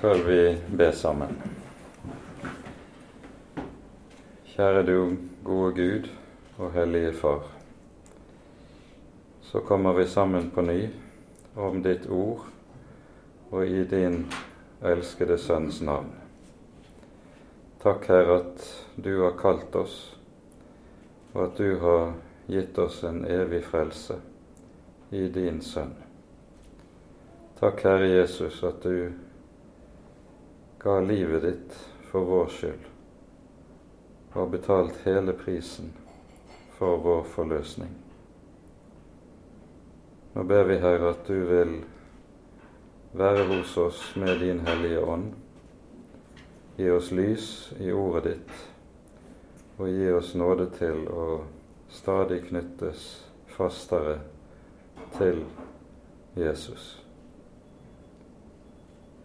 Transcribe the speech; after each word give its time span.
skal 0.00 0.22
vi 0.24 0.58
be 0.76 0.92
sammen. 0.92 1.34
Kjære 4.48 4.86
du 4.88 5.16
gode 5.44 5.74
Gud 5.76 6.08
og 6.56 6.72
hellige 6.72 7.12
Far. 7.12 7.42
Så 9.42 9.60
kommer 9.60 9.92
vi 9.92 10.06
sammen 10.08 10.48
på 10.54 10.64
ny 10.64 10.88
om 11.52 11.82
ditt 11.84 12.08
ord 12.08 12.48
og 13.50 13.66
i 13.66 13.84
din 13.84 14.24
elskede 14.80 15.36
Sønns 15.38 15.84
navn. 15.84 16.16
Takk, 17.84 18.08
Herre, 18.08 18.40
at 18.40 18.68
du 18.96 19.12
har 19.20 19.36
kalt 19.36 19.76
oss, 19.76 20.02
og 21.34 21.50
at 21.50 21.58
du 21.60 21.76
har 21.84 22.14
gitt 22.48 22.78
oss 22.78 23.02
en 23.04 23.26
evig 23.28 23.66
frelse 23.68 24.16
i 25.10 25.28
din 25.28 25.60
Sønn. 25.60 25.98
Takk, 27.60 27.84
Herre 27.84 28.14
Jesus, 28.16 28.64
at 28.64 28.80
du 28.80 29.28
ga 30.82 31.00
livet 31.00 31.42
ditt 31.42 31.76
for 32.10 32.24
vår 32.24 32.48
skyld 32.48 32.86
og 34.30 34.36
har 34.40 34.46
betalt 34.46 35.00
hele 35.04 35.32
prisen 35.32 35.90
for 36.78 36.96
vår 37.02 37.24
forløsning. 37.34 37.90
Nå 40.32 40.44
ber 40.46 40.64
vi, 40.64 40.78
Herre, 40.78 41.10
at 41.10 41.26
du 41.26 41.40
vil 41.48 41.72
være 43.12 43.46
hos 43.50 43.76
oss 43.76 44.04
med 44.16 44.38
din 44.40 44.60
Hellige 44.66 45.02
Ånd. 45.02 45.32
Gi 46.76 46.90
oss 46.90 47.10
lys 47.10 47.72
i 47.80 47.90
ordet 47.92 48.24
ditt, 48.30 48.54
og 49.76 49.90
gi 49.90 50.06
oss 50.14 50.32
nåde 50.38 50.70
til 50.78 51.04
å 51.10 51.26
stadig 51.90 52.44
knyttes 52.46 53.08
fastere 53.56 54.20
til 55.18 55.42
Jesus. 56.38 57.00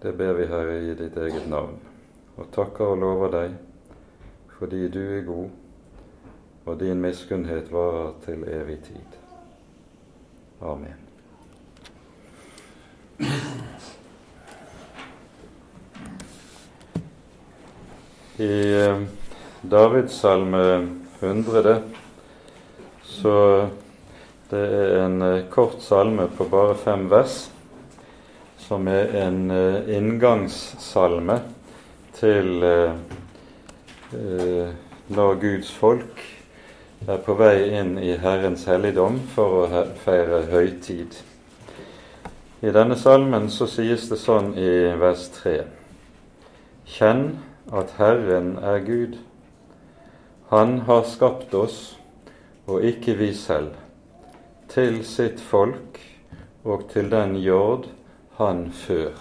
Det 0.01 0.13
ber 0.17 0.33
vi, 0.33 0.45
Herre, 0.45 0.79
i 0.83 0.95
ditt 0.95 1.17
eget 1.17 1.47
navn, 1.49 1.79
og 2.37 2.51
takker 2.51 2.93
og 2.93 3.01
lover 3.03 3.31
deg 3.39 3.55
fordi 4.55 4.87
du 4.87 5.01
er 5.01 5.25
god, 5.27 5.49
og 6.65 6.79
din 6.79 7.01
miskunnhet 7.03 7.71
varer 7.73 8.13
til 8.23 8.43
evig 8.47 8.79
tid. 8.85 9.17
Amen. 10.61 11.01
I 18.39 18.47
Davidssalme 19.63 19.69
Davids 19.69 20.13
salme 20.13 20.87
100 21.19 21.81
så 23.03 23.67
det 24.49 24.59
er 24.59 25.05
en 25.05 25.21
eh, 25.21 25.45
kort 25.49 25.81
salme 25.81 26.27
på 26.37 26.45
bare 26.51 26.75
fem 26.75 27.07
vers 27.09 27.37
som 28.65 28.87
er 28.89 29.11
en 29.21 29.51
uh, 29.51 29.85
inngangssalme 29.93 31.37
til 32.17 32.63
uh, 32.65 32.95
uh, 34.13 34.71
når 35.13 35.35
Guds 35.41 35.69
folk 35.69 36.23
er 37.05 37.19
på 37.21 37.35
vei 37.37 37.67
inn 37.77 37.93
i 38.01 38.15
Herrens 38.17 38.63
helligdom 38.65 39.19
for 39.35 39.65
å 39.67 39.83
feire 40.01 40.41
høytid. 40.49 41.13
I 42.65 42.71
denne 42.73 42.97
salmen 42.97 43.51
så 43.53 43.67
sies 43.69 44.07
det 44.09 44.17
sånn 44.17 44.55
i 44.57 44.71
vers 44.97 45.27
3.: 45.35 45.59
Kjenn 46.89 47.25
at 47.69 47.93
Herren 47.99 48.55
er 48.57 48.79
Gud. 48.87 49.19
Han 50.49 50.79
har 50.87 51.03
skapt 51.05 51.53
oss, 51.53 51.99
og 52.65 52.81
ikke 52.81 53.13
vi 53.19 53.29
selv, 53.37 53.75
til 54.73 55.03
sitt 55.05 55.43
folk 55.43 56.01
og 56.65 56.87
til 56.89 57.11
den 57.13 57.37
jord 57.37 57.85
han 58.37 58.71
før. 58.71 59.11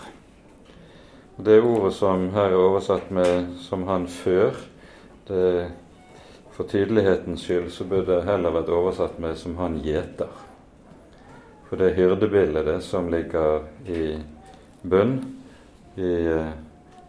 Det 1.37 1.61
ordet 1.63 1.93
som 1.95 2.29
her 2.35 2.53
er 2.53 2.59
oversatt 2.59 3.11
med 3.11 3.57
som 3.59 3.87
'han 3.87 4.07
før', 4.07 4.55
det, 5.29 5.71
for 6.51 6.65
tydelighetens 6.65 7.43
skyld 7.43 7.71
så 7.71 7.85
burde 7.85 8.15
det 8.15 8.25
heller 8.25 8.51
vært 8.51 8.69
oversatt 8.69 9.19
med 9.19 9.37
som 9.37 9.57
'han 9.57 9.81
gjeter'. 9.81 10.45
For 11.69 11.77
det 11.77 11.91
er 11.91 11.95
hyrdebildet 11.95 12.83
som 12.83 13.09
ligger 13.09 13.63
i 13.87 14.19
bunn 14.83 15.35
i 15.97 16.27
eh, 16.27 16.53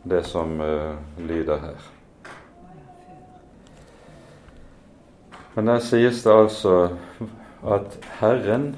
det 0.04 0.24
som 0.24 0.60
uh, 0.62 0.96
lyder 1.18 1.58
her. 1.58 1.82
Men 5.56 5.68
der 5.68 5.80
sies 5.80 6.24
det 6.24 6.34
altså 6.34 6.90
at 7.66 8.00
Herren 8.20 8.76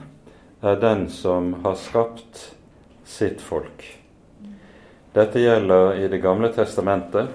er 0.62 0.80
den 0.80 1.09
som 1.09 1.53
har 1.63 1.75
skapt 1.75 2.56
sitt 3.07 3.41
folk. 3.41 3.85
Dette 5.16 5.41
gjelder 5.41 5.95
i 5.97 6.07
Det 6.12 6.19
gamle 6.22 6.51
testamentet, 6.53 7.31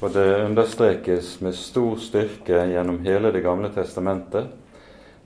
og 0.00 0.12
det 0.12 0.44
understrekes 0.44 1.40
med 1.40 1.56
stor 1.56 1.96
styrke 1.96 2.66
gjennom 2.70 3.00
hele 3.06 3.32
Det 3.32 3.42
gamle 3.42 3.72
testamentet 3.74 4.52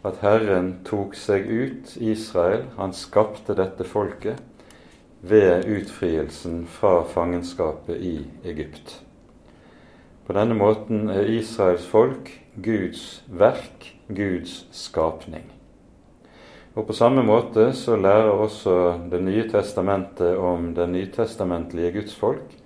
at 0.06 0.22
Herren 0.22 0.78
tok 0.86 1.14
seg 1.18 1.44
ut 1.44 1.96
Israel, 2.00 2.64
han 2.78 2.94
skapte 2.96 3.56
dette 3.58 3.84
folket, 3.84 4.40
ved 5.20 5.66
utfrielsen 5.68 6.62
fra 6.64 7.02
fangenskapet 7.04 8.00
i 8.00 8.14
Egypt. 8.44 9.02
På 10.24 10.32
denne 10.32 10.56
måten 10.56 11.10
er 11.12 11.28
Israels 11.28 11.84
folk 11.84 12.30
Guds 12.56 13.22
verk, 13.28 13.90
Guds 14.08 14.64
skapning. 14.72 15.59
Og 16.74 16.86
På 16.86 16.94
samme 16.94 17.22
måte 17.26 17.72
så 17.74 17.96
lærer 17.96 18.30
også 18.30 19.00
Det 19.10 19.18
nye 19.22 19.48
testamentet 19.50 20.36
om 20.38 20.74
det 20.74 20.88
nytestamentlige 20.88 21.92
Guds 21.92 22.14
folk 22.14 22.56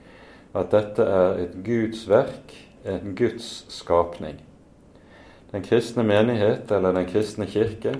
at 0.55 0.71
dette 0.71 1.03
er 1.03 1.41
et 1.45 1.55
Guds 1.67 2.05
verk, 2.09 2.53
en 2.87 3.15
Guds 3.19 3.67
skapning. 3.75 4.37
Den 5.51 5.63
kristne 5.63 6.05
menighet, 6.07 6.71
eller 6.71 6.95
den 6.95 7.09
kristne 7.11 7.47
kirke, 7.47 7.97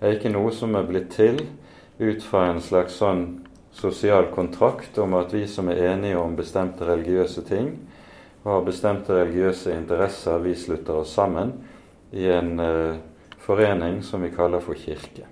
er 0.00 0.14
ikke 0.14 0.30
noe 0.30 0.52
som 0.54 0.76
er 0.78 0.86
blitt 0.86 1.10
til 1.14 1.40
ut 1.98 2.22
fra 2.22 2.48
en 2.52 2.62
slags 2.62 3.00
sånn 3.00 3.24
sosial 3.74 4.30
kontrakt 4.34 4.98
om 5.02 5.16
at 5.18 5.34
vi 5.34 5.44
som 5.50 5.70
er 5.70 5.82
enige 5.92 6.18
om 6.18 6.36
bestemte 6.38 6.86
religiøse 6.86 7.42
ting, 7.48 7.72
og 8.44 8.52
har 8.52 8.68
bestemte 8.68 9.16
religiøse 9.18 9.74
interesser, 9.74 10.38
vi 10.42 10.54
slutter 10.54 11.02
oss 11.02 11.16
sammen 11.18 11.52
i 12.14 12.30
en 12.30 12.54
uh, 12.62 12.94
forening 13.42 14.00
som 14.06 14.22
vi 14.22 14.30
kaller 14.34 14.62
for 14.62 14.78
kirke. 14.78 15.26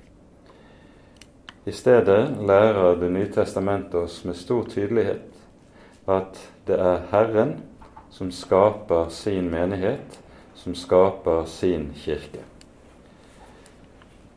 I 1.66 1.72
stedet 1.72 2.36
lærer 2.46 2.94
Det 3.00 3.08
nye 3.10 3.30
testamentet 3.32 3.94
oss 3.94 4.24
med 4.24 4.36
stor 4.38 4.68
tydelighet 4.70 5.32
at 6.06 6.38
det 6.66 6.76
er 6.78 7.00
Herren 7.10 7.56
som 8.10 8.30
skaper 8.30 9.08
sin 9.10 9.50
menighet, 9.50 10.20
som 10.54 10.74
skaper 10.74 11.44
sin 11.50 11.90
kirke. 11.98 12.44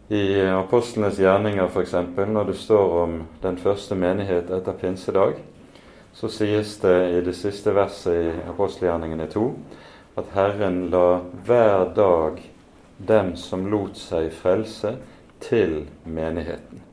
I 0.09 0.41
apostlenes 0.41 1.19
gjerninger, 1.21 1.69
f.eks., 1.69 1.93
når 2.17 2.49
det 2.49 2.57
står 2.57 2.97
om 3.03 3.15
den 3.43 3.61
første 3.61 3.95
menighet 3.95 4.49
etter 4.49 4.73
pinsedag, 4.73 5.37
så 6.13 6.27
sies 6.33 6.79
det 6.81 6.97
i 7.13 7.21
det 7.21 7.37
siste 7.37 7.75
verset 7.77 8.25
i 8.25 8.35
apostelgjerningene 8.49 9.29
2 9.29 9.45
at 10.17 10.33
Herren 10.33 10.87
la 10.89 11.21
hver 11.45 11.93
dag 11.93 12.41
dem 12.97 13.35
som 13.37 13.69
lot 13.69 14.01
seg 14.01 14.33
frelse, 14.33 14.97
til 15.39 15.85
menigheten. 16.03 16.88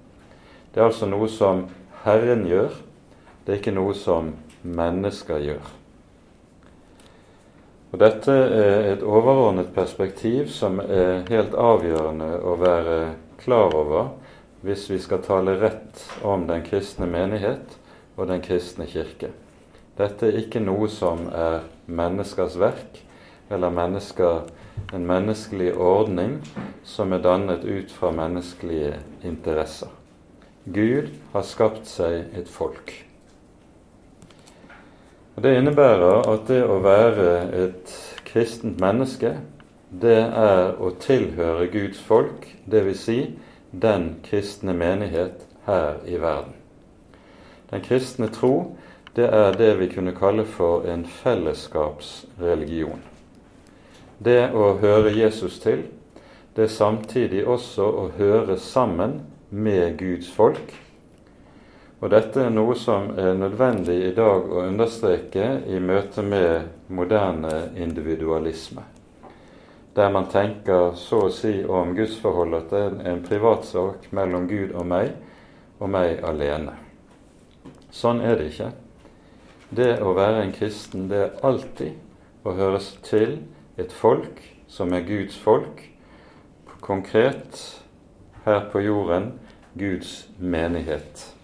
Det 0.76 0.82
er 0.82 0.90
altså 0.90 1.06
noe 1.08 1.24
som 1.32 1.62
Herren 2.04 2.42
gjør, 2.44 2.74
det 3.46 3.54
er 3.54 3.60
ikke 3.62 3.72
noe 3.72 3.94
som 3.96 4.26
mennesker 4.60 5.40
gjør. 5.40 5.70
Og 7.94 8.02
Dette 8.02 8.34
er 8.36 8.90
et 8.90 9.06
overordnet 9.08 9.72
perspektiv 9.72 10.52
som 10.52 10.76
er 10.84 11.24
helt 11.30 11.56
avgjørende 11.56 12.28
å 12.44 12.58
være 12.60 12.98
klar 13.40 13.72
over 13.72 14.12
hvis 14.68 14.84
vi 14.92 15.00
skal 15.00 15.24
tale 15.24 15.56
rett 15.64 16.04
om 16.20 16.44
den 16.44 16.60
kristne 16.68 17.08
menighet 17.08 17.80
og 18.18 18.28
den 18.28 18.44
kristne 18.44 18.84
kirke. 18.84 19.32
Dette 19.96 20.28
er 20.28 20.42
ikke 20.44 20.60
noe 20.60 20.92
som 20.92 21.30
er 21.32 21.62
menneskers 21.88 22.60
verk 22.60 23.00
eller 23.48 23.72
mennesker, 23.72 24.50
en 24.92 25.08
menneskelig 25.08 25.72
ordning 25.72 26.42
som 26.84 27.16
er 27.16 27.24
dannet 27.24 27.64
ut 27.64 27.96
fra 27.96 28.12
menneskelige 28.12 28.98
interesser. 29.24 29.95
Gud 30.66 31.08
har 31.32 31.42
skapt 31.46 31.86
seg 31.86 32.32
et 32.34 32.48
folk. 32.50 32.92
Og 35.36 35.42
Det 35.42 35.52
innebærer 35.58 36.26
at 36.32 36.48
det 36.48 36.62
å 36.64 36.80
være 36.82 37.28
et 37.54 37.92
kristent 38.26 38.80
menneske, 38.80 39.36
det 39.90 40.18
er 40.26 40.74
å 40.82 40.90
tilhøre 41.00 41.68
Guds 41.70 42.00
folk, 42.02 42.48
dvs. 42.66 43.04
Si 43.04 43.18
den 43.70 44.16
kristne 44.24 44.74
menighet 44.74 45.44
her 45.66 46.00
i 46.06 46.18
verden. 46.18 46.56
Den 47.70 47.84
kristne 47.84 48.28
tro, 48.32 48.76
det 49.16 49.28
er 49.30 49.54
det 49.58 49.70
vi 49.78 49.88
kunne 49.92 50.16
kalle 50.16 50.44
for 50.44 50.86
en 50.88 51.06
fellesskapsreligion. 51.06 53.02
Det 54.18 54.50
å 54.50 54.72
høre 54.80 55.14
Jesus 55.14 55.60
til, 55.60 55.86
det 56.56 56.64
er 56.64 56.72
samtidig 56.72 57.46
også 57.46 57.86
å 57.86 58.10
høre 58.16 58.58
sammen 58.58 59.20
med 59.48 59.98
Guds 59.98 60.30
folk. 60.32 60.74
Og 62.00 62.10
dette 62.12 62.42
er 62.44 62.52
noe 62.52 62.74
som 62.76 63.08
er 63.18 63.32
nødvendig 63.38 63.96
i 64.04 64.14
dag 64.14 64.50
å 64.52 64.66
understreke 64.66 65.46
i 65.72 65.78
møte 65.80 66.22
med 66.22 66.68
moderne 66.92 67.70
individualisme. 67.76 68.84
Der 69.96 70.10
man 70.12 70.28
tenker 70.28 70.90
så 71.00 71.22
å 71.24 71.32
si 71.32 71.62
om 71.64 71.94
gudsforholdet 71.96 72.66
at 72.66 72.74
det 72.74 72.82
er 72.82 73.14
en 73.14 73.22
privatsak 73.24 74.10
mellom 74.12 74.44
Gud 74.50 74.74
og 74.76 74.84
meg, 74.90 75.14
og 75.80 75.88
meg 75.92 76.20
alene. 76.24 76.74
Sånn 77.92 78.20
er 78.20 78.36
det 78.36 78.50
ikke. 78.50 78.68
Det 79.72 79.94
å 80.04 80.12
være 80.16 80.44
en 80.44 80.52
kristen, 80.52 81.08
det 81.08 81.22
er 81.22 81.40
alltid 81.48 82.44
å 82.44 82.52
høres 82.58 82.92
til 83.08 83.38
et 83.80 83.92
folk 83.92 84.42
som 84.68 84.92
er 84.92 85.06
Guds 85.08 85.38
folk, 85.40 85.80
konkret 86.84 87.56
her 88.46 88.60
på 88.60 88.80
jorden 88.80 89.32
Guds 89.74 90.28
menighet. 90.38 91.34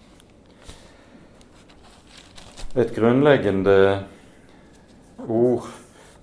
Et 2.75 2.95
grunnleggende 2.95 4.03
ord 5.27 5.67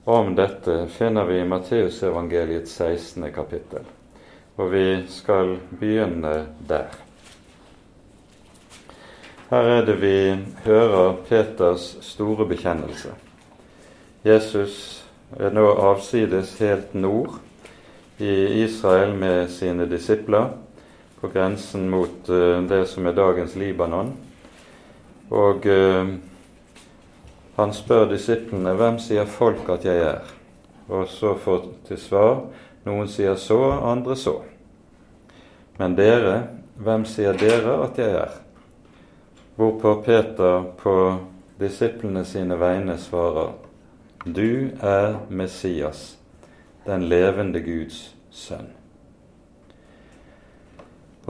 om 0.05 0.33
dette 0.35 0.87
finner 0.89 1.29
vi 1.29 1.37
i 1.41 1.45
Matteusevangeliets 1.45 2.73
16. 2.81 3.27
kapittel, 3.33 3.85
og 4.57 4.73
vi 4.73 4.85
skal 5.13 5.59
begynne 5.83 6.33
der. 6.69 6.97
Her 9.51 9.71
er 9.75 9.85
det 9.85 9.99
vi 10.01 10.17
hører 10.65 11.21
Peters 11.29 11.93
store 12.09 12.49
bekjennelse. 12.49 13.13
Jesus 14.25 15.05
er 15.37 15.53
nå 15.53 15.69
avsides 15.77 16.57
helt 16.65 16.97
nord 16.97 17.37
i 18.21 18.65
Israel 18.65 19.15
med 19.15 19.49
sine 19.53 19.87
disipler, 19.89 20.51
på 21.21 21.29
grensen 21.33 21.89
mot 21.91 22.29
uh, 22.33 22.63
det 22.69 22.85
som 22.89 23.07
er 23.07 23.17
dagens 23.17 23.57
Libanon. 23.61 24.15
Og 25.31 25.67
uh, 25.67 26.15
han 27.61 27.77
spør 27.77 28.09
disiplene 28.11 28.75
hvem 28.79 28.99
sier 29.03 29.29
folk 29.29 29.69
at 29.73 29.85
jeg 29.85 30.05
er, 30.09 30.35
og 30.89 31.07
så 31.13 31.37
får 31.39 31.69
til 31.89 32.01
svar 32.01 32.37
noen 32.87 33.09
sier 33.09 33.37
så, 33.37 33.59
andre 33.85 34.17
så. 34.17 34.41
Men 35.81 35.97
dere, 35.99 36.37
hvem 36.81 37.05
sier 37.09 37.37
dere 37.37 37.77
at 37.85 38.01
jeg 38.01 38.17
er? 38.23 38.39
Hvorpå 39.61 39.99
Peter 40.07 40.65
på 40.81 40.95
disiplene 41.61 42.25
sine 42.25 42.57
vegne 42.61 42.97
svarer, 43.01 43.53
du 44.25 44.73
er 44.81 45.21
Messias, 45.29 46.17
den 46.87 47.09
levende 47.09 47.61
Guds 47.65 48.11
sønn. 48.33 48.80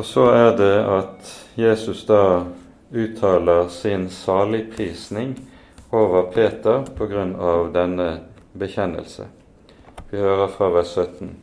Og 0.01 0.05
så 0.07 0.23
er 0.33 0.55
det 0.57 0.77
at 0.89 1.31
Jesus 1.61 2.07
da 2.09 2.47
uttaler 2.89 3.67
sin 3.69 4.07
saligprisning 4.09 5.35
over 5.93 6.23
Peter 6.33 6.87
av 7.37 7.67
denne 7.75 8.07
bekjennelse. 8.57 9.27
Vi 10.09 10.23
hører 10.23 10.49
fra 10.55 10.71
vers 10.73 10.95
17. 10.97 11.35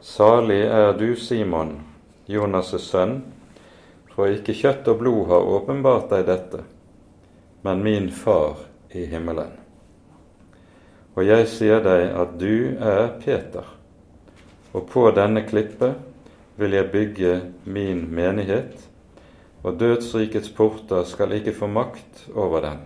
Salig 0.00 0.64
er 0.66 0.98
du, 0.98 1.14
Simon, 1.14 1.76
Jonas' 2.26 2.82
sønn, 2.82 3.20
for 4.16 4.34
ikke 4.34 4.56
kjøtt 4.58 4.90
og 4.90 4.98
blod 5.04 5.30
har 5.30 5.46
åpenbart 5.58 6.08
deg 6.10 6.24
dette, 6.26 6.64
men 7.62 7.84
min 7.86 8.08
far 8.10 8.64
i 8.90 9.04
himmelen. 9.12 9.52
Og 11.14 11.22
jeg 11.22 11.46
sier 11.54 11.86
deg 11.86 12.18
at 12.18 12.34
du 12.34 12.74
er 12.82 13.14
Peter, 13.22 13.70
og 14.74 14.90
på 14.90 15.06
denne 15.14 15.46
klippe 15.46 15.92
vil 16.56 16.76
jeg 16.76 16.90
bygge 16.92 17.30
min 17.64 18.04
menighet, 18.14 18.88
og 19.64 19.78
dødsrikets 19.80 20.50
porter 20.54 21.04
skal 21.08 21.32
ikke 21.32 21.54
få 21.56 21.66
makt 21.66 22.26
over 22.34 22.60
den. 22.60 22.82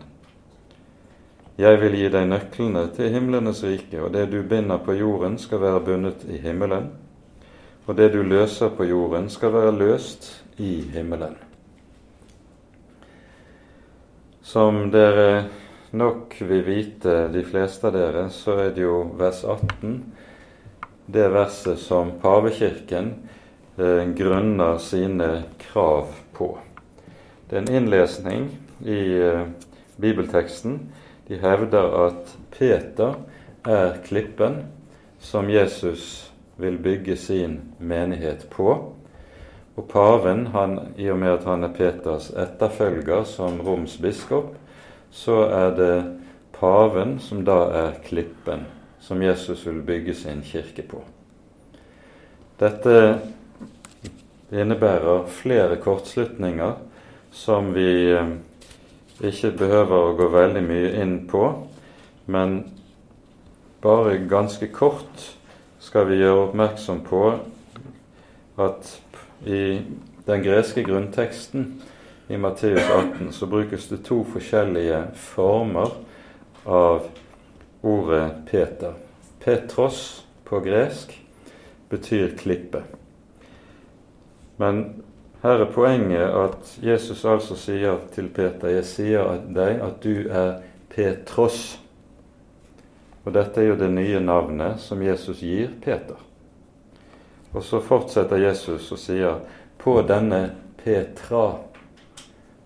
Jeg 1.58 1.80
vil 1.80 1.96
gi 1.98 2.06
deg 2.14 2.28
nøklene 2.30 2.84
til 2.94 3.10
himlenes 3.10 3.64
rike, 3.66 3.98
og 3.98 4.12
det 4.14 4.28
du 4.30 4.42
binder 4.46 4.78
på 4.78 4.94
jorden, 4.94 5.38
skal 5.42 5.60
være 5.60 5.82
bundet 5.84 6.22
i 6.30 6.38
himmelen, 6.38 6.92
og 7.86 7.96
det 7.98 8.12
du 8.14 8.22
løser 8.22 8.70
på 8.70 8.86
jorden, 8.86 9.26
skal 9.28 9.52
være 9.52 9.74
løst 9.74 10.30
i 10.58 10.80
himmelen. 10.94 11.34
Som 14.42 14.86
dere 14.94 15.48
nok 15.92 16.36
vil 16.40 16.62
vite, 16.64 17.26
de 17.32 17.42
fleste 17.44 17.88
av 17.88 17.96
dere, 17.96 18.28
så 18.30 18.54
er 18.62 18.70
det 18.76 18.86
jo 18.86 19.02
vers 19.18 19.42
18, 19.44 19.98
det 21.08 21.26
verset 21.32 21.80
som 21.80 22.14
pavekirken 22.22 23.10
grunner 24.18 24.78
sine 24.82 25.42
krav 25.58 26.06
på. 26.34 26.58
Det 27.50 27.56
er 27.56 27.62
en 27.62 27.74
innlesning 27.80 28.48
i 28.84 29.00
eh, 29.22 29.46
bibelteksten 29.96 30.80
de 31.28 31.36
hevder 31.36 32.06
at 32.06 32.36
Peter 32.50 33.14
er 33.68 33.98
klippen 34.04 34.62
som 35.20 35.50
Jesus 35.50 36.32
vil 36.56 36.78
bygge 36.78 37.16
sin 37.16 37.60
menighet 37.78 38.46
på. 38.50 38.94
Og 39.76 39.88
paven, 39.88 40.46
han, 40.46 40.78
i 40.96 41.10
og 41.10 41.18
med 41.18 41.36
at 41.36 41.44
han 41.44 41.64
er 41.64 41.74
Peters 41.76 42.30
etterfølger 42.30 43.24
som 43.28 43.60
Roms 43.60 43.98
biskop, 44.02 44.56
så 45.10 45.42
er 45.52 45.76
det 45.76 45.94
paven 46.56 47.18
som 47.22 47.44
da 47.46 47.60
er 47.84 48.00
klippen 48.04 48.64
som 49.00 49.22
Jesus 49.22 49.66
vil 49.66 49.82
bygge 49.86 50.14
sin 50.14 50.42
kirke 50.42 50.82
på. 50.82 51.04
Dette 52.58 52.94
innebærer 54.52 55.26
flere 55.26 55.76
kortslutninger 55.82 56.76
som 57.32 57.72
vi 57.74 58.10
eh, 58.12 58.30
ikke 59.20 59.52
behøver 59.58 59.96
å 59.98 60.16
gå 60.18 60.28
veldig 60.32 60.62
mye 60.64 60.92
inn 61.02 61.16
på, 61.28 61.44
men 62.26 62.60
bare 63.82 64.18
ganske 64.30 64.70
kort 64.74 65.26
skal 65.82 66.08
vi 66.08 66.20
gjøre 66.22 66.48
oppmerksom 66.48 67.02
på 67.06 67.22
at 68.58 68.90
i 69.46 69.80
den 70.26 70.42
greske 70.42 70.82
grunnteksten 70.86 71.70
i 72.28 72.36
Matteus 72.36 72.82
18 72.82 73.32
så 73.32 73.46
brukes 73.46 73.88
det 73.88 74.02
to 74.04 74.20
forskjellige 74.32 75.04
former 75.14 75.94
av 76.68 77.06
ordet 77.86 78.26
Peter. 78.50 78.98
Petros 79.40 80.24
på 80.44 80.60
gresk 80.60 81.14
betyr 81.88 82.34
klippe. 82.36 82.82
Men 84.58 85.02
her 85.42 85.62
er 85.62 85.72
poenget 85.72 86.34
at 86.34 86.78
Jesus 86.82 87.24
altså 87.24 87.56
sier 87.56 87.98
til 88.12 88.28
Peter, 88.28 88.68
'Jeg 88.68 88.84
sier 88.84 89.42
deg 89.54 89.80
at 89.80 90.02
du 90.04 90.28
er 90.28 90.60
Petros'. 90.90 91.78
Og 93.24 93.34
dette 93.34 93.60
er 93.60 93.68
jo 93.68 93.76
det 93.76 93.90
nye 93.90 94.20
navnet 94.20 94.80
som 94.80 95.02
Jesus 95.02 95.40
gir 95.40 95.68
Peter. 95.82 96.16
Og 97.52 97.62
så 97.62 97.80
fortsetter 97.80 98.36
Jesus 98.36 98.92
og 98.92 98.98
sier 98.98 99.40
'på 99.78 100.02
denne 100.02 100.54
Petra'. 100.84 101.58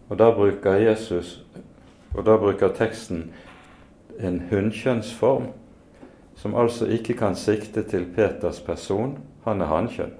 Og 0.08 0.18
da 0.18 0.30
bruker 0.30 0.72
Jesus, 0.72 1.44
og 2.14 2.26
da 2.26 2.36
bruker 2.36 2.68
teksten 2.68 3.32
en 4.20 4.42
hunnkjønnsform, 4.50 5.46
som 6.36 6.54
altså 6.54 6.86
ikke 6.86 7.14
kan 7.14 7.34
sikte 7.34 7.82
til 7.82 8.06
Peters 8.14 8.60
person. 8.60 9.18
Han 9.44 9.60
er 9.60 9.66
hannkjønn, 9.66 10.12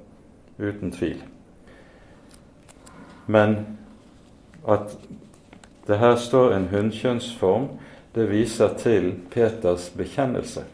uten 0.58 0.92
tvil. 0.92 1.23
Men 3.26 3.57
at 4.69 4.97
det 5.87 5.99
her 5.99 6.17
står 6.17 6.55
en 6.55 6.69
hunnkjønnsform, 6.71 7.69
det 8.14 8.29
viser 8.31 8.75
til 8.79 9.14
Peters 9.31 9.91
bekjennelse. 9.97 10.64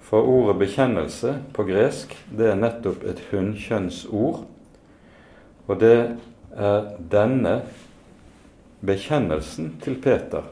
For 0.00 0.22
ordet 0.22 0.56
'bekjennelse' 0.56 1.34
på 1.54 1.64
gresk, 1.64 2.14
det 2.38 2.50
er 2.50 2.54
nettopp 2.54 3.04
et 3.04 3.22
hunnkjønnsord. 3.30 4.44
Og 5.66 5.80
det 5.80 6.16
er 6.56 6.84
denne 7.10 7.62
bekjennelsen 8.80 9.76
til 9.82 9.96
Peter 10.02 10.42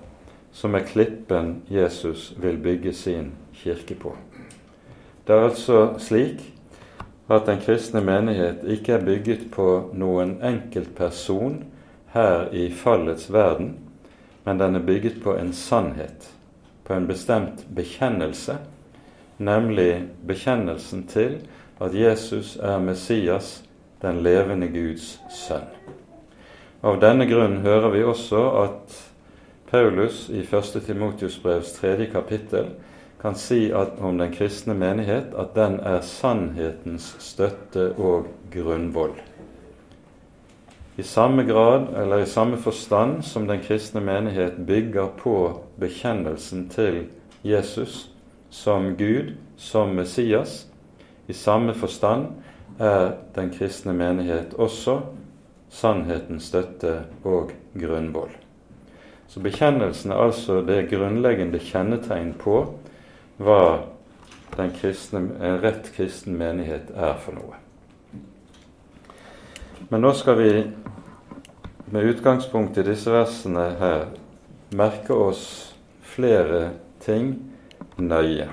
som 0.52 0.74
er 0.74 0.84
klippen 0.86 1.62
Jesus 1.70 2.32
vil 2.36 2.58
bygge 2.60 2.92
sin 2.92 3.32
kirke 3.56 3.94
på. 3.94 4.16
Det 5.26 5.34
er 5.34 5.48
altså 5.48 5.94
slik 5.98 6.51
at 7.32 7.46
den 7.46 7.60
kristne 7.62 8.02
menighet 8.04 8.64
ikke 8.68 8.96
er 8.96 9.04
bygget 9.04 9.46
på 9.54 9.66
noen 9.96 10.36
enkeltperson 10.44 11.62
her 12.12 12.48
i 12.52 12.68
fallets 12.70 13.30
verden, 13.32 13.76
men 14.44 14.58
den 14.60 14.76
er 14.76 14.86
bygget 14.86 15.22
på 15.22 15.36
en 15.38 15.52
sannhet, 15.52 16.28
på 16.84 16.94
en 16.94 17.06
bestemt 17.06 17.64
bekjennelse, 17.74 18.58
nemlig 19.38 20.08
bekjennelsen 20.26 21.06
til 21.08 21.38
at 21.82 21.94
Jesus 21.94 22.56
er 22.56 22.78
Messias, 22.78 23.62
den 24.02 24.22
levende 24.22 24.68
Guds 24.68 25.16
sønn. 25.30 25.68
Av 26.82 26.98
denne 26.98 27.28
grunn 27.30 27.60
hører 27.62 27.92
vi 27.94 28.02
også 28.02 28.40
at 28.64 28.96
Paulus 29.70 30.26
i 30.34 30.42
1. 30.42 30.82
Timotius 30.86 31.38
brevs 31.38 31.76
tredje 31.78 32.08
kapittel 32.10 32.72
kan 33.22 33.34
si 33.38 33.70
at, 33.72 33.98
om 34.00 34.18
den 34.18 34.32
kristne 34.34 34.74
menighet 34.74 35.34
at 35.38 35.54
den 35.54 35.78
er 35.80 36.00
sannhetens 36.02 37.12
støtte 37.22 37.92
og 37.98 38.26
grunnvoll. 38.50 39.14
i 40.96 41.02
samme 41.02 41.42
grad 41.42 41.86
eller 41.96 42.18
i 42.18 42.26
samme 42.26 42.56
forstand 42.56 43.22
som 43.24 43.46
den 43.46 43.60
kristne 43.60 44.00
menighet 44.00 44.58
bygger 44.66 45.06
på 45.18 45.60
bekjennelsen 45.80 46.68
til 46.68 47.06
Jesus 47.42 48.10
som 48.50 48.96
Gud, 48.96 49.32
som 49.56 49.88
Messias, 49.88 50.66
i 51.26 51.32
samme 51.32 51.74
forstand 51.74 52.26
er 52.78 53.14
den 53.34 53.50
kristne 53.50 53.92
menighet 53.92 54.54
også 54.54 55.00
sannhetens 55.70 56.50
støtte 56.52 56.98
og 57.24 57.52
grunnvoll. 57.78 58.30
Så 59.28 59.40
bekjennelsen 59.40 60.12
er 60.12 60.26
altså 60.26 60.60
det 60.60 60.90
grunnleggende 60.90 61.58
kjennetegn 61.58 62.34
på 62.38 62.66
hva 63.42 63.88
kristne, 64.80 65.18
en 65.40 65.60
rett 65.62 65.90
kristen 65.96 66.36
menighet 66.38 66.90
er 66.94 67.14
for 67.20 67.36
noe. 67.36 67.58
Men 69.88 70.04
nå 70.04 70.12
skal 70.16 70.38
vi 70.38 70.50
med 71.92 72.08
utgangspunkt 72.08 72.78
i 72.78 72.86
disse 72.86 73.12
versene 73.12 73.66
her 73.80 74.06
merke 74.72 75.12
oss 75.12 75.44
flere 76.14 76.70
ting 77.04 77.34
nøye. 77.96 78.48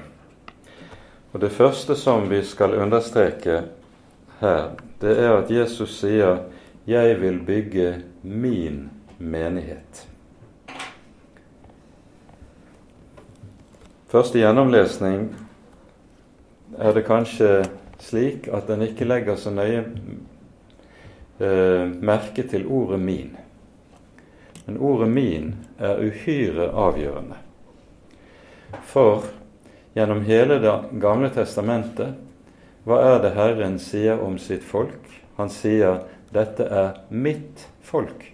Og 1.31 1.39
Det 1.39 1.51
første 1.51 1.95
som 1.95 2.29
vi 2.29 2.41
skal 2.43 2.75
understreke 2.75 3.61
her, 4.39 4.69
det 5.01 5.17
er 5.19 5.37
at 5.37 5.51
Jesus 5.51 5.99
sier 5.99 6.43
'Jeg 6.87 7.21
vil 7.21 7.39
bygge 7.45 8.03
min 8.23 8.89
menighet'. 9.19 10.08
Første 14.09 14.39
gjennomlesning 14.41 15.27
er 16.81 16.95
det 16.97 17.03
kanskje 17.05 17.49
slik 18.01 18.47
at 18.49 18.71
en 18.73 18.81
ikke 18.81 19.05
legger 19.05 19.37
så 19.37 19.51
nøye 19.53 19.83
eh, 21.37 21.83
merke 21.85 22.47
til 22.49 22.65
ordet 22.65 22.97
'min'. 22.99 23.35
Men 24.65 24.77
ordet 24.81 25.09
'min' 25.13 25.53
er 25.77 26.01
uhyre 26.01 26.71
avgjørende. 26.73 27.37
For 28.81 29.29
gjennom 29.93 30.25
hele 30.25 30.59
Det 30.59 30.99
gamle 31.01 31.29
testamentet, 31.29 32.17
hva 32.85 33.01
er 33.13 33.21
det 33.21 33.35
Herren 33.37 33.79
sier 33.79 34.17
om 34.17 34.37
sitt 34.37 34.63
folk? 34.63 35.21
Han 35.37 35.49
sier 35.49 36.01
'Dette 36.33 36.63
er 36.63 36.97
mitt 37.09 37.67
folk'. 37.81 38.33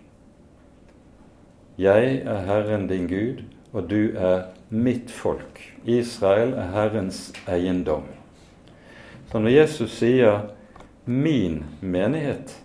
Jeg 1.78 2.24
er 2.26 2.46
Herren 2.48 2.88
din 2.88 3.08
Gud, 3.08 3.44
og 3.74 3.90
du 3.90 4.16
er 4.16 4.55
mitt 4.76 5.12
folk. 5.12 5.62
Israel 5.86 6.54
er 6.54 6.72
Herrens 6.74 7.34
eiendom. 7.48 8.04
Så 9.32 9.40
når 9.40 9.50
Jesus 9.50 9.98
sier 9.98 10.50
'min 11.06 11.64
menighet', 11.82 12.56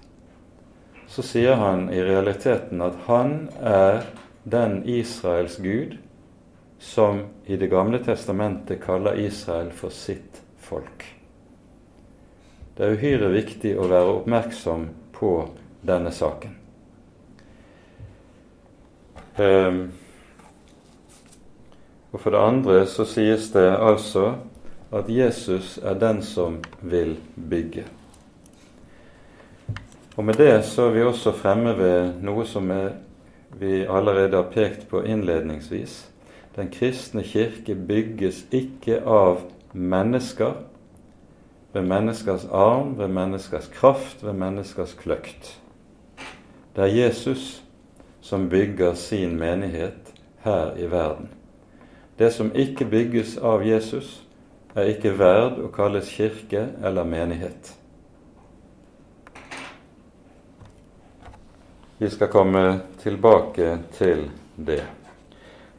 så 1.07 1.23
sier 1.23 1.55
han 1.55 1.89
i 1.93 2.03
realiteten 2.03 2.83
at 2.83 2.95
han 3.07 3.49
er 3.61 4.05
den 4.45 4.83
Israels 4.87 5.57
Gud 5.57 5.97
som 6.79 7.25
i 7.47 7.57
Det 7.57 7.67
gamle 7.67 7.99
testamentet 7.99 8.83
kaller 8.83 9.15
Israel 9.15 9.71
for 9.71 9.91
sitt 9.91 10.43
folk. 10.59 11.05
Det 12.77 12.87
er 12.87 12.95
uhyre 12.97 13.29
viktig 13.29 13.75
å 13.77 13.89
være 13.91 14.15
oppmerksom 14.21 14.89
på 15.13 15.33
denne 15.85 16.13
saken. 16.13 16.55
Um, 19.37 19.91
og 22.13 22.21
For 22.21 22.31
det 22.31 22.39
andre 22.39 22.87
så 22.87 23.05
sies 23.05 23.51
det 23.55 23.69
altså 23.79 24.35
at 24.93 25.09
Jesus 25.09 25.79
er 25.83 25.95
den 25.95 26.23
som 26.23 26.59
vil 26.83 27.17
bygge. 27.51 27.85
Og 30.17 30.25
Med 30.25 30.35
det 30.35 30.65
så 30.65 30.83
er 30.83 30.91
vi 30.91 31.03
også 31.03 31.33
fremme 31.33 31.77
ved 31.79 32.19
noe 32.23 32.45
som 32.47 32.71
er, 32.71 32.91
vi 33.59 33.87
allerede 33.87 34.37
har 34.37 34.51
pekt 34.51 34.89
på 34.89 35.03
innledningsvis, 35.03 36.11
den 36.57 36.69
kristne 36.71 37.23
kirke 37.23 37.75
bygges 37.75 38.45
ikke 38.53 39.01
av 39.07 39.41
mennesker, 39.73 40.53
ved 41.73 41.83
menneskers 41.83 42.45
arm, 42.51 42.99
ved 42.99 43.09
menneskers 43.09 43.71
kraft, 43.73 44.25
ved 44.25 44.33
menneskers 44.33 44.95
kløkt. 44.95 45.61
Det 46.77 46.85
er 46.85 47.07
Jesus 47.07 47.63
som 48.21 48.49
bygger 48.49 48.95
sin 48.95 49.39
menighet 49.39 50.15
her 50.45 50.77
i 50.77 50.91
verden. 50.91 51.31
Det 52.21 52.29
som 52.31 52.51
ikke 52.53 52.85
bygges 52.85 53.39
av 53.41 53.63
Jesus, 53.65 54.19
er 54.77 54.91
ikke 54.93 55.15
verd 55.17 55.57
å 55.65 55.71
kalles 55.73 56.11
kirke 56.13 56.67
eller 56.85 57.07
menighet. 57.09 57.71
Vi 61.97 62.11
skal 62.13 62.29
komme 62.29 62.65
tilbake 63.01 63.71
til 63.97 64.27
det. 64.57 64.83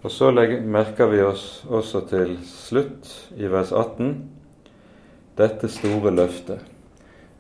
Og 0.02 0.10
så 0.10 0.32
merker 0.34 1.12
vi 1.14 1.22
oss 1.22 1.46
også 1.70 2.02
til 2.10 2.34
slutt, 2.50 3.06
i 3.38 3.46
vers 3.46 3.70
18, 3.70 4.10
dette 5.38 5.70
store 5.70 6.10
løftet. 6.10 6.66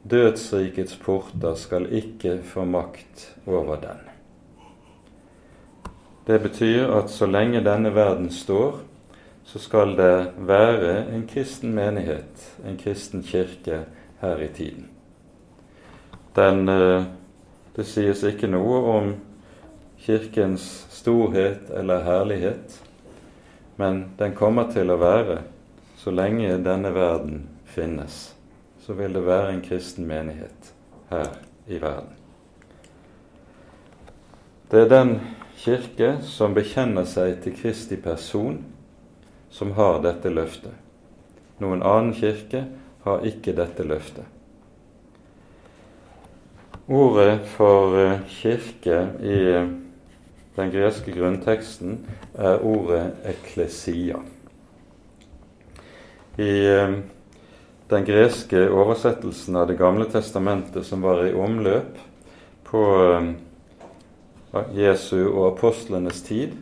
Dødsrikets 0.05 1.01
porter 1.01 1.57
skal 1.57 1.89
ikke 1.89 2.37
få 2.45 2.69
makt 2.69 3.31
over 3.49 3.81
den. 3.81 4.05
Det 6.29 6.37
betyr 6.45 6.93
at 7.01 7.09
så 7.09 7.25
lenge 7.25 7.65
denne 7.65 7.89
verden 7.97 8.29
står, 8.29 8.83
så 9.43 9.59
skal 9.59 9.95
det 9.97 10.31
være 10.37 11.07
en 11.13 11.25
kristen 11.27 11.73
menighet, 11.75 12.45
en 12.65 12.77
kristen 12.77 13.23
kirke, 13.23 13.85
her 14.21 14.37
i 14.37 14.47
tiden. 14.47 14.89
Den, 16.35 16.69
eh, 16.69 17.03
det 17.75 17.85
sies 17.85 18.23
ikke 18.23 18.47
noe 18.47 18.81
om 18.91 19.15
Kirkens 20.01 20.65
storhet 20.89 21.69
eller 21.69 22.03
herlighet, 22.03 22.79
men 23.75 24.11
den 24.17 24.35
kommer 24.37 24.71
til 24.73 24.89
å 24.89 24.97
være 25.01 25.41
så 25.97 26.13
lenge 26.13 26.57
denne 26.65 26.93
verden 26.93 27.43
finnes. 27.65 28.35
Så 28.81 28.93
vil 28.93 29.13
det 29.13 29.25
være 29.25 29.53
en 29.53 29.61
kristen 29.61 30.07
menighet 30.09 30.73
her 31.09 31.29
i 31.67 31.77
verden. 31.81 32.17
Det 34.71 34.81
er 34.81 34.89
den 34.89 35.19
kirke 35.57 36.15
som 36.25 36.53
bekjenner 36.57 37.05
seg 37.05 37.41
til 37.43 37.53
Kristi 37.57 37.97
person, 38.01 38.63
som 39.51 39.71
har 39.77 39.99
dette 40.03 40.31
løftet. 40.31 40.73
Noen 41.61 41.83
annen 41.83 42.15
kirke 42.17 42.65
har 43.03 43.25
ikke 43.27 43.53
dette 43.57 43.85
løftet. 43.85 44.25
Ordet 46.91 47.37
for 47.53 47.95
eh, 47.99 48.23
kirke 48.27 48.97
i 49.21 49.39
den 50.57 50.71
greske 50.73 51.13
grunnteksten 51.15 51.99
er 52.33 52.63
ordet 52.65 53.13
'eklesia'. 53.23 54.19
I 56.37 56.53
eh, 56.65 56.97
den 57.91 58.05
greske 58.05 58.69
oversettelsen 58.69 59.55
av 59.55 59.67
Det 59.67 59.77
gamle 59.77 60.05
testamentet 60.05 60.85
som 60.85 61.01
var 61.01 61.25
i 61.25 61.33
omløp 61.33 61.97
på 62.63 62.83
eh, 63.05 63.31
Jesu 64.75 65.29
og 65.29 65.53
apostlenes 65.53 66.21
tid, 66.21 66.55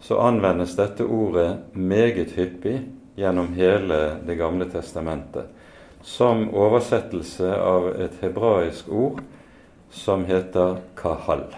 så 0.00 0.18
anvendes 0.20 0.76
dette 0.76 1.04
ordet 1.04 1.56
meget 1.72 2.36
hyppig 2.36 2.80
gjennom 3.16 3.52
hele 3.56 4.16
Det 4.26 4.36
gamle 4.38 4.68
testamentet 4.70 5.52
som 6.06 6.44
oversettelse 6.54 7.48
av 7.58 7.88
et 8.00 8.20
hebraisk 8.20 8.88
ord 8.88 9.22
som 9.90 10.24
heter 10.24 10.76
kahal. 10.94 11.48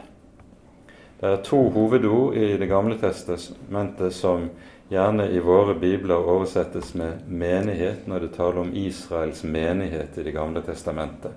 Det 1.21 1.29
er 1.29 1.43
to 1.45 1.59
hovedord 1.75 2.37
i 2.37 2.57
Det 2.57 2.67
gamle 2.71 2.97
testamentet 2.97 4.15
som 4.15 4.49
gjerne 4.89 5.27
i 5.29 5.43
våre 5.45 5.75
bibler 5.75 6.17
oversettes 6.17 6.95
med 6.95 7.21
'menighet' 7.29 8.07
når 8.07 8.19
det 8.21 8.35
taler 8.37 8.61
om 8.61 8.73
Israels 8.75 9.45
menighet 9.45 10.19
i 10.19 10.23
Det 10.23 10.33
gamle 10.33 10.63
testamentet. 10.63 11.33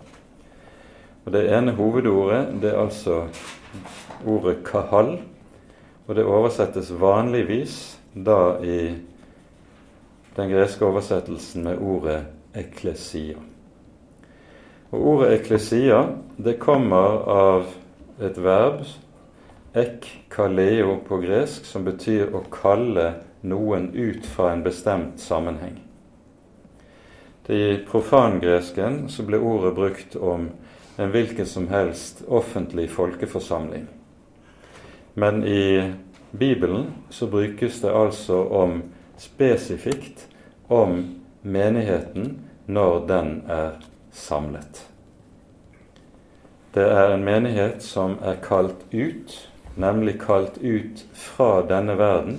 Og 1.25 1.31
Det 1.31 1.50
ene 1.58 1.72
hovedordet 1.72 2.62
det 2.62 2.72
er 2.72 2.79
altså 2.79 3.27
ordet 4.25 4.63
'kahal', 4.63 5.20
og 6.08 6.15
det 6.15 6.25
oversettes 6.25 6.91
vanligvis 7.00 7.77
da 8.13 8.58
i 8.63 8.96
den 10.36 10.50
greske 10.51 10.86
oversettelsen 10.86 11.63
med 11.63 11.77
ordet 11.77 12.25
'eklesia'. 12.55 13.39
Og 14.91 15.08
Ordet 15.08 15.31
'eklesia' 15.31 16.17
det 16.38 16.60
kommer 16.60 17.29
av 17.29 17.65
et 18.22 18.43
verb 18.43 18.86
ek 19.74 20.08
kaleo 20.29 20.98
på 21.08 21.17
gresk, 21.17 21.65
som 21.65 21.86
betyr 21.86 22.34
å 22.36 22.43
kalle 22.51 23.13
noen 23.41 23.91
ut 23.96 24.25
fra 24.25 24.51
en 24.51 24.63
bestemt 24.63 25.20
sammenheng. 25.20 25.79
I 27.51 27.77
profangresken 27.88 29.10
så 29.10 29.24
ble 29.27 29.39
ordet 29.39 29.74
brukt 29.75 30.15
om 30.15 30.50
en 30.98 31.10
hvilken 31.12 31.46
som 31.46 31.67
helst 31.67 32.22
offentlig 32.27 32.89
folkeforsamling. 32.89 33.88
Men 35.13 35.44
i 35.44 35.94
Bibelen 36.32 36.86
så 37.10 37.27
brukes 37.27 37.82
det 37.82 37.91
altså 37.91 38.44
om 38.48 38.82
spesifikt 39.18 40.27
om 40.68 41.03
menigheten 41.41 42.39
når 42.65 43.08
den 43.08 43.41
er 43.50 43.72
samlet. 44.12 44.86
Det 46.74 46.86
er 46.88 47.12
en 47.12 47.25
menighet 47.27 47.84
som 47.84 48.15
er 48.24 48.39
kalt 48.44 48.86
ut, 48.94 49.34
nemlig 49.75 50.22
kalt 50.22 50.58
ut 50.62 51.03
fra 51.13 51.65
denne 51.68 51.98
verden 52.00 52.38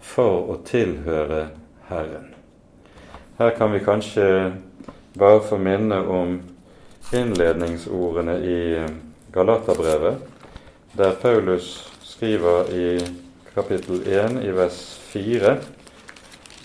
for 0.00 0.48
å 0.48 0.56
tilhøre 0.64 1.48
Herren. 1.90 2.30
Her 3.36 3.52
kan 3.58 3.74
vi 3.74 3.82
kanskje 3.84 4.28
bare 5.12 5.42
få 5.44 5.58
minne 5.60 5.98
om 6.08 6.38
innledningsordene 7.12 8.38
i 8.40 8.60
Galaterbrevet, 9.32 10.24
der 10.96 11.12
Paulus 11.20 11.95
skriver 12.16 12.70
i 12.74 13.06
kapittel 13.54 14.08
1 14.08 14.44
i 14.44 14.50
vers 14.50 14.98
4 14.98 15.56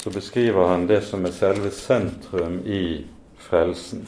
så 0.04 0.10
beskriver 0.10 0.68
han 0.68 0.88
det 0.88 1.02
som 1.02 1.26
er 1.26 1.32
selve 1.36 1.72
sentrum 1.72 2.60
i 2.66 3.06
frelsen. 3.38 4.06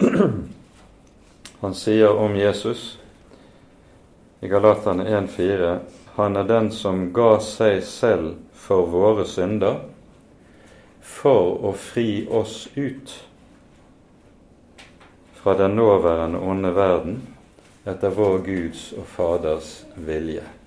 Han 1.60 1.74
sier 1.74 2.16
om 2.16 2.36
Jesus 2.36 2.98
i 4.40 4.48
Galaterne 4.48 5.04
1,4.: 5.04 5.78
Han 6.14 6.36
er 6.36 6.48
den 6.48 6.70
som 6.72 7.12
ga 7.12 7.36
seg 7.40 7.84
selv 7.84 8.32
for 8.56 8.88
våre 8.88 9.28
synder, 9.28 9.76
for 11.00 11.52
å 11.68 11.74
fri 11.76 12.24
oss 12.30 12.64
ut 12.74 13.12
fra 15.36 15.54
den 15.60 15.76
nåværende 15.76 16.40
onde 16.40 16.72
verden 16.74 17.20
etter 17.84 18.10
vår 18.10 18.42
Guds 18.48 18.88
og 18.96 19.06
Faders 19.06 19.82
vilje. 19.94 20.61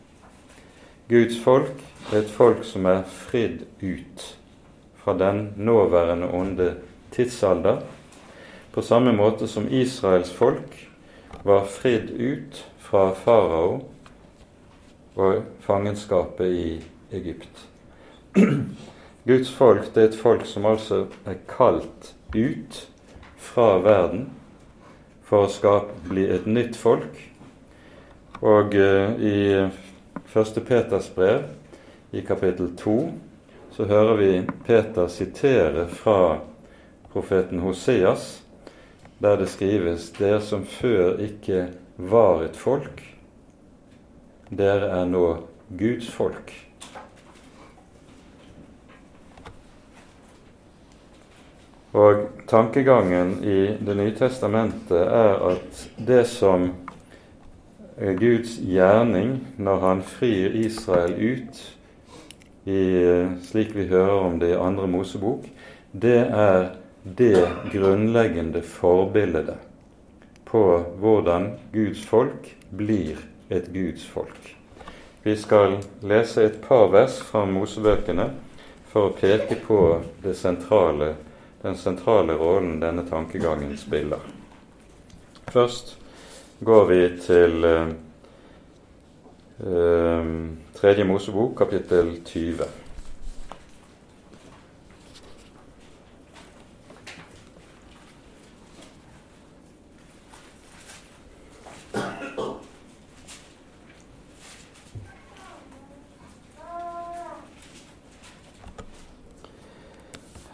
Guds 1.09 1.37
folk 1.43 1.83
er 2.11 2.23
et 2.23 2.31
folk 2.33 2.63
som 2.65 2.87
er 2.89 3.03
fridd 3.05 3.59
ut 3.81 4.23
fra 4.97 5.13
den 5.17 5.51
nåværende 5.57 6.31
onde 6.33 6.71
tidsalder, 7.13 7.83
på 8.73 8.81
samme 8.81 9.13
måte 9.13 9.47
som 9.47 9.67
Israels 9.69 10.31
folk 10.33 10.73
var 11.43 11.67
fridd 11.69 12.09
ut 12.09 12.65
fra 12.81 13.11
farao 13.13 13.83
og 15.15 15.43
fangenskapet 15.61 16.51
i 16.51 16.67
Egypt. 17.13 17.67
Guds 19.29 19.53
folk 19.53 19.93
det 19.93 20.03
er 20.03 20.09
et 20.09 20.19
folk 20.19 20.45
som 20.49 20.65
altså 20.65 21.05
er 21.25 21.37
kalt 21.49 22.15
ut 22.33 22.81
fra 23.37 23.77
verden 23.85 24.31
for 25.25 25.45
å 25.45 25.53
skape, 25.53 25.93
bli 26.09 26.25
et 26.33 26.49
nytt 26.49 26.75
folk. 26.77 27.13
Og 28.41 28.73
eh, 28.77 29.21
i 29.21 29.37
1. 30.35 30.65
Peters 30.67 31.15
brev, 31.15 31.43
i 32.11 32.21
kapittel 32.21 32.75
2, 32.77 33.11
så 33.71 33.85
hører 33.85 34.15
vi 34.15 34.47
Peter 34.65 35.07
sitere 35.07 35.87
fra 35.87 36.39
profeten 37.13 37.59
Hoseas, 37.59 38.43
der 39.17 39.37
det 39.37 39.47
skrives 39.49 40.11
'Dere 40.11 40.41
som 40.41 40.65
før 40.65 41.19
ikke 41.23 41.67
var 41.95 42.43
et 42.43 42.55
folk, 42.55 43.03
dere 44.49 44.89
er 44.99 45.05
nå 45.05 45.47
Guds 45.79 46.11
folk'. 46.11 46.51
Og 51.93 52.27
tankegangen 52.47 53.43
i 53.43 53.77
Det 53.85 53.97
nye 53.97 54.15
testamentet 54.15 54.99
er 54.99 55.51
at 55.51 55.89
det 56.07 56.27
som 56.27 56.73
Guds 57.95 58.57
gjerning 58.59 59.37
når 59.57 59.79
han 59.79 60.01
frir 60.03 60.55
Israel 60.59 61.13
ut 61.15 61.61
i, 62.67 62.81
slik 63.45 63.71
vi 63.75 63.87
hører 63.87 64.17
om 64.25 64.39
det 64.41 64.49
i 64.51 64.59
andre 64.59 64.87
Mosebok, 64.91 65.45
det 65.91 66.17
er 66.27 66.73
det 67.05 67.45
grunnleggende 67.71 68.61
forbildet 68.65 69.55
på 70.45 70.65
hvordan 70.99 71.53
Guds 71.71 72.03
folk 72.05 72.51
blir 72.75 73.21
et 73.49 73.71
Guds 73.73 74.03
folk. 74.07 74.55
Vi 75.23 75.35
skal 75.39 75.79
lese 76.03 76.43
et 76.45 76.61
par 76.61 76.89
vers 76.91 77.21
fra 77.23 77.45
Mosebøkene 77.49 78.27
for 78.91 79.09
å 79.09 79.15
peke 79.15 79.57
på 79.63 79.79
sentrale, 80.37 81.13
den 81.63 81.77
sentrale 81.79 82.35
rollen 82.37 82.81
denne 82.83 83.07
tankegangen 83.07 83.77
spiller. 83.77 84.21
Først 85.47 85.95
går 86.65 86.85
vi 86.85 87.17
til 87.21 87.65
uh, 87.65 87.91
Tredje 90.75 91.03
Mosebok, 91.03 91.57
kapittel 91.57 92.23
20. 92.25 92.65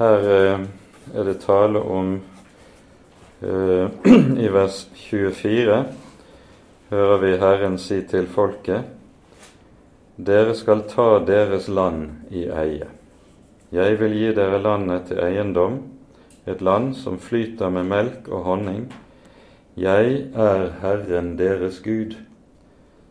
Her 0.02 0.17
eh, 0.17 0.60
er 1.13 1.24
det 1.24 1.39
tale 1.45 1.80
om 1.80 2.15
eh, 3.41 3.89
I 4.45 4.47
vers 4.54 4.88
24 4.95 5.84
hører 6.92 7.18
vi 7.18 7.30
Herren 7.40 7.78
si 7.80 8.02
til 8.04 8.26
folket 8.28 8.90
dere 10.20 10.52
skal 10.60 10.82
ta 10.92 11.22
deres 11.24 11.70
land 11.72 12.34
i 12.36 12.44
eie. 12.52 12.90
Jeg 13.72 13.96
vil 14.02 14.12
gi 14.12 14.34
dere 14.36 14.60
landet 14.60 15.08
til 15.08 15.22
eiendom, 15.24 15.78
et 16.46 16.60
land 16.62 16.92
som 17.00 17.16
flyter 17.16 17.72
med 17.72 17.88
melk 17.88 18.28
og 18.28 18.44
honning. 18.50 18.84
Jeg 19.80 20.28
er 20.36 20.68
Herren 20.82 21.38
deres 21.40 21.80
Gud, 21.80 22.18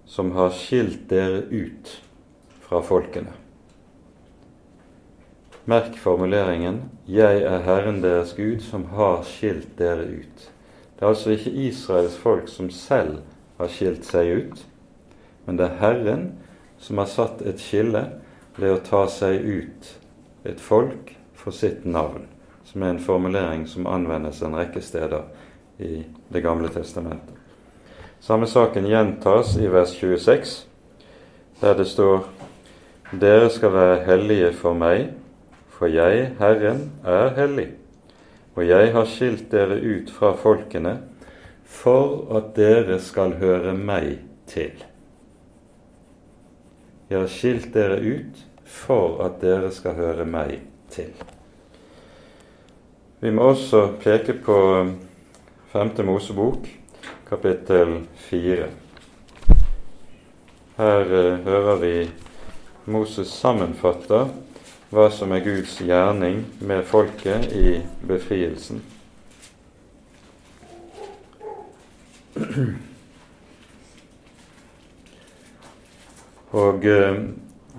som 0.05 0.35
har 0.37 0.53
skilt 0.53 1.09
dere 1.09 1.47
ut 1.49 1.97
fra 2.69 2.85
folkene. 2.85 3.33
Merk 5.65 5.97
formuleringen 5.97 6.83
'Jeg 7.09 7.43
er 7.43 7.61
Herren 7.65 8.03
deres 8.03 8.37
Gud, 8.37 8.61
som 8.61 8.85
har 8.85 9.23
skilt 9.23 9.79
dere 9.79 10.05
ut'. 10.05 10.51
Det 10.95 11.03
er 11.03 11.09
altså 11.09 11.31
ikke 11.31 11.51
Israels 11.51 12.17
folk 12.17 12.49
som 12.49 12.71
selv 12.71 13.23
har 13.61 13.73
skilt 13.73 14.07
seg 14.09 14.31
ut, 14.41 14.65
men 15.47 15.59
det 15.61 15.67
er 15.69 15.81
Herren 15.81 16.27
som 16.81 17.01
har 17.01 17.11
satt 17.11 17.43
et 17.45 17.61
skille 17.61 18.07
ved 18.57 18.73
å 18.73 18.83
ta 18.85 19.05
seg 19.13 19.45
ut 19.45 19.91
et 20.49 20.61
folk 20.61 21.13
for 21.37 21.53
sitt 21.55 21.85
navn, 21.85 22.25
som 22.65 22.83
er 22.83 22.95
en 22.95 23.05
formulering 23.05 23.67
som 23.69 23.89
anvendes 23.89 24.41
en 24.43 24.57
rekke 24.57 24.83
steder 24.85 25.29
i 25.81 26.05
Det 26.31 26.43
gamle 26.45 26.69
testamentet. 26.69 27.37
Samme 28.21 28.47
saken 28.47 28.85
gjentas 28.87 29.57
i 29.57 29.69
vers 29.69 29.95
26, 29.97 30.67
der 31.61 31.75
det 31.75 31.87
står 31.89 32.27
Dere 33.11 33.49
skal 33.51 33.73
være 33.75 34.03
hellige 34.07 34.53
for 34.55 34.77
meg, 34.77 35.09
for 35.73 35.91
jeg, 35.91 36.35
Herren, 36.39 36.91
er 37.03 37.33
hellig, 37.35 37.71
og 38.55 38.69
jeg 38.69 38.93
har 38.93 39.09
skilt 39.09 39.49
dere 39.51 39.81
ut 39.81 40.13
fra 40.15 40.35
folkene 40.37 40.99
for 41.71 42.27
at 42.37 42.53
dere 42.57 42.99
skal 43.03 43.37
høre 43.41 43.75
meg 43.79 44.19
til. 44.51 44.75
Jeg 47.11 47.19
har 47.19 47.31
skilt 47.31 47.71
dere 47.75 48.01
ut 48.03 48.43
for 48.67 49.23
at 49.25 49.41
dere 49.43 49.71
skal 49.75 49.97
høre 49.99 50.27
meg 50.27 50.59
til. 50.91 51.15
Vi 53.21 53.31
må 53.35 53.51
også 53.53 53.87
peke 54.03 54.35
på 54.45 54.59
Femte 55.71 56.03
Mosebok, 56.03 56.67
kapittel 57.29 58.01
fire. 58.19 58.71
Her 60.81 61.01
eh, 61.05 61.43
hører 61.45 61.77
vi 61.83 61.95
Moses 62.91 63.29
sammenfatte 63.29 64.25
hva 64.91 65.11
som 65.15 65.31
er 65.37 65.45
Guds 65.45 65.77
gjerning 65.85 66.41
med 66.67 66.83
folket 66.89 67.53
i 67.55 67.77
befrielsen. 68.09 68.81
Og 76.51 76.85
eh, 76.85 77.15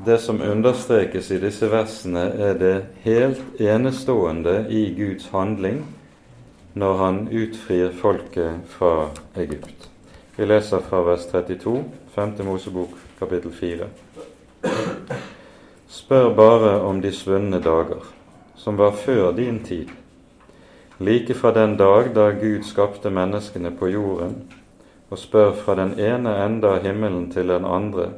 det 0.05 0.17
som 0.23 0.41
understrekes 0.41 1.31
i 1.31 1.39
disse 1.41 1.67
versene, 1.71 2.19
er 2.19 2.53
det 2.57 2.85
helt 3.03 3.59
enestående 3.61 4.65
i 4.69 4.93
Guds 4.97 5.27
handling 5.33 5.85
når 6.73 6.97
han 6.97 7.27
utfrir 7.27 7.91
folket 7.91 8.53
fra 8.71 9.09
Egypt. 9.35 9.89
Vi 10.37 10.45
leser 10.47 10.79
fra 10.79 11.01
vers 11.03 11.25
32, 11.31 11.83
5. 12.15 12.31
Mosebok, 12.47 12.89
kapittel 13.19 13.51
4. 13.51 13.87
Spør 15.91 16.33
bare 16.35 16.79
om 16.87 17.01
de 17.03 17.11
svunne 17.11 17.59
dager, 17.59 18.07
som 18.55 18.77
var 18.79 18.95
før 18.95 19.35
din 19.35 19.59
tid, 19.67 19.91
like 20.99 21.33
fra 21.33 21.51
den 21.51 21.77
dag 21.77 22.15
da 22.15 22.29
Gud 22.31 22.63
skapte 22.63 23.09
menneskene 23.09 23.71
på 23.75 23.91
jorden, 23.91 24.35
og 25.11 25.19
spør 25.19 25.51
fra 25.59 25.75
den 25.75 25.97
ene 25.99 26.37
ende 26.45 26.69
av 26.71 26.85
himmelen 26.85 27.27
til 27.33 27.51
den 27.51 27.67
andre, 27.67 28.13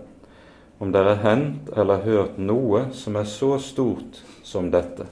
om 0.80 0.92
det 0.94 1.02
er 1.02 1.22
hendt 1.24 1.72
eller 1.78 2.06
hørt 2.06 2.38
noe 2.38 2.86
som 2.94 3.18
er 3.18 3.28
så 3.30 3.56
stort 3.62 4.22
som 4.46 4.70
dette. 4.72 5.08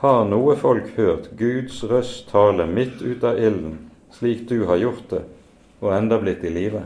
Har 0.00 0.24
noe 0.28 0.56
folk 0.60 0.94
hørt 0.96 1.30
Guds 1.36 1.82
røst 1.90 2.28
tale 2.32 2.66
midt 2.68 3.02
ut 3.02 3.24
av 3.24 3.40
ilden, 3.40 3.78
slik 4.12 4.46
du 4.48 4.64
har 4.68 4.80
gjort 4.80 5.06
det, 5.12 5.22
og 5.84 5.92
enda 5.96 6.18
blitt 6.20 6.44
i 6.44 6.52
live. 6.52 6.84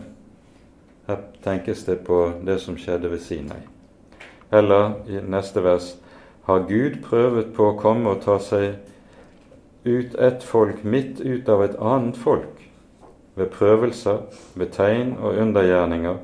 Her 1.09 1.24
tenkes 1.44 1.85
det 1.87 2.03
på 2.07 2.20
det 2.44 2.59
som 2.62 2.77
skjedde 2.79 3.11
ved 3.12 3.22
Sinai. 3.22 3.62
Eller 4.51 4.98
i 5.07 5.22
neste 5.22 5.62
vers 5.62 5.94
har 6.48 6.66
Gud 6.68 7.03
prøvet 7.05 7.53
på 7.57 7.70
å 7.70 7.79
komme 7.79 8.14
og 8.14 8.22
ta 8.24 8.38
seg 8.42 8.79
ut 9.85 10.14
ett 10.14 10.44
folk 10.44 10.83
midt 10.85 11.20
ut 11.20 11.48
av 11.48 11.62
et 11.64 11.77
annet 11.81 12.16
folk, 12.18 12.58
ved 13.38 13.46
prøvelser, 13.55 14.18
ved 14.55 14.72
tegn 14.74 15.16
og 15.18 15.37
undergjerninger, 15.38 16.16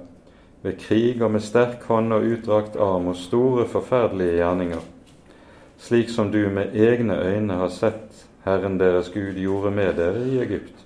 ved 0.63 0.79
krig 0.81 1.23
og 1.23 1.31
med 1.31 1.41
sterk 1.45 1.83
hånd 1.89 2.13
og 2.13 2.25
utdrakt 2.25 2.77
arm 2.77 3.07
og 3.13 3.17
store, 3.17 3.67
forferdelige 3.69 4.39
gjerninger, 4.41 4.81
slik 5.79 6.09
som 6.11 6.33
du 6.33 6.49
med 6.49 6.75
egne 6.75 7.19
øyne 7.21 7.59
har 7.61 7.69
sett 7.73 8.25
Herren 8.45 8.79
deres 8.81 9.09
Gud 9.13 9.39
gjorde 9.41 9.71
med 9.71 9.95
dere 9.97 10.25
i 10.29 10.39
Egypt. 10.43 10.85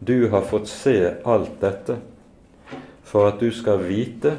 Du 0.00 0.28
har 0.32 0.46
fått 0.48 0.68
se 0.68 0.96
alt 1.28 1.58
dette 1.60 1.98
for 3.04 3.28
at 3.28 3.40
du 3.40 3.50
skal 3.52 3.82
vite 3.88 4.36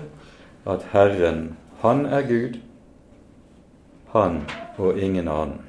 at 0.65 0.87
Herren, 0.93 1.57
Han 1.81 2.05
er 2.05 2.21
Gud, 2.21 2.59
Han 4.13 4.41
og 4.77 4.99
ingen 4.99 5.27
annen. 5.27 5.61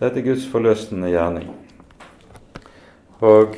Dette 0.00 0.20
er 0.20 0.24
Guds 0.24 0.46
forløsende 0.48 1.10
gjerning. 1.12 1.50
Og 3.20 3.56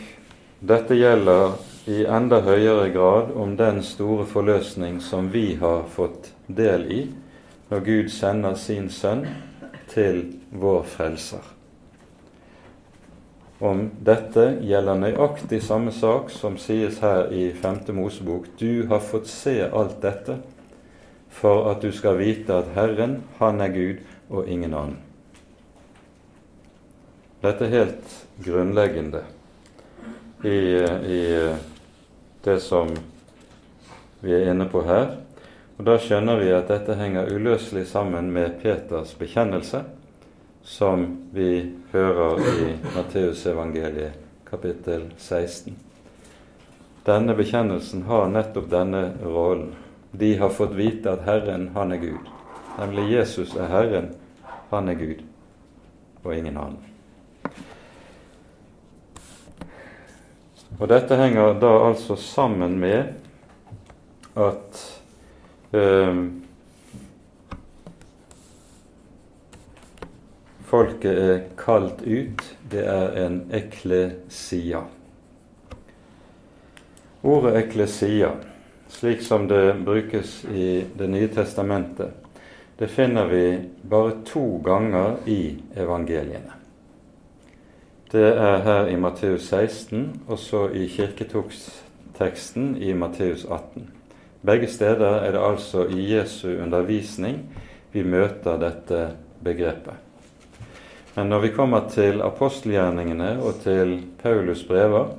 dette 0.59 0.97
gjelder 0.99 1.53
i 1.87 2.03
enda 2.03 2.41
høyere 2.43 2.89
grad 2.91 3.29
om 3.39 3.55
den 3.59 3.79
store 3.87 4.25
forløsning 4.27 4.97
som 5.03 5.29
vi 5.31 5.55
har 5.61 5.85
fått 5.91 6.33
del 6.47 6.87
i 6.91 7.03
når 7.71 7.85
Gud 7.87 8.09
sender 8.11 8.57
sin 8.59 8.89
sønn 8.91 9.23
til 9.93 10.25
vår 10.51 10.83
frelser. 10.91 11.45
Om 13.63 13.85
dette 14.03 14.49
gjelder 14.67 14.99
nøyaktig 14.99 15.61
samme 15.63 15.93
sak 15.95 16.33
som 16.35 16.57
sies 16.59 16.99
her 16.99 17.31
i 17.31 17.53
5. 17.55 17.85
Mosebok. 17.95 18.49
Du 18.59 18.89
har 18.91 18.99
fått 18.99 19.31
se 19.31 19.61
alt 19.63 20.01
dette 20.03 20.41
for 21.31 21.69
at 21.71 21.87
du 21.87 21.93
skal 21.95 22.19
vite 22.19 22.57
at 22.57 22.75
Herren, 22.75 23.23
Han 23.39 23.61
er 23.61 23.71
Gud 23.71 24.03
og 24.29 24.49
ingen 24.51 24.75
annen. 24.75 24.99
Dette 27.43 27.65
er 27.67 27.77
helt 27.79 28.19
grunnleggende 28.43 29.23
i, 30.43 30.59
i 31.17 31.23
det 32.45 32.59
som 32.61 32.91
vi 34.21 34.35
er 34.35 34.51
inne 34.51 34.67
på 34.71 34.83
her. 34.87 35.17
Og 35.79 35.87
Da 35.87 35.97
skjønner 35.99 36.39
vi 36.39 36.51
at 36.55 36.69
dette 36.71 36.95
henger 36.99 37.31
uløselig 37.33 37.87
sammen 37.91 38.31
med 38.35 38.59
Peters 38.63 39.15
bekjennelse, 39.19 39.83
som 40.63 41.07
vi 41.35 41.73
hører 41.93 42.39
i 42.39 42.69
Matteusevangeliet 42.95 44.21
kapittel 44.51 45.09
16. 45.17 45.75
Denne 47.07 47.35
bekjennelsen 47.35 48.05
har 48.07 48.31
nettopp 48.31 48.71
denne 48.71 49.03
rollen. 49.25 49.73
De 50.13 50.37
har 50.39 50.53
fått 50.55 50.77
vite 50.79 51.17
at 51.17 51.25
Herren, 51.27 51.71
han 51.75 51.93
er 51.93 52.03
Gud. 52.05 52.31
Nemlig 52.79 53.09
Jesus 53.17 53.57
er 53.57 53.73
Herren, 53.73 54.13
han 54.71 54.89
er 54.89 55.01
Gud, 55.01 55.27
og 56.23 56.37
ingen 56.37 56.57
annen. 56.57 56.92
Og 60.81 60.89
dette 60.91 61.17
henger 61.19 61.59
da 61.61 61.73
altså 61.89 62.17
sammen 62.17 62.79
med 62.81 63.13
at 64.39 64.81
eh, 65.77 66.23
folket 70.73 71.13
er 71.13 71.45
kalt 71.61 72.01
ut. 72.07 72.47
Det 72.73 72.87
er 72.89 73.19
en 73.27 73.43
eklesia. 73.53 74.87
Ordet 77.23 77.55
eklesia, 77.61 78.33
slik 78.91 79.23
som 79.23 79.47
det 79.49 79.77
brukes 79.85 80.41
i 80.51 80.85
Det 80.97 81.07
nye 81.07 81.29
testamentet, 81.29 82.17
det 82.79 82.89
finner 82.91 83.29
vi 83.31 83.45
bare 83.83 84.17
to 84.27 84.59
ganger 84.65 85.21
i 85.31 85.55
evangeliene. 85.77 86.62
Det 88.13 88.29
er 88.29 88.59
her 88.61 88.91
i 88.93 88.97
Matteus 89.01 89.47
16 89.49 90.03
og 90.29 90.37
så 90.39 90.67
i 90.77 90.83
kirketoksteksten 90.85 92.75
i 92.77 92.91
Matteus 92.93 93.47
18. 93.49 93.87
Begge 94.45 94.69
steder 94.69 95.23
er 95.25 95.33
det 95.33 95.41
altså 95.41 95.87
i 95.89 96.03
Jesu 96.11 96.51
undervisning 96.51 97.39
vi 97.95 98.03
møter 98.05 98.61
dette 98.61 99.01
begrepet. 99.41 99.97
Men 101.17 101.33
når 101.33 101.41
vi 101.47 101.55
kommer 101.57 101.89
til 101.89 102.21
apostelgjerningene 102.21 103.31
og 103.41 103.65
til 103.65 104.03
Paulus' 104.21 104.67
brever, 104.69 105.17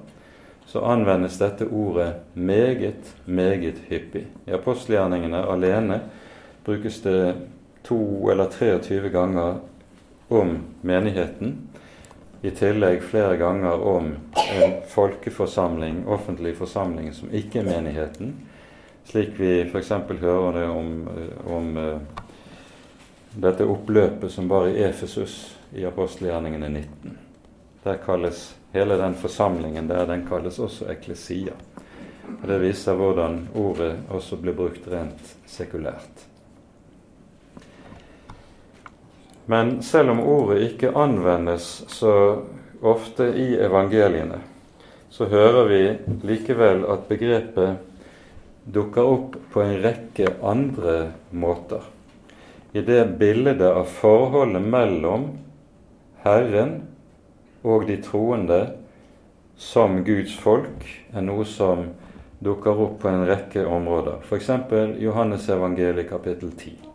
så 0.70 0.86
anvendes 0.86 1.42
dette 1.42 1.66
ordet 1.66 2.14
meget, 2.36 3.16
meget 3.26 3.82
hyppig. 3.90 4.28
I 4.46 4.54
apostelgjerningene 4.54 5.48
alene 5.50 6.02
brukes 6.66 7.02
det 7.02 7.36
to 7.84 8.30
eller 8.30 8.54
23 8.54 9.10
ganger 9.10 9.56
om 10.30 10.60
menigheten 10.82 11.58
i 12.44 12.52
tillegg 12.52 13.04
flere 13.04 13.38
ganger 13.38 13.82
om 13.88 14.16
en 14.36 14.74
folkeforsamling, 14.88 16.02
offentlig 16.08 16.58
forsamling, 16.58 17.14
som 17.16 17.32
ikke 17.32 17.62
er 17.62 17.70
menigheten, 17.70 18.34
slik 19.08 19.38
vi 19.38 19.62
f.eks. 19.64 19.94
hører 20.20 20.58
det 20.58 20.66
om, 20.68 20.90
om 21.48 21.70
uh, 21.78 22.26
dette 23.40 23.64
oppløpet 23.64 24.32
som 24.32 24.52
var 24.52 24.68
i 24.68 24.84
Efesus 24.84 25.38
i 25.72 25.86
apostelgjerningene 25.88 26.70
19. 26.70 27.16
Der 27.84 28.04
kalles 28.04 28.44
hele 28.76 29.00
den 29.00 29.16
forsamlingen 29.16 29.88
der 29.88 30.04
den 30.12 30.28
kalles 30.28 30.60
også 30.60 30.92
eklesia. 30.92 31.56
Og 32.42 32.48
Det 32.48 32.60
viser 32.60 33.00
hvordan 33.00 33.40
ordet 33.56 33.96
også 34.12 34.36
blir 34.44 34.60
brukt 34.60 34.92
rent 34.92 35.36
sekulært. 35.48 36.28
Men 39.46 39.82
selv 39.84 40.14
om 40.14 40.22
ordet 40.24 40.62
ikke 40.70 40.94
anvendes 40.96 41.84
så 41.92 42.14
ofte 42.84 43.28
i 43.36 43.54
evangeliene, 43.60 44.40
så 45.12 45.28
hører 45.30 45.68
vi 45.70 45.82
likevel 46.26 46.86
at 46.90 47.10
begrepet 47.10 47.82
dukker 48.64 49.10
opp 49.10 49.36
på 49.52 49.62
en 49.62 49.76
rekke 49.84 50.32
andre 50.42 50.96
måter. 51.30 51.84
I 52.74 52.82
det 52.82 53.04
bildet 53.20 53.62
av 53.68 53.86
forholdet 54.00 54.64
mellom 54.64 55.28
Herren 56.24 56.80
og 57.64 57.86
de 57.88 58.00
troende 58.02 58.62
som 59.60 60.00
Guds 60.08 60.34
folk 60.40 60.88
er 61.14 61.28
noe 61.28 61.46
som 61.46 61.86
dukker 62.44 62.80
opp 62.88 62.98
på 63.04 63.12
en 63.12 63.28
rekke 63.28 63.68
områder. 63.68 64.24
F.eks. 64.26 64.50
Johannes 65.04 65.46
evangeliet 65.52 66.10
kapittel 66.10 66.56
10. 66.58 66.93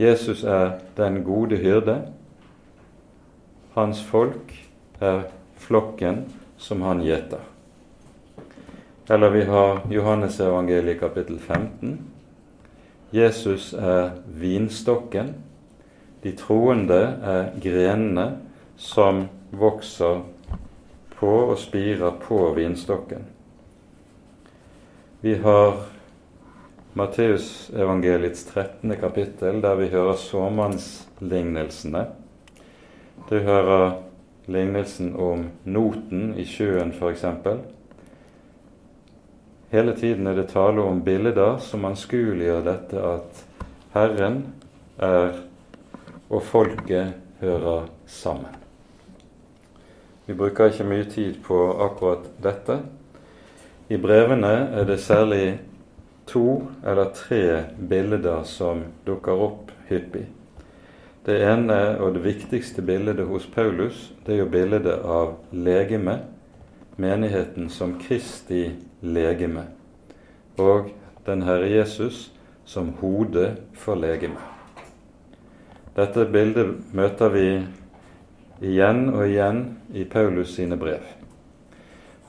Jesus 0.00 0.44
er 0.44 0.78
den 0.96 1.24
gode 1.24 1.56
hyrde. 1.60 1.98
Hans 3.74 4.00
folk 4.02 4.54
er 5.00 5.26
flokken 5.60 6.22
som 6.56 6.80
han 6.82 7.02
gjeter. 7.04 7.42
Eller 9.10 9.30
vi 9.34 9.42
har 9.44 9.82
Johannes 9.90 10.40
evangeliet 10.40 11.00
kapittel 11.00 11.36
15. 11.38 11.98
Jesus 13.12 13.72
er 13.72 14.16
vinstokken. 14.24 15.34
De 16.22 16.32
troende 16.32 17.00
er 17.20 17.52
grenene 17.60 18.26
som 18.80 19.26
vokser 19.52 20.22
på 21.18 21.36
og 21.50 21.58
spirer 21.60 22.16
på 22.24 22.40
vinstokken. 22.56 23.26
Vi 25.20 25.34
har 25.44 25.82
Matteusevangeliets 26.92 28.44
13. 28.44 28.96
kapittel, 29.00 29.60
der 29.62 29.74
vi 29.78 29.88
hører 29.92 30.16
såmannslignelsene. 30.18 32.06
Du 33.30 33.36
hører 33.38 33.92
lignelsen 34.50 35.12
om 35.16 35.44
noten 35.64 36.32
i 36.34 36.44
sjøen, 36.44 36.90
f.eks. 36.90 37.22
Hele 39.70 39.94
tiden 39.94 40.26
er 40.26 40.34
det 40.34 40.48
tale 40.50 40.82
om 40.82 41.04
bilder 41.06 41.60
som 41.62 41.86
anskueliggjør 41.86 42.66
dette 42.66 43.06
at 43.12 43.44
Herren 43.94 44.42
er 44.98 45.38
og 46.30 46.42
folket 46.42 47.14
hører 47.40 47.86
sammen. 48.06 48.54
Vi 50.26 50.34
bruker 50.34 50.70
ikke 50.70 50.86
mye 50.86 51.06
tid 51.10 51.38
på 51.42 51.56
akkurat 51.86 52.26
dette. 52.42 52.80
I 53.90 53.98
brevene 53.98 54.52
er 54.74 54.86
det 54.86 55.00
særlig 55.02 55.58
to 56.30 56.62
eller 56.86 57.10
tre 57.14 57.64
bilder 57.76 58.42
som 58.46 58.84
dukker 59.04 59.42
opp 59.48 59.72
hyppig. 59.90 60.28
Det 61.26 61.36
ene 61.44 61.98
og 62.00 62.14
det 62.16 62.22
viktigste 62.24 62.82
bildet 62.82 63.20
hos 63.28 63.44
Paulus 63.50 64.08
det 64.24 64.34
er 64.34 64.44
jo 64.44 64.52
bildet 64.52 64.86
av 64.88 65.34
legeme, 65.52 66.20
menigheten 66.96 67.68
som 67.68 67.98
Kristi 68.00 68.70
legeme, 69.02 69.66
og 70.56 70.92
den 71.26 71.44
Herre 71.44 71.68
Jesus 71.68 72.30
som 72.64 72.94
hode 73.00 73.56
for 73.76 74.00
legeme. 74.00 74.40
Dette 75.96 76.24
bildet 76.32 76.94
møter 76.96 77.32
vi 77.34 77.46
igjen 78.64 79.08
og 79.10 79.24
igjen 79.26 79.64
i 79.92 80.06
Paulus 80.08 80.54
sine 80.56 80.78
brev. 80.80 81.19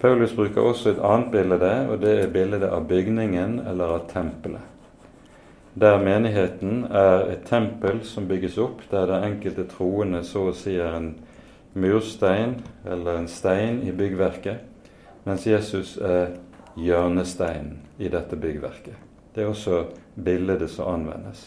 Paulus 0.01 0.33
bruker 0.33 0.65
også 0.65 0.95
et 0.95 1.01
annet 1.05 1.29
bilde, 1.31 1.71
og 1.89 1.99
det 2.01 2.13
er 2.23 2.31
bildet 2.33 2.63
av 2.65 2.87
bygningen 2.89 3.59
eller 3.69 3.97
av 3.99 4.07
tempelet. 4.09 4.63
Der 5.73 6.01
menigheten 6.01 6.87
er 6.89 7.29
et 7.31 7.45
tempel 7.47 8.01
som 8.03 8.25
bygges 8.27 8.57
opp, 8.59 8.81
der 8.91 9.05
det 9.07 9.19
enkelte 9.27 9.67
troende 9.71 10.23
så 10.27 10.49
å 10.49 10.55
si 10.57 10.73
er 10.75 10.97
en 10.97 11.13
murstein 11.77 12.57
eller 12.83 13.21
en 13.21 13.29
stein 13.31 13.79
i 13.85 13.93
byggverket, 13.95 14.65
mens 15.23 15.45
Jesus 15.47 15.95
er 16.01 16.33
hjørnesteinen 16.75 17.77
i 18.01 18.09
dette 18.09 18.35
byggverket. 18.35 18.97
Det 19.35 19.45
er 19.45 19.53
også 19.53 19.85
bildet 20.15 20.65
som 20.73 20.89
anvendes. 20.95 21.45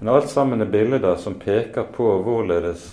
Men 0.00 0.14
alt 0.14 0.32
sammen 0.32 0.64
er 0.64 0.72
bilder 0.72 1.16
som 1.20 1.36
peker 1.38 1.92
på 1.92 2.08
hvorledes 2.24 2.88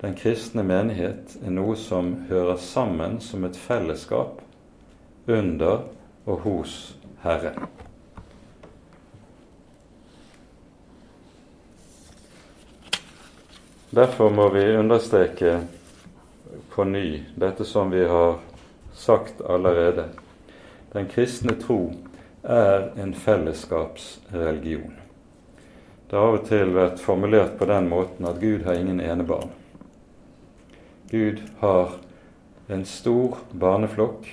den 0.00 0.14
kristne 0.14 0.62
menighet 0.62 1.34
er 1.42 1.50
noe 1.50 1.74
som 1.76 2.12
hører 2.28 2.60
sammen 2.62 3.18
som 3.24 3.42
et 3.48 3.58
fellesskap 3.58 4.38
under 5.26 5.88
og 6.24 6.44
hos 6.44 6.76
Herre. 7.24 7.56
Derfor 13.90 14.30
må 14.30 14.48
vi 14.54 14.62
understreke 14.76 15.58
på 16.70 16.84
ny 16.84 17.24
dette 17.34 17.66
som 17.66 17.90
vi 17.90 18.06
har 18.06 18.38
sagt 18.94 19.40
allerede. 19.42 20.08
Den 20.92 21.10
kristne 21.10 21.58
tro 21.58 21.80
er 22.42 22.92
en 23.00 23.14
fellesskapsreligion. 23.14 24.94
Det 26.08 26.16
har 26.16 26.30
av 26.30 26.38
og 26.38 26.44
til 26.46 26.76
vært 26.76 27.00
formulert 27.02 27.58
på 27.58 27.66
den 27.68 27.88
måten 27.90 28.28
at 28.28 28.38
Gud 28.40 28.62
har 28.68 28.78
ingen 28.78 29.00
enebarn. 29.00 29.57
Gud 31.10 31.42
har 31.58 31.90
en 32.68 32.84
stor 32.84 33.36
barneflokk 33.50 34.26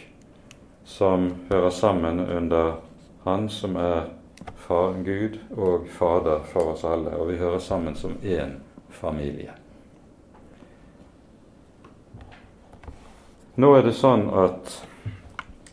som 0.83 1.29
hører 1.49 1.69
sammen 1.69 2.19
under 2.19 2.73
Han 3.23 3.49
som 3.49 3.75
er 3.75 4.09
far, 4.55 4.93
Gud 5.03 5.39
og 5.57 5.87
Fader 5.87 6.43
for 6.51 6.73
oss 6.73 6.83
alle, 6.83 7.15
og 7.15 7.31
vi 7.31 7.37
hører 7.39 7.59
sammen 7.63 7.95
som 7.95 8.17
én 8.21 8.57
familie. 8.91 9.53
Nå 13.55 13.71
er 13.77 13.87
det 13.87 13.95
sånn 13.95 14.27
at 14.35 14.73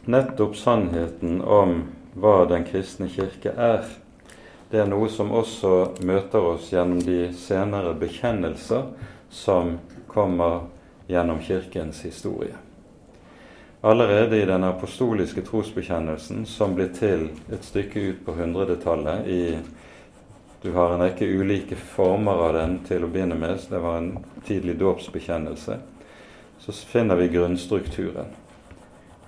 nettopp 0.07 0.55
sannheten 0.57 1.41
om 1.43 1.81
hva 2.15 2.45
Den 2.47 2.63
kristne 2.69 3.09
kirke 3.11 3.53
er, 3.57 3.83
det 4.71 4.85
er 4.85 4.89
noe 4.89 5.09
som 5.11 5.35
også 5.35 5.99
møter 6.07 6.47
oss 6.55 6.71
gjennom 6.73 7.03
de 7.03 7.33
senere 7.37 7.93
bekjennelser 7.99 8.87
som 9.33 9.75
kommer 10.09 10.69
gjennom 11.13 11.41
Kirkens 11.45 12.03
historie. 12.05 12.55
Allerede 13.85 14.43
i 14.43 14.47
den 14.47 14.65
apostoliske 14.65 15.43
trosbekjennelsen, 15.43 16.47
som 16.47 16.75
ble 16.75 16.87
til 16.95 17.25
et 17.53 17.65
stykke 17.67 18.01
ut 18.01 18.21
på 18.27 18.35
100-tallet 18.39 19.27
i 19.27 19.59
Du 20.63 20.71
har 20.73 20.93
en 20.95 21.03
rekke 21.03 21.27
ulike 21.27 21.75
former 21.75 22.45
av 22.45 22.53
den 22.55 22.77
til 22.87 23.03
å 23.03 23.09
begynne 23.11 23.35
med. 23.35 23.59
Det 23.67 23.81
var 23.83 23.97
en 23.99 24.13
tidlig 24.47 24.77
dåpsbekjennelse. 24.79 25.79
Så 26.63 26.73
finner 26.73 27.19
vi 27.19 27.29
grunnstrukturen. 27.35 28.31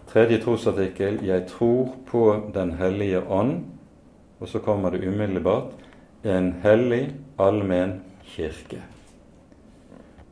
Tredje 0.07 0.39
trosartikkel 0.39 1.19
'Jeg 1.23 1.47
tror 1.51 1.97
på 2.07 2.51
Den 2.55 2.73
hellige 2.73 3.21
ånd'. 3.21 3.61
Og 4.41 4.49
så 4.49 4.59
kommer 4.59 4.91
det 4.91 5.07
umiddelbart 5.07 5.73
'en 6.25 6.53
hellig, 6.63 7.15
allmenn 7.39 8.03
kirke'. 8.23 8.94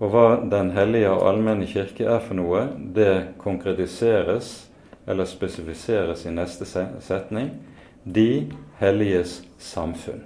Og 0.03 0.11
hva 0.11 0.27
Den 0.51 0.73
hellige 0.75 1.11
og 1.15 1.29
allmenne 1.31 1.69
kirke 1.71 2.09
er 2.11 2.19
for 2.25 2.35
noe, 2.35 2.67
det 2.75 3.39
konkretiseres 3.39 4.67
eller 5.07 5.29
spesifiseres 5.31 6.27
i 6.27 6.33
neste 6.35 6.67
setning. 6.67 7.53
De 8.03 8.51
helliges 8.81 9.41
samfunn. 9.63 10.25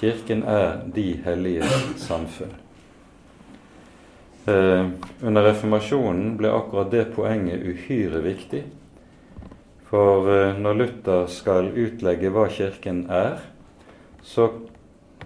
Kirken 0.00 0.42
er 0.42 0.80
de 0.94 1.06
helliges 1.22 2.02
samfunn. 2.02 2.52
Eh, 4.48 4.86
under 5.22 5.44
reformasjonen 5.44 6.34
ble 6.40 6.50
akkurat 6.50 6.90
det 6.90 7.10
poenget 7.14 7.62
uhyre 7.62 8.22
viktig. 8.24 8.64
For 9.90 10.30
eh, 10.32 10.58
når 10.58 10.78
Luther 10.80 11.26
skal 11.30 11.70
utlegge 11.76 12.32
hva 12.32 12.48
Kirken 12.50 13.04
er, 13.12 13.44
så 14.24 14.48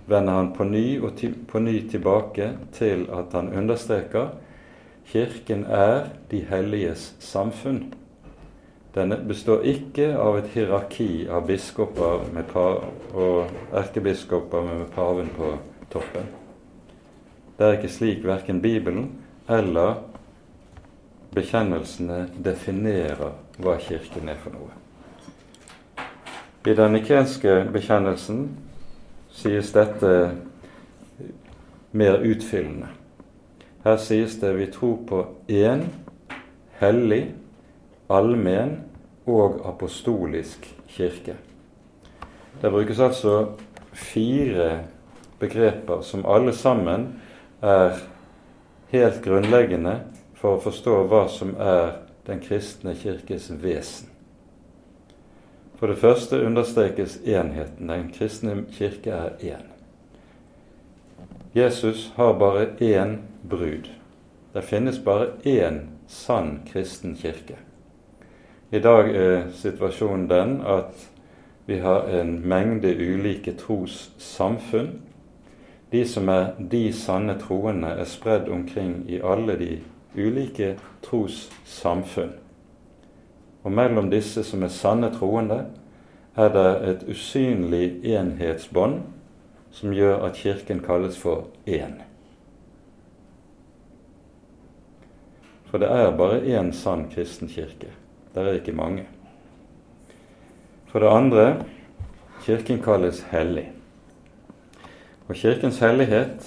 vender 0.06 0.32
han 0.32 0.52
på 0.52 0.64
ny 0.64 1.00
og 1.00 1.20
på 1.48 1.60
ny 1.60 1.78
tilbake 1.90 2.50
til 2.72 3.06
at 3.12 3.32
han 3.32 3.52
understreker 3.56 4.34
Kirken 5.04 5.66
er 5.68 6.08
de 6.30 6.40
helliges 6.48 7.14
samfunn. 7.20 7.92
Den 8.94 9.12
består 9.28 9.60
ikke 9.68 10.14
av 10.16 10.38
et 10.38 10.48
hierarki 10.54 11.26
av 11.28 11.44
biskoper 11.46 12.24
og 13.12 13.50
erkebiskoper 13.74 14.64
med 14.64 14.86
paven 14.94 15.28
på 15.36 15.50
toppen. 15.92 16.30
Det 17.58 17.66
er 17.66 17.76
ikke 17.76 17.92
slik 17.92 18.24
verken 18.24 18.62
Bibelen 18.62 19.10
eller 19.48 20.00
bekjennelsene 21.34 22.28
definerer 22.44 23.34
hva 23.58 23.76
Kirken 23.82 24.30
er 24.30 24.40
for 24.40 24.56
noe. 24.56 24.70
I 26.64 26.72
den 26.74 26.94
nikenske 26.96 27.58
bekjennelsen 27.74 28.46
sies 29.34 29.72
dette 29.74 30.10
mer 31.94 32.22
utfyllende. 32.22 32.88
Her 33.84 33.98
sies 34.00 34.38
det 34.40 34.54
vi 34.56 34.70
tror 34.72 34.96
på 35.06 35.20
én 35.50 35.84
hellig, 36.80 37.34
allmenn 38.08 38.78
og 39.26 39.60
apostolisk 39.68 40.68
kirke. 40.88 41.36
Det 42.62 42.70
brukes 42.70 43.00
altså 43.00 43.34
fire 43.92 44.84
begreper 45.40 46.00
som 46.00 46.24
alle 46.26 46.54
sammen 46.56 47.06
er 47.62 47.98
helt 48.94 49.20
grunnleggende 49.24 49.98
for 50.38 50.56
å 50.56 50.64
forstå 50.64 50.96
hva 51.10 51.26
som 51.32 51.54
er 51.58 51.98
den 52.26 52.40
kristne 52.40 52.94
kirkes 52.96 53.50
vesen. 53.60 54.13
For 55.76 55.86
det 55.86 55.98
første 55.98 56.46
understrekes 56.46 57.18
enheten. 57.24 57.88
Den 57.88 58.10
kristne 58.12 58.64
kirke 58.72 59.10
er 59.10 59.30
én. 59.40 59.66
Jesus 61.54 62.12
har 62.16 62.32
bare 62.38 62.66
én 62.80 63.16
brud. 63.50 63.90
Det 64.54 64.64
finnes 64.64 64.98
bare 64.98 65.26
én 65.44 65.80
sann 66.06 66.60
kristen 66.72 67.14
kirke. 67.14 67.56
I 68.70 68.78
dag 68.78 69.16
er 69.16 69.50
situasjonen 69.52 70.28
den 70.30 70.60
at 70.66 71.10
vi 71.66 71.78
har 71.78 72.08
en 72.20 72.48
mengde 72.48 72.90
ulike 72.96 73.52
trossamfunn. 73.52 75.00
De 75.92 76.08
som 76.08 76.28
er 76.28 76.46
de 76.70 76.92
sanne 76.92 77.38
troende, 77.38 77.88
er 77.88 78.04
spredd 78.04 78.48
omkring 78.48 79.04
i 79.08 79.20
alle 79.24 79.58
de 79.58 79.78
ulike 80.16 80.74
trossamfunn. 81.02 82.43
Og 83.64 83.72
mellom 83.72 84.10
disse 84.12 84.44
som 84.44 84.62
er 84.62 84.72
sanne 84.72 85.08
troende, 85.14 85.64
er 86.36 86.50
det 86.52 86.70
et 86.88 87.04
usynlig 87.08 88.02
enhetsbånd 88.04 89.00
som 89.74 89.94
gjør 89.94 90.26
at 90.26 90.36
Kirken 90.38 90.82
kalles 90.84 91.16
for 91.18 91.48
én. 91.66 92.02
For 95.70 95.82
det 95.82 95.88
er 95.90 96.12
bare 96.16 96.42
én 96.44 96.72
sann 96.72 97.08
kristen 97.10 97.48
kirke. 97.48 97.88
Det 98.34 98.42
er 98.42 98.60
ikke 98.60 98.72
mange. 98.72 99.06
For 100.86 101.02
det 101.02 101.08
andre 101.10 101.64
Kirken 102.44 102.82
kalles 102.82 103.24
hellig. 103.30 103.72
Og 105.28 105.34
Kirkens 105.34 105.78
hellighet 105.78 106.46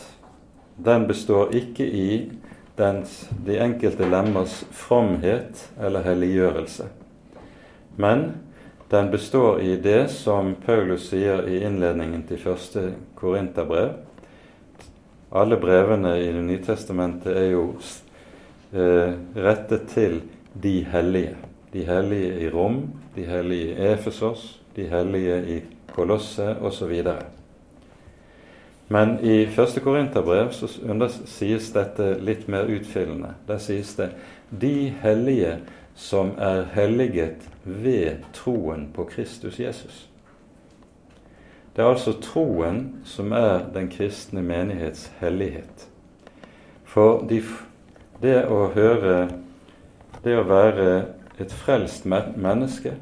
den 0.86 1.08
består 1.08 1.52
ikke 1.52 1.88
i 1.90 2.32
dens, 2.78 3.30
de 3.46 3.58
enkelte 3.60 4.10
lemmers 4.10 4.62
fromhet 4.72 5.72
eller 5.82 6.06
helliggjørelse. 6.06 6.86
Men 7.98 8.32
den 8.90 9.12
består 9.12 9.62
i 9.62 9.76
det 9.76 10.08
som 10.14 10.54
Paulus 10.66 11.10
sier 11.10 11.48
i 11.50 11.64
innledningen 11.66 12.22
til 12.30 12.40
første 12.40 12.84
Korinterbrev. 13.18 13.96
Alle 15.34 15.58
brevene 15.60 16.14
i 16.22 16.28
Det 16.32 16.44
nye 16.46 16.62
testamentet 16.64 17.34
er 17.34 17.50
jo 17.52 17.64
eh, 18.72 19.18
rettet 19.36 19.90
til 19.92 20.22
de 20.54 20.84
hellige. 20.92 21.34
De 21.74 21.84
hellige 21.90 22.38
i 22.46 22.50
Rom, 22.54 22.94
de 23.16 23.26
hellige 23.26 23.74
i 23.74 23.90
Efesos, 23.90 24.62
de 24.76 24.88
hellige 24.88 25.42
i 25.58 25.60
Kolosse 25.92 26.56
osv. 26.62 26.94
Men 28.88 29.18
i 29.26 29.46
første 29.52 29.82
Korinterbrev 29.84 30.54
så 30.56 30.70
sies 31.26 31.74
dette 31.74 32.14
litt 32.22 32.48
mer 32.48 32.70
utfyllende. 32.70 33.34
Der 33.48 33.58
sies 33.58 33.98
det 33.98 34.14
de 34.50 34.94
hellige 35.02 35.58
som 35.98 36.36
er 36.38 36.70
helliget 36.78 37.50
ved 37.68 38.24
troen 38.34 38.88
på 38.96 39.04
Kristus 39.04 39.60
Jesus. 39.60 40.08
Det 41.76 41.84
er 41.84 41.92
altså 41.92 42.16
troen 42.22 43.04
som 43.06 43.32
er 43.38 43.68
den 43.74 43.90
kristne 43.94 44.42
menighets 44.42 45.12
hellighet. 45.20 45.88
For 46.88 47.22
de, 47.30 47.44
det 48.24 48.40
å 48.50 48.72
høre 48.74 49.28
det 50.24 50.34
å 50.40 50.48
være 50.48 50.88
et 51.38 51.54
frelst 51.54 52.08
menneske, 52.10 52.96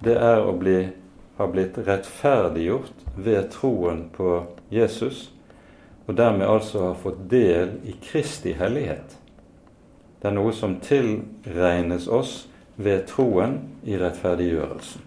det 0.00 0.16
er 0.16 0.40
å 0.40 0.54
bli, 0.56 0.88
ha 1.36 1.46
blitt 1.52 1.76
rettferdiggjort 1.84 3.04
ved 3.18 3.50
troen 3.52 4.06
på 4.14 4.40
Jesus, 4.72 5.28
og 6.08 6.16
dermed 6.16 6.48
altså 6.48 6.86
ha 6.86 6.94
fått 6.96 7.26
del 7.28 7.76
i 7.84 7.92
Kristi 8.00 8.54
hellighet. 8.56 9.18
Det 10.18 10.30
er 10.30 10.34
noe 10.34 10.54
som 10.56 10.78
tilregnes 10.80 12.08
oss 12.08 12.47
ved 12.78 13.06
troen 13.10 13.58
i 13.84 13.98
rettferdiggjørelsen. 13.98 15.02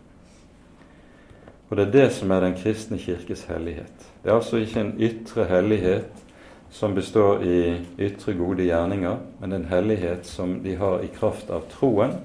Og 1.71 1.77
det 1.77 1.85
er 1.85 1.91
det 1.91 2.07
som 2.11 2.31
er 2.35 2.43
den 2.43 2.57
kristne 2.59 2.97
kirkes 2.99 3.45
hellighet. 3.47 4.09
Det 4.23 4.29
er 4.29 4.35
altså 4.35 4.59
ikke 4.59 4.81
en 4.83 4.95
ytre 4.99 5.45
hellighet 5.47 6.25
som 6.71 6.95
består 6.95 7.45
i 7.47 7.79
ytre 7.99 8.35
gode 8.35 8.67
gjerninger, 8.67 9.17
men 9.39 9.55
en 9.55 9.69
hellighet 9.71 10.27
som 10.27 10.57
de 10.63 10.75
har 10.75 10.99
i 10.99 11.07
kraft 11.15 11.49
av 11.49 11.63
troen. 11.71 12.17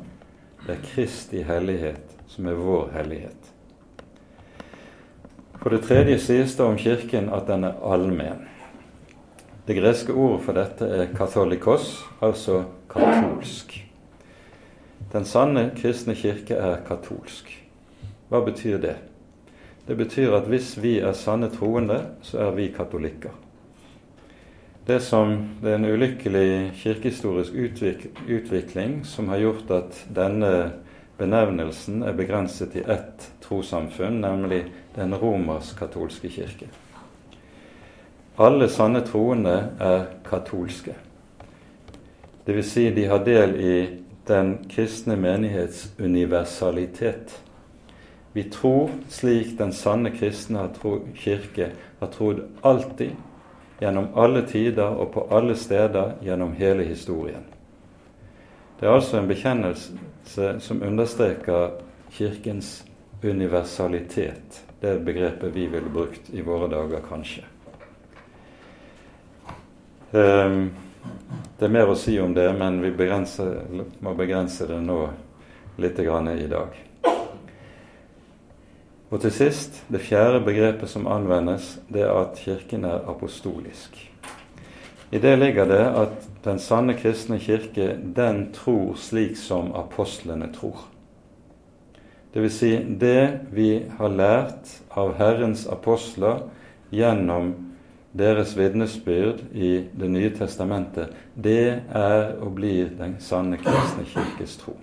Det 0.66 0.74
er 0.74 0.82
Kristi 0.82 1.44
hellighet 1.46 2.18
som 2.26 2.50
er 2.50 2.58
vår 2.58 2.90
hellighet. 2.98 3.52
For 5.62 5.70
det 5.70 5.84
tredje 5.86 6.18
sies 6.18 6.58
det 6.58 6.66
om 6.66 6.78
Kirken 6.78 7.30
at 7.30 7.46
den 7.46 7.70
er 7.70 7.78
allmenn. 7.86 8.48
Det 9.66 9.78
greske 9.78 10.14
ordet 10.14 10.42
for 10.42 10.58
dette 10.58 10.90
er 10.90 11.10
katolikos, 11.14 12.04
altså 12.22 12.64
katolsk. 12.90 13.85
Den 15.16 15.24
sanne 15.24 15.70
kristne 15.72 16.12
kirke 16.12 16.58
er 16.60 16.82
katolsk. 16.84 17.48
Hva 18.28 18.42
betyr 18.44 18.76
det? 18.82 18.96
Det 19.88 19.96
betyr 19.96 20.34
at 20.36 20.50
hvis 20.50 20.74
vi 20.82 20.98
er 21.00 21.16
sanne 21.16 21.48
troende, 21.54 22.02
så 22.20 22.42
er 22.44 22.52
vi 22.58 22.66
katolikker. 22.74 23.32
Det 24.86 25.00
som 25.00 25.32
det 25.62 25.72
er 25.72 25.80
en 25.80 25.88
ulykkelig 25.88 26.74
kirkehistorisk 26.82 27.56
utvikling 28.28 29.00
som 29.08 29.32
har 29.32 29.40
gjort 29.40 29.72
at 29.78 30.04
denne 30.12 30.52
benevnelsen 31.16 32.04
er 32.04 32.12
begrenset 32.12 32.76
til 32.76 32.84
ett 32.84 33.30
trossamfunn, 33.40 34.20
nemlig 34.20 34.66
den 34.98 35.16
romersk-katolske 35.16 36.28
kirke. 36.28 36.68
Alle 38.36 38.68
sanne 38.68 39.00
troende 39.00 39.62
er 39.80 40.10
katolske. 40.28 40.92
Dvs. 42.44 42.74
Si 42.76 42.90
de 42.92 43.08
har 43.08 43.24
del 43.24 43.56
i 43.56 43.78
den 44.26 44.58
kristne 44.70 45.16
menighets 45.16 45.92
universalitet. 45.98 47.42
Vi 48.32 48.42
tror 48.42 48.90
slik 49.08 49.58
den 49.58 49.72
sanne 49.72 50.10
kristne 50.10 50.68
kirke 51.14 51.70
har 52.00 52.12
trodd 52.12 52.42
alltid 52.60 53.14
gjennom 53.80 54.08
alle 54.14 54.42
tider 54.46 54.96
og 54.96 55.12
på 55.14 55.26
alle 55.30 55.56
steder 55.56 56.16
gjennom 56.24 56.52
hele 56.52 56.84
historien. 56.84 57.44
Det 58.80 58.86
er 58.86 58.92
altså 58.92 59.18
en 59.18 59.28
bekjennelse 59.28 60.56
som 60.60 60.82
understreker 60.82 61.80
Kirkens 62.12 62.84
universalitet. 63.24 64.62
Det 64.80 64.90
er 64.90 65.04
begrepet 65.04 65.54
vi 65.54 65.66
ville 65.66 65.90
brukt 65.92 66.28
i 66.32 66.44
våre 66.44 66.68
dager, 66.68 67.00
kanskje. 67.08 67.44
Ehm, 70.12 70.70
det 71.58 71.64
er 71.64 71.72
mer 71.72 71.88
å 71.88 71.96
si 71.98 72.18
om 72.20 72.34
det, 72.36 72.48
men 72.58 72.80
vi 72.82 72.90
må 72.90 74.12
begrense 74.16 74.66
det 74.68 74.80
nå 74.82 74.98
litt 75.80 75.98
i 76.00 76.50
dag. 76.50 76.82
Og 79.06 79.20
til 79.22 79.32
sist, 79.32 79.82
det 79.88 80.02
fjerde 80.02 80.42
begrepet 80.44 80.90
som 80.90 81.06
anvendes, 81.06 81.76
det 81.88 82.02
er 82.02 82.12
at 82.12 82.40
Kirken 82.42 82.84
er 82.84 83.06
apostolisk. 83.08 83.96
I 85.10 85.18
det 85.18 85.36
ligger 85.38 85.68
det 85.70 85.84
at 85.86 86.26
den 86.44 86.58
sanne 86.58 86.94
kristne 86.98 87.38
kirke, 87.38 87.94
den 88.16 88.50
tror 88.52 88.96
slik 88.98 89.36
som 89.38 89.70
apostlene 89.74 90.50
tror. 90.54 90.88
Dvs. 92.34 92.58
Si, 92.58 92.72
det 93.00 93.46
vi 93.54 93.86
har 93.98 94.12
lært 94.12 94.74
av 94.90 95.14
Herrens 95.16 95.66
apostler 95.70 96.42
gjennom 96.90 97.54
deres 98.16 98.56
vitnesbyrd 98.56 99.42
i 99.52 99.88
Det 99.92 100.08
nye 100.08 100.30
testamentet, 100.34 101.12
det 101.34 101.82
er 101.92 102.36
og 102.40 102.54
blir 102.56 102.90
den 102.98 103.18
sanne 103.20 103.58
kristne 103.60 104.04
kirkes 104.08 104.56
tro. 104.62 104.76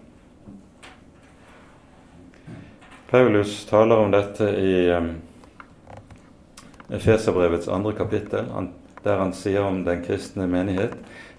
Paulus 3.09 3.65
taler 3.69 3.99
om 4.01 4.13
dette 4.13 4.47
i 4.57 4.89
um, 4.93 5.11
Efeserbrevets 6.93 7.67
andre 7.67 7.93
kapittel, 7.93 8.47
der 9.03 9.19
han 9.19 9.33
sier 9.37 9.65
om 9.65 9.83
den 9.85 10.01
kristne 10.05 10.47
menighet. 10.49 10.95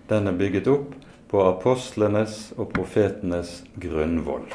Den 0.08 0.26
er 0.30 0.38
bygget 0.38 0.70
opp 0.70 0.92
på 1.30 1.42
apostlenes 1.42 2.52
og 2.56 2.70
profetenes 2.76 3.62
grunnvoll. 3.80 4.46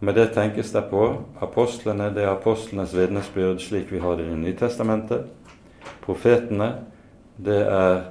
Med 0.00 0.16
det 0.16 0.30
tenkes 0.32 0.72
det 0.72 0.86
på 0.88 1.02
apostlene, 1.44 2.08
det 2.14 2.24
er 2.24 2.32
apostlenes 2.32 2.94
vitnesbyrd 2.96 3.60
slik 3.60 3.92
vi 3.92 4.00
har 4.00 4.16
det 4.16 4.24
i 4.24 4.30
Det 4.30 4.38
nye 4.40 4.56
testamentet. 4.56 5.26
Profetene, 6.04 6.72
det 7.36 7.60
er 7.66 8.02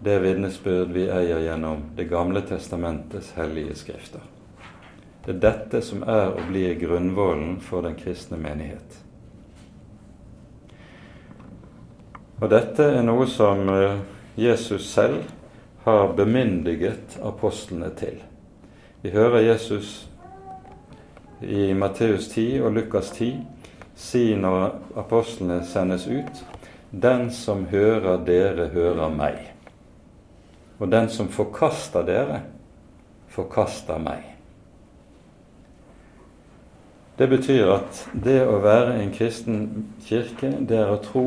det 0.00 0.18
vitnesbyrd 0.22 0.92
vi 0.94 1.08
eier 1.10 1.40
gjennom 1.42 1.82
Det 1.96 2.04
gamle 2.04 2.40
testamentets 2.46 3.32
hellige 3.36 3.74
skrifter. 3.74 4.22
Det 5.24 5.34
er 5.34 5.40
dette 5.42 5.82
som 5.82 6.04
er 6.06 6.30
og 6.30 6.46
blir 6.48 6.78
grunnvollen 6.80 7.58
for 7.60 7.82
den 7.84 7.98
kristne 7.98 8.38
menighet. 8.40 9.00
Og 12.38 12.46
dette 12.52 12.86
er 12.94 13.02
noe 13.02 13.26
som 13.26 13.66
eh, 13.74 13.98
Jesus 14.38 14.86
selv 14.92 15.26
har 15.84 16.12
bemyndiget 16.14 17.18
apostlene 17.26 17.90
til. 17.98 18.22
Vi 19.02 19.10
hører 19.10 19.40
Jesus 19.40 20.08
i 21.42 21.74
Matteus 21.74 22.28
10 22.28 22.60
og 22.62 22.72
Lukas 22.72 23.10
10 23.10 23.32
si 23.98 24.22
når 24.38 24.78
apostlene 24.98 25.64
sendes 25.66 26.06
ut 26.06 26.44
Den 26.90 27.28
som 27.34 27.66
hører 27.68 28.22
dere, 28.24 28.70
hører 28.72 29.12
meg. 29.12 29.42
Og 30.78 30.88
den 30.90 31.10
som 31.12 31.28
forkaster 31.28 32.06
dere, 32.06 32.42
forkaster 33.34 34.00
meg. 34.00 34.24
Det 37.18 37.26
betyr 37.26 37.72
at 37.74 38.04
det 38.14 38.38
å 38.46 38.60
være 38.62 39.00
en 39.02 39.10
kristen 39.10 39.88
kirke, 40.06 40.52
det 40.62 40.78
er 40.78 40.92
å 40.94 41.00
tro 41.02 41.26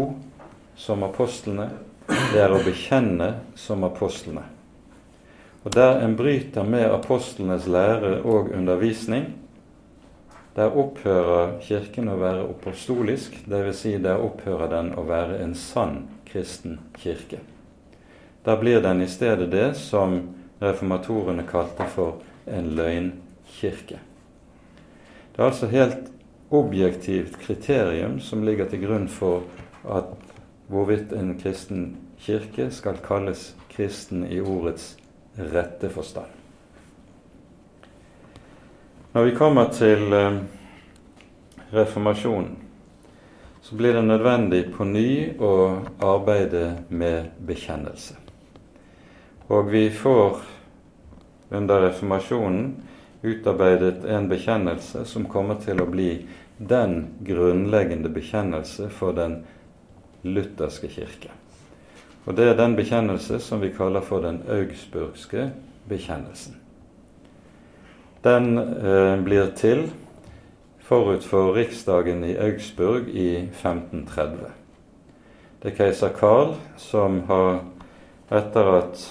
som 0.80 1.04
apostlene, 1.04 1.67
det 2.08 2.39
er 2.39 2.54
å 2.56 2.62
bekjenne 2.63 3.34
som 3.60 3.84
apostlene. 3.84 4.45
Og 5.62 5.76
der 5.76 6.00
en 6.02 6.15
bryter 6.17 6.63
med 6.65 6.88
apostlenes 6.89 7.67
lære 7.69 8.21
og 8.24 8.50
undervisning, 8.56 9.28
der 10.55 10.75
opphører 10.77 11.57
Kirken 11.63 12.11
å 12.11 12.17
være 12.19 12.43
apostolisk, 12.49 13.37
dvs. 13.47 13.77
Si 13.83 13.95
der 14.03 14.19
opphører 14.19 14.71
den 14.71 14.93
å 14.99 15.05
være 15.07 15.39
en 15.43 15.55
sann 15.55 16.03
kristen 16.27 16.79
kirke. 16.97 17.39
Da 18.43 18.57
blir 18.59 18.81
den 18.81 19.01
i 19.01 19.07
stedet 19.07 19.51
det 19.51 19.73
som 19.79 20.17
reformatorene 20.61 21.45
kalte 21.47 21.87
for 21.93 22.21
en 22.49 22.71
løgnkirke. 22.75 23.99
Det 25.31 25.39
er 25.39 25.47
altså 25.47 25.69
helt 25.71 26.09
objektivt 26.51 27.37
kriterium 27.39 28.19
som 28.19 28.43
ligger 28.43 28.67
til 28.67 28.83
grunn 28.83 29.07
for 29.11 29.47
at 29.87 30.11
hvorvidt 30.71 31.13
en 31.15 31.37
kristen 31.39 31.95
kirke 32.21 32.69
skal 32.75 32.99
kalles 33.05 33.51
kristen 33.71 34.25
i 34.27 34.41
ordets 34.41 34.95
rette 35.37 35.89
forstand. 35.89 36.40
Når 39.13 39.24
vi 39.24 39.32
kommer 39.36 39.65
til 39.76 40.13
eh, 40.13 40.38
reformasjonen, 41.76 42.54
så 43.62 43.76
blir 43.76 43.93
det 43.93 44.04
nødvendig 44.06 44.62
på 44.71 44.86
ny 44.88 45.34
å 45.36 45.50
arbeide 46.00 46.86
med 46.88 47.34
bekjennelse. 47.43 48.15
Og 49.51 49.68
vi 49.74 49.89
får 49.91 50.39
under 51.51 51.84
reformasjonen 51.89 52.72
utarbeidet 53.22 54.07
en 54.07 54.32
bekjennelse 54.32 55.03
som 55.05 55.28
kommer 55.28 55.59
til 55.59 55.84
å 55.84 55.89
bli 55.91 56.14
den 56.57 57.12
grunnleggende 57.28 58.09
bekjennelse 58.16 58.88
for 58.95 59.20
den 59.20 59.41
lutherske 60.24 60.88
kirke. 60.88 61.36
Og 62.24 62.39
Det 62.39 62.47
er 62.47 62.55
den 62.55 62.80
bekjennelse 62.80 63.43
som 63.43 63.59
vi 63.59 63.76
kaller 63.76 64.07
for 64.07 64.24
den 64.24 64.39
augsburgske 64.47 65.49
bekjennelsen. 65.91 66.61
Den 68.24 68.57
eh, 68.57 69.17
blir 69.24 69.51
til 69.57 69.88
forut 70.80 71.24
for 71.26 71.55
riksdagen 71.55 72.24
i 72.24 72.36
Augsburg 72.38 73.07
i 73.09 73.47
1530. 73.47 74.51
Det 75.61 75.72
er 75.72 75.78
keiser 75.78 76.13
Karl 76.13 76.55
som 76.78 77.22
har, 77.30 77.63
etter 78.30 78.72
at 78.76 79.03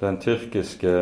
den 0.00 0.20
tyrkiske 0.22 0.94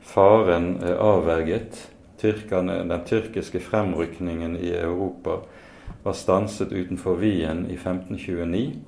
faren 0.00 0.76
er 0.82 1.00
avverget. 1.00 1.88
Tyrkerne, 2.22 2.84
den 2.88 3.04
tyrkiske 3.06 3.60
fremrykningen 3.60 4.56
i 4.56 4.70
Europa 4.78 5.40
var 6.04 6.12
stanset 6.12 6.72
utenfor 6.72 7.18
Wien 7.18 7.66
i 7.66 7.74
1529. 7.74 8.78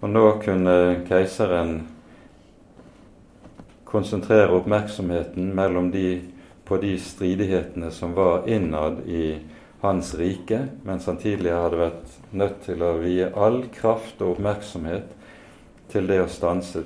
Og 0.00 0.10
nå 0.10 0.26
kunne 0.44 0.74
keiseren 1.08 1.80
konsentrere 3.84 4.52
oppmerksomheten 4.54 5.54
mellom 5.56 5.90
de, 5.92 6.20
på 6.70 6.78
de 6.78 6.92
stridighetene 7.02 7.90
som 7.90 8.12
var 8.14 8.44
innad 8.48 9.00
i 9.10 9.40
hans 9.80 10.14
rike, 10.14 10.68
mens 10.86 11.08
han 11.10 11.16
tidligere 11.18 11.64
hadde 11.64 11.80
vært 11.80 12.12
nødt 12.30 12.60
til 12.62 12.84
å 12.86 12.92
vie 13.02 13.26
all 13.34 13.64
kraft 13.74 14.22
og 14.22 14.36
oppmerksomhet 14.36 15.08
til 15.90 16.06
det 16.06 16.20
å 16.22 16.28
stanse 16.30 16.84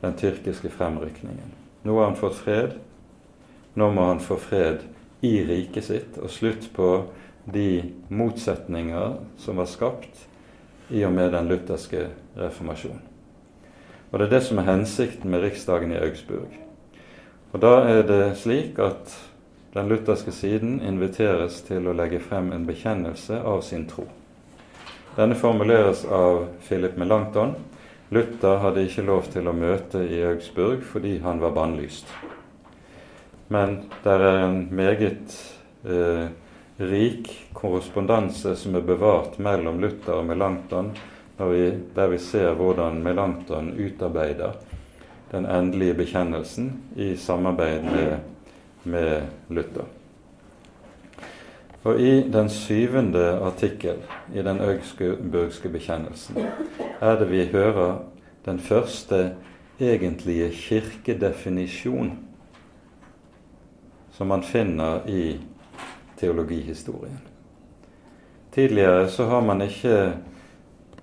den 0.00 0.16
tyrkiske 0.16 0.72
fremrykningen. 0.72 1.52
Nå 1.84 1.98
har 1.98 2.08
han 2.08 2.16
fått 2.16 2.40
fred. 2.40 2.78
Nå 3.76 3.90
må 3.92 4.08
han 4.08 4.24
få 4.24 4.40
fred 4.40 4.80
i 5.20 5.34
riket 5.44 5.90
sitt 5.90 6.16
og 6.16 6.32
slutt 6.32 6.70
på 6.72 6.88
de 7.44 7.82
motsetninger 8.08 9.18
som 9.44 9.60
var 9.60 9.68
skapt 9.68 10.24
i 10.88 11.04
og 11.04 11.12
med 11.12 11.34
den 11.36 11.52
lutherske 11.52 12.08
reformasjonen. 12.40 13.04
Og 14.08 14.18
Det 14.18 14.26
er 14.26 14.34
det 14.38 14.44
som 14.48 14.58
er 14.60 14.72
hensikten 14.72 15.30
med 15.30 15.44
riksdagen 15.44 15.92
i 15.92 16.00
Augsburg. 16.00 16.61
Og 17.52 17.60
Da 17.60 17.82
er 17.84 18.02
det 18.08 18.38
slik 18.40 18.78
at 18.80 19.12
den 19.74 19.88
lutherske 19.88 20.32
siden 20.32 20.78
inviteres 20.80 21.60
til 21.66 21.84
å 21.88 21.92
legge 21.96 22.20
frem 22.20 22.48
en 22.52 22.64
bekjennelse 22.64 23.42
av 23.44 23.60
sin 23.66 23.84
tro. 23.88 24.06
Denne 25.16 25.36
formuleres 25.36 26.06
av 26.08 26.46
Philip 26.64 26.96
Melanchthon. 26.96 27.54
Luther 28.12 28.56
hadde 28.60 28.86
ikke 28.86 29.04
lov 29.04 29.28
til 29.32 29.48
å 29.48 29.56
møte 29.56 30.00
i 30.00 30.22
Augsburg 30.24 30.80
fordi 30.84 31.18
han 31.20 31.40
var 31.44 31.52
bannlyst. 31.56 32.08
Men 33.52 33.82
det 34.04 34.16
er 34.16 34.26
en 34.30 34.58
meget 34.72 35.36
eh, 35.84 36.26
rik 36.80 37.28
korrespondanse 37.52 38.56
som 38.56 38.76
er 38.76 38.88
bevart 38.88 39.36
mellom 39.36 39.80
Luther 39.80 40.22
og 40.22 40.28
Melanchthon, 40.28 40.94
vi, 41.42 41.64
der 41.94 42.08
vi 42.08 42.18
ser 42.22 42.52
hvordan 42.56 43.00
Melanchthon 43.04 43.72
utarbeider 43.76 44.56
den 45.32 45.46
endelige 45.46 45.94
bekjennelsen 45.94 46.82
i 46.96 47.16
samarbeid 47.16 47.82
med, 47.82 48.16
med 48.84 49.22
Luther. 49.48 49.84
Og 51.84 52.00
I 52.00 52.30
den 52.30 52.48
syvende 52.48 53.38
artikkel 53.42 53.96
i 54.34 54.42
den 54.42 54.60
augsburgske 54.60 55.68
bekjennelsen 55.68 56.36
er 57.00 57.18
det 57.18 57.30
vi 57.30 57.46
hører 57.46 58.04
den 58.44 58.60
første 58.60 59.34
egentlige 59.80 60.50
kirkedefinisjon 60.50 62.18
som 64.12 64.26
man 64.26 64.42
finner 64.42 65.08
i 65.08 65.40
teologihistorien. 66.16 67.20
Tidligere 68.52 69.08
så 69.08 69.24
har 69.24 69.40
man 69.40 69.62
ikke 69.62 70.12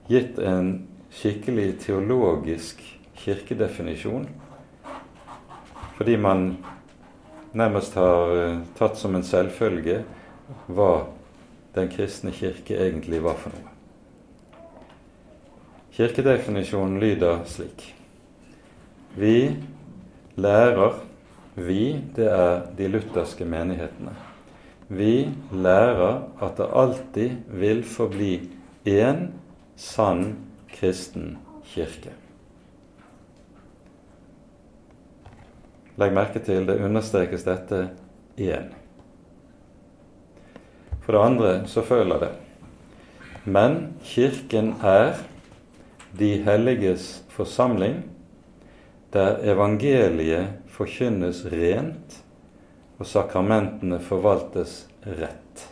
gitt 0.08 0.40
en 0.40 0.88
skikkelig 1.10 1.80
teologisk 1.80 2.99
kirkedefinisjon 3.24 4.28
fordi 6.00 6.16
man 6.18 6.58
nærmest 7.54 7.96
har 8.00 8.36
eh, 8.40 8.60
tatt 8.78 8.96
som 8.98 9.16
en 9.18 9.26
selvfølge 9.26 10.04
hva 10.72 10.92
den 11.76 11.90
kristne 11.92 12.32
kirke 12.32 12.78
egentlig 12.80 13.20
var 13.24 13.36
for 13.42 13.52
noe. 13.54 13.74
Kirkedefinisjonen 16.00 17.00
lyder 17.02 17.44
slik 17.50 17.90
Vi 19.20 19.52
lærer 20.40 21.02
Vi, 21.60 22.00
det 22.16 22.30
er 22.32 22.70
de 22.78 22.88
lutherske 22.88 23.44
menighetene. 23.44 24.14
Vi 24.88 25.28
lærer 25.52 26.22
at 26.40 26.56
det 26.56 26.70
alltid 26.72 27.36
vil 27.52 27.84
forbli 27.84 28.32
én 28.88 29.26
sann 29.76 30.38
kristen 30.72 31.36
kirke. 31.74 32.14
Legg 36.00 36.14
merke 36.16 36.40
til 36.44 36.68
det 36.68 36.78
understrekes 36.80 37.44
dette 37.44 37.90
igjen. 38.40 38.70
For 41.04 41.16
det 41.16 41.26
andre 41.26 41.52
så 41.68 41.84
føler 41.84 42.22
det 42.22 42.30
Men 43.50 43.98
Kirken 44.06 44.76
er 44.86 45.18
de 46.20 46.38
helliges 46.46 47.24
forsamling, 47.34 48.04
der 49.14 49.40
evangeliet 49.44 50.60
forkynnes 50.70 51.46
rent 51.52 52.20
og 53.00 53.08
sakramentene 53.08 54.00
forvaltes 54.04 54.84
rett. 55.06 55.66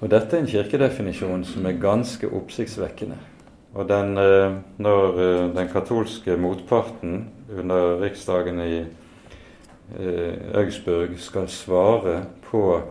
Og 0.00 0.10
Dette 0.12 0.36
er 0.36 0.44
en 0.44 0.50
kirkedefinisjon 0.50 1.46
som 1.48 1.66
er 1.66 1.80
ganske 1.80 2.28
oppsiktsvekkende. 2.28 3.16
Og 3.76 3.88
den, 3.88 4.18
eh, 4.18 4.52
Når 4.78 5.18
eh, 5.20 5.56
den 5.56 5.68
katolske 5.68 6.36
motparten 6.36 7.28
under 7.58 8.00
riksdagen 8.00 8.60
i 8.60 8.86
eh, 9.98 10.34
Augsburg 10.54 11.18
skal 11.18 11.48
svare 11.48 12.24
på 12.50 12.82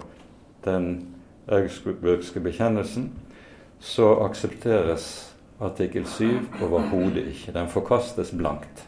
den 0.66 1.08
augsburgske 1.48 2.40
bekjennelsen, 2.40 3.12
så 3.80 4.16
aksepteres 4.26 5.36
artikkel 5.60 6.06
7 6.06 6.40
overhodet 6.62 7.28
ikke. 7.34 7.54
Den 7.54 7.68
forkastes 7.68 8.32
blankt. 8.32 8.88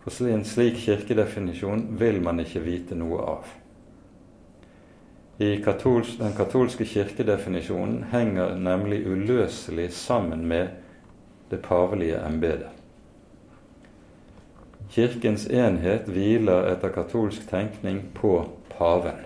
For 0.00 0.26
en 0.26 0.44
slik 0.44 0.74
kirkedefinisjon 0.74 1.86
vil 1.98 2.22
man 2.22 2.40
ikke 2.40 2.62
vite 2.64 2.98
noe 2.98 3.22
av. 3.36 3.59
I 5.40 5.56
katolsk, 5.64 6.18
Den 6.18 6.34
katolske 6.36 6.84
kirkedefinisjonen 6.84 8.04
henger 8.12 8.58
nemlig 8.60 9.06
uløselig 9.08 9.86
sammen 9.92 10.42
med 10.48 10.68
det 11.50 11.62
pavelige 11.64 12.18
embetet. 12.26 12.68
Kirkens 14.90 15.46
enhet 15.46 16.10
hviler 16.12 16.66
etter 16.74 16.92
katolsk 16.92 17.46
tenkning 17.48 18.02
på 18.14 18.34
paven. 18.74 19.22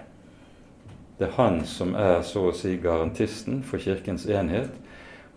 Det 1.18 1.32
er 1.32 1.34
han 1.34 1.64
som 1.66 1.96
er 1.98 2.22
så 2.22 2.44
å 2.50 2.54
si 2.54 2.76
garantisten 2.78 3.64
for 3.66 3.82
Kirkens 3.82 4.26
enhet, 4.30 4.70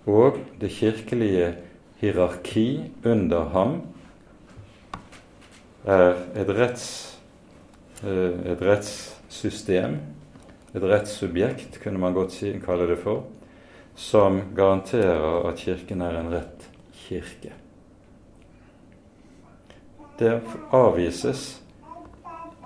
og 0.05 0.37
det 0.61 0.69
kirkelige 0.75 1.55
hierarki 2.03 2.91
under 3.05 3.49
ham 3.55 3.73
er 5.89 6.21
et, 6.35 6.53
retts, 6.53 7.17
eh, 8.03 8.53
et 8.53 8.61
rettssystem, 8.61 9.97
et 10.75 10.83
rettssubjekt, 10.83 11.79
kunne 11.83 11.99
man 11.99 12.13
godt 12.13 12.35
si, 12.35 12.51
kalle 12.63 12.87
det 12.89 12.99
for, 13.01 13.25
som 13.95 14.41
garanterer 14.55 15.47
at 15.49 15.61
Kirken 15.61 16.01
er 16.01 16.19
en 16.19 16.29
rett 16.33 16.67
kirke. 17.07 17.53
Det 20.19 20.41
avvises 20.73 21.61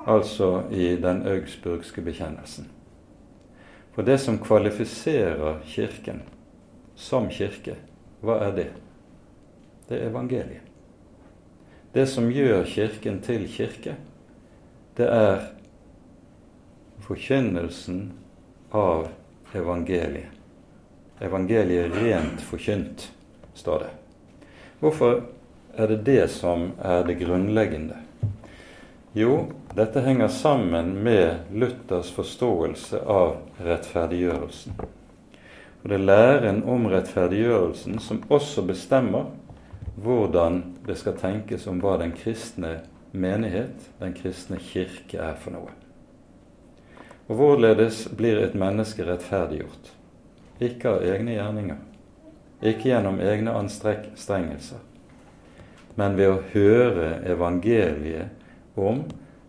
altså 0.07 0.63
i 0.71 0.95
den 0.95 1.23
augsburgske 1.27 2.01
bekjennelsen. 2.01 2.67
For 3.91 4.07
det 4.07 4.19
som 4.23 4.39
kvalifiserer 4.39 5.59
Kirken 5.67 6.21
som 6.95 7.29
kirke, 7.29 7.75
hva 8.21 8.37
er 8.47 8.55
det? 8.55 8.67
Det 9.89 9.97
er 9.99 10.09
evangeliet. 10.09 10.67
Det 11.93 12.07
som 12.07 12.29
gjør 12.31 12.63
Kirken 12.65 13.19
til 13.21 13.47
kirke, 13.51 13.95
det 14.97 15.07
er 15.07 15.49
forkynnelsen 17.11 18.11
av 18.71 19.07
evangeliet. 19.53 20.31
Evangeliet 21.19 21.91
rent 21.95 22.41
forkynt, 22.41 23.11
står 23.53 23.79
det. 23.79 23.89
Hvorfor 24.79 25.23
er 25.75 25.87
det 25.87 25.97
det 26.07 26.27
som 26.31 26.69
er 26.79 27.03
det 27.03 27.17
grunnleggende? 27.19 27.97
Jo, 29.13 29.51
dette 29.75 30.05
henger 30.05 30.31
sammen 30.31 30.93
med 31.03 31.51
Luthers 31.51 32.13
forståelse 32.15 33.03
av 33.03 33.35
rettferdiggjørelsen. 33.59 34.79
Og 35.83 35.91
det 35.91 35.99
er 35.99 36.07
læren 36.07 36.63
om 36.63 36.87
rettferdiggjørelsen 36.95 37.99
som 37.99 38.23
også 38.31 38.63
bestemmer 38.71 39.27
hvordan 39.99 40.63
det 40.87 40.95
skal 41.03 41.19
tenkes 41.19 41.67
om 41.67 41.83
hva 41.83 41.99
den 41.99 42.15
kristne 42.15 42.77
menighet, 43.11 43.91
den 43.99 44.15
kristne 44.15 44.63
kirke, 44.63 45.19
er 45.19 45.35
for 45.35 45.59
noe. 45.59 45.80
Og 47.31 47.37
hvorledes 47.39 48.09
blir 48.17 48.41
et 48.43 48.55
menneske 48.59 49.05
rettferdiggjort? 49.07 49.93
Ikke 50.59 50.89
av 50.89 51.03
egne 51.07 51.37
gjerninger, 51.37 51.77
ikke 52.59 52.89
gjennom 52.89 53.21
egne 53.23 53.53
anstrengelser, 53.55 54.81
men 55.95 56.17
ved 56.17 56.27
å 56.27 56.41
høre 56.51 57.05
evangeliet 57.31 58.75
om 58.75 59.05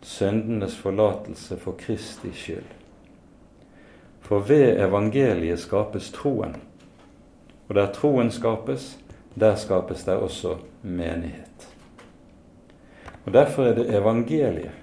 syndenes 0.06 0.76
forlatelse 0.78 1.58
for 1.58 1.74
Kristi 1.80 2.30
skyld. 2.38 2.68
For 4.22 4.46
ved 4.46 4.78
evangeliet 4.84 5.64
skapes 5.64 6.12
troen. 6.14 6.54
Og 7.66 7.74
der 7.80 7.90
troen 7.96 8.30
skapes, 8.30 8.92
der 9.34 9.58
skapes 9.58 10.06
det 10.06 10.14
også 10.22 10.54
menighet. 10.82 11.66
Og 13.26 13.34
Derfor 13.34 13.72
er 13.72 13.74
det 13.74 13.88
evangeliet, 13.90 14.78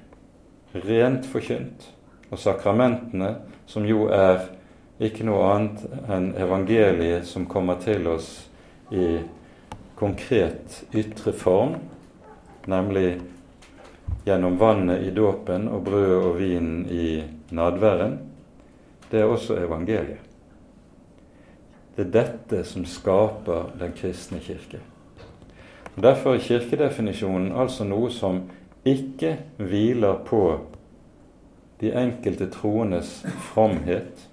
rent 0.76 1.26
forkynt, 1.32 1.88
og 2.30 2.39
sakramentene, 2.39 3.36
som 3.69 3.86
jo 3.86 4.07
er 4.13 4.45
ikke 4.99 5.25
noe 5.27 5.45
annet 5.53 5.86
enn 6.11 6.32
evangeliet 6.38 7.27
som 7.27 7.47
kommer 7.49 7.80
til 7.84 8.07
oss 8.11 8.30
i 8.91 9.19
konkret 9.99 10.82
ytre 10.95 11.34
form, 11.36 11.75
nemlig 12.69 13.19
gjennom 14.25 14.57
vannet 14.59 15.05
i 15.07 15.13
dåpen 15.15 15.67
og 15.71 15.84
brødet 15.88 16.17
og 16.19 16.39
vinen 16.39 16.86
i 16.91 17.21
nadværen, 17.55 18.17
det 19.09 19.21
er 19.21 19.30
også 19.30 19.57
evangeliet. 19.57 20.25
Det 21.95 22.05
er 22.05 22.11
dette 22.13 22.63
som 22.63 22.86
skaper 22.88 23.73
den 23.80 23.91
kristne 23.97 24.39
kirke. 24.39 24.80
Derfor 25.99 26.38
er 26.38 26.43
kirkedefinisjonen 26.45 27.51
altså 27.51 27.84
noe 27.84 28.11
som 28.13 28.43
ikke 28.88 29.34
hviler 29.57 30.21
på 30.27 30.43
de 31.80 31.91
enkelte 31.95 32.49
troendes 32.51 33.25
fromhet. 33.51 34.27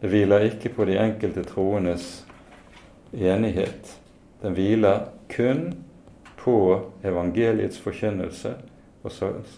Det 0.00 0.10
hviler 0.12 0.48
ikke 0.50 0.72
på 0.76 0.84
de 0.88 0.96
enkelte 1.00 1.44
troendes 1.44 2.24
enighet. 3.12 3.96
Den 4.42 4.56
hviler 4.56 5.08
kun 5.32 5.74
på 6.40 6.56
evangeliets 7.04 7.78
forkynnelse 7.82 8.54
og 9.06 9.12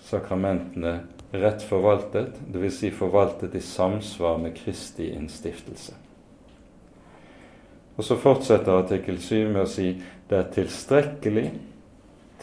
sakramentene 0.09 1.01
rett 1.33 1.63
forvaltet, 1.63 2.37
dvs. 2.53 2.79
Si 2.81 2.91
forvaltet 2.91 3.55
i 3.55 3.61
samsvar 3.61 4.39
med 4.41 4.57
Kristi 4.57 5.11
innstiftelse. 5.13 5.95
Og 7.97 8.05
Så 8.05 8.17
fortsetter 8.17 8.79
artikkel 8.79 9.19
7 9.21 9.49
med 9.51 9.65
å 9.65 9.71
si 9.71 9.89
det 10.31 10.39
er 10.39 10.51
tilstrekkelig 10.55 11.49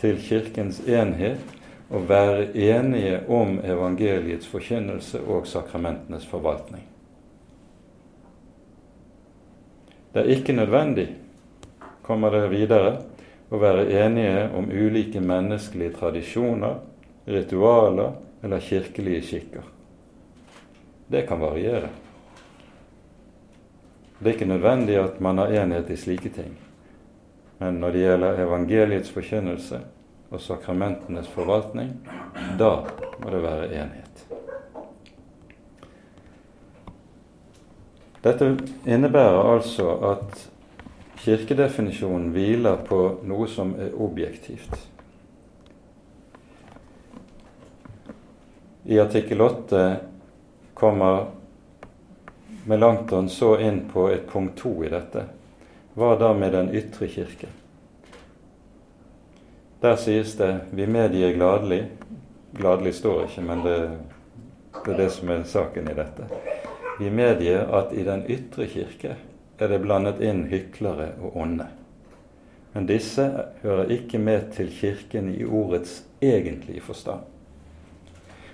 til 0.02 0.18
Kirkens 0.20 0.82
enhet 0.84 1.54
å 1.90 2.02
være 2.08 2.50
enige 2.54 3.20
om 3.30 3.60
evangeliets 3.64 4.48
forkynnelse 4.50 5.22
og 5.30 5.48
sakramentenes 5.48 6.26
forvaltning. 6.30 6.84
Det 10.14 10.24
er 10.24 10.32
ikke 10.38 10.56
nødvendig, 10.56 11.10
kommer 12.06 12.32
det 12.32 12.48
videre, 12.54 12.96
å 13.52 13.60
være 13.62 13.86
enige 13.94 14.48
om 14.58 14.70
ulike 14.72 15.22
menneskelige 15.22 15.98
tradisjoner, 16.00 16.80
ritualer 17.26 18.16
eller 18.44 18.64
kirkelige 18.64 19.22
skikker. 19.28 19.66
Det 21.08 21.26
kan 21.28 21.40
variere. 21.40 21.90
Det 24.18 24.30
er 24.30 24.38
ikke 24.38 24.50
nødvendig 24.50 24.96
at 24.98 25.20
man 25.22 25.38
har 25.38 25.54
enighet 25.54 25.92
i 25.94 26.00
slike 26.00 26.32
ting. 26.34 26.56
Men 27.60 27.78
når 27.80 27.92
det 27.92 28.06
gjelder 28.06 28.42
evangeliets 28.46 29.12
forkynnelse 29.14 29.82
og 30.36 30.42
sakramentenes 30.44 31.28
forvaltning, 31.32 31.94
da 32.60 32.72
må 33.22 33.32
det 33.32 33.44
være 33.44 33.70
enighet. 33.72 34.26
Dette 38.26 38.50
innebærer 38.90 39.54
altså 39.54 39.92
at 40.12 40.52
kirkedefinisjonen 41.22 42.32
hviler 42.34 42.82
på 42.88 43.00
noe 43.26 43.48
som 43.50 43.76
er 43.80 43.94
objektivt. 44.02 44.74
I 48.86 49.00
artikkel 49.02 49.42
8 49.42 49.84
kommer 50.78 51.32
Melanchthon 52.66 53.30
så 53.30 53.56
inn 53.62 53.84
på 53.90 54.08
et 54.14 54.26
punkt 54.30 54.58
to 54.62 54.74
i 54.86 54.90
dette. 54.90 55.28
Hva 55.96 56.16
da 56.20 56.34
med 56.38 56.54
den 56.54 56.74
ytre 56.76 57.08
kirke? 57.10 57.50
Der 59.86 59.96
sies 59.96 60.36
det 60.36 60.60
'vi 60.72 60.86
medgir 60.88 61.34
gladelig'. 61.34 61.86
Gladelig 62.58 62.94
står 62.94 63.22
ikke, 63.24 63.42
men 63.42 63.60
det, 63.64 63.92
det 64.86 64.94
er 64.94 64.98
det 64.98 65.12
som 65.12 65.30
er 65.30 65.44
saken 65.44 65.90
i 65.92 65.94
dette. 65.94 66.26
Vi 67.00 67.10
medgir 67.10 67.70
at 67.70 67.94
i 67.94 68.04
den 68.04 68.24
ytre 68.30 68.66
kirke 68.66 69.16
er 69.60 69.68
det 69.68 69.82
blandet 69.82 70.24
inn 70.26 70.48
hyklere 70.50 71.12
og 71.22 71.38
onde. 71.38 71.68
Men 72.74 72.88
disse 72.88 73.28
hører 73.62 73.92
ikke 73.94 74.18
med 74.18 74.50
til 74.56 74.72
Kirken 74.74 75.30
i 75.36 75.46
ordets 75.46 76.04
egentlige 76.22 76.82
forstand. 76.82 77.22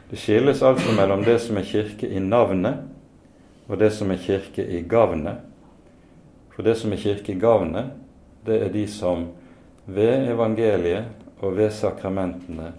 Det 0.09 0.19
skilles 0.19 0.61
altså 0.61 0.91
mellom 0.99 1.23
det 1.23 1.39
som 1.41 1.57
er 1.57 1.63
kirke 1.63 2.09
i 2.09 2.19
navnet, 2.19 2.75
og 3.67 3.79
det 3.79 3.93
som 3.93 4.11
er 4.11 4.17
kirke 4.17 4.67
i 4.67 4.82
gavnet. 4.82 5.38
For 6.49 6.63
det 6.63 6.77
som 6.77 6.91
er 6.91 6.97
kirke 6.97 7.32
i 7.32 7.39
gavnet, 7.39 7.86
det 8.45 8.63
er 8.63 8.69
de 8.69 8.88
som 8.88 9.27
ved 9.86 10.27
evangeliet 10.27 11.20
og 11.41 11.57
ved 11.57 11.71
sakramentene 11.71 12.73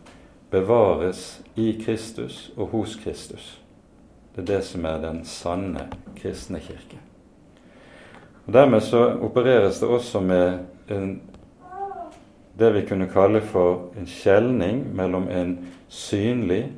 bevares 0.50 1.42
i 1.56 1.82
Kristus 1.84 2.52
og 2.56 2.66
hos 2.66 2.96
Kristus. 3.04 3.60
Det 4.36 4.42
er 4.42 4.54
det 4.54 4.64
som 4.64 4.84
er 4.84 5.00
den 5.00 5.24
sanne 5.24 5.88
kristne 6.16 6.60
kirke. 6.60 7.00
Og 8.46 8.52
Dermed 8.52 8.80
så 8.80 9.18
opereres 9.20 9.80
det 9.80 9.88
også 9.88 10.20
med 10.20 10.58
en, 10.90 11.22
det 12.58 12.74
vi 12.74 12.86
kunne 12.88 13.08
kalle 13.08 13.40
for 13.40 13.92
en 13.98 14.06
skjelning 14.06 14.94
mellom 14.96 15.28
en 15.28 15.58
synlig 15.88 16.72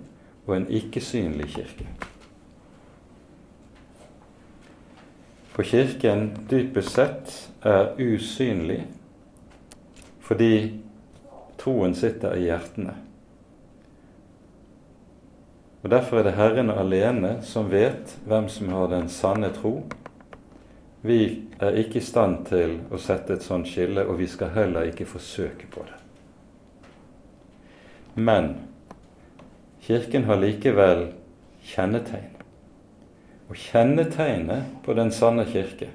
og 0.47 0.57
en 0.57 0.67
ikke-synlig 0.69 1.47
kirke. 1.47 1.89
For 5.55 5.63
Kirken 5.63 6.33
dypest 6.51 6.97
sett 6.97 7.35
er 7.63 7.95
usynlig 8.03 8.87
fordi 10.25 10.84
troen 11.65 11.97
sitter 11.97 12.37
i 12.37 12.45
hjertene. 12.47 12.95
Og 15.85 15.91
Derfor 15.93 16.21
er 16.21 16.29
det 16.29 16.37
Herren 16.39 16.73
alene 16.73 17.39
som 17.45 17.71
vet 17.73 18.15
hvem 18.29 18.49
som 18.53 18.71
har 18.73 18.93
den 18.93 19.09
sanne 19.13 19.51
tro. 19.53 19.83
Vi 21.05 21.19
er 21.61 21.81
ikke 21.81 22.01
i 22.01 22.05
stand 22.05 22.47
til 22.49 22.79
å 22.93 23.01
sette 23.01 23.37
et 23.37 23.45
sånt 23.45 23.69
skille, 23.69 24.07
og 24.07 24.17
vi 24.21 24.29
skal 24.29 24.55
heller 24.55 24.89
ikke 24.89 25.09
forsøke 25.09 25.69
på 25.73 25.85
det. 25.89 25.99
Men 28.15 28.55
Kirken 29.85 30.25
har 30.25 30.39
likevel 30.41 31.11
kjennetegn. 31.61 32.31
Og 33.53 33.59
kjennetegnet 33.61 34.71
på 34.85 34.95
den 34.97 35.11
sanne 35.13 35.45
kirke, 35.45 35.91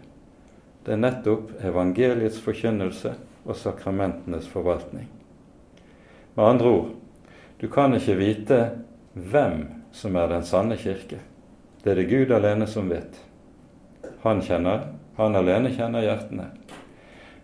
det 0.86 0.94
er 0.94 1.02
nettopp 1.02 1.56
evangeliets 1.66 2.38
forkynnelse 2.44 3.16
og 3.48 3.58
sakramentenes 3.58 4.46
forvaltning. 4.52 5.08
Med 6.40 6.46
andre 6.48 6.70
ord, 6.72 6.94
du 7.60 7.68
kan 7.68 7.92
ikke 7.98 8.16
vite 8.16 8.60
hvem 9.12 9.66
som 9.92 10.16
er 10.16 10.30
den 10.32 10.46
sanne 10.48 10.78
kirke. 10.80 11.20
Det 11.84 11.92
er 11.92 12.00
det 12.00 12.08
Gud 12.08 12.32
alene 12.32 12.68
som 12.68 12.88
vet. 12.88 13.18
Han 14.24 14.40
kjenner, 14.40 14.86
han 15.20 15.36
alene 15.36 15.74
kjenner 15.76 16.06
hjertene. 16.08 16.48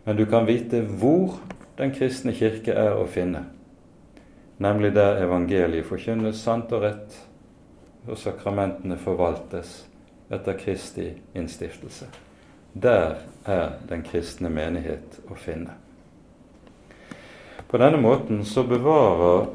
Men 0.08 0.16
du 0.16 0.24
kan 0.32 0.48
vite 0.48 0.80
hvor 0.88 1.42
den 1.76 1.92
kristne 1.92 2.32
kirke 2.38 2.72
er 2.72 2.96
å 2.96 3.04
finne 3.12 3.44
nemlig 4.58 4.94
der 4.94 5.24
evangeliet 5.24 5.88
forkynnes 5.88 6.40
sant 6.44 6.72
og 6.76 6.86
rett, 6.86 7.16
og 8.06 8.18
sakramentene 8.20 8.98
forvaltes 9.02 9.82
etter 10.30 10.58
Kristi 10.60 11.10
innstiftelse. 11.36 12.08
Der 12.74 13.18
er 13.48 13.80
den 13.90 14.04
kristne 14.06 14.52
menighet 14.52 15.20
å 15.32 15.38
finne. 15.40 15.76
På 17.76 17.80
denne 17.80 17.98
måten 17.98 18.46
så 18.46 18.64
bevarer 18.64 19.48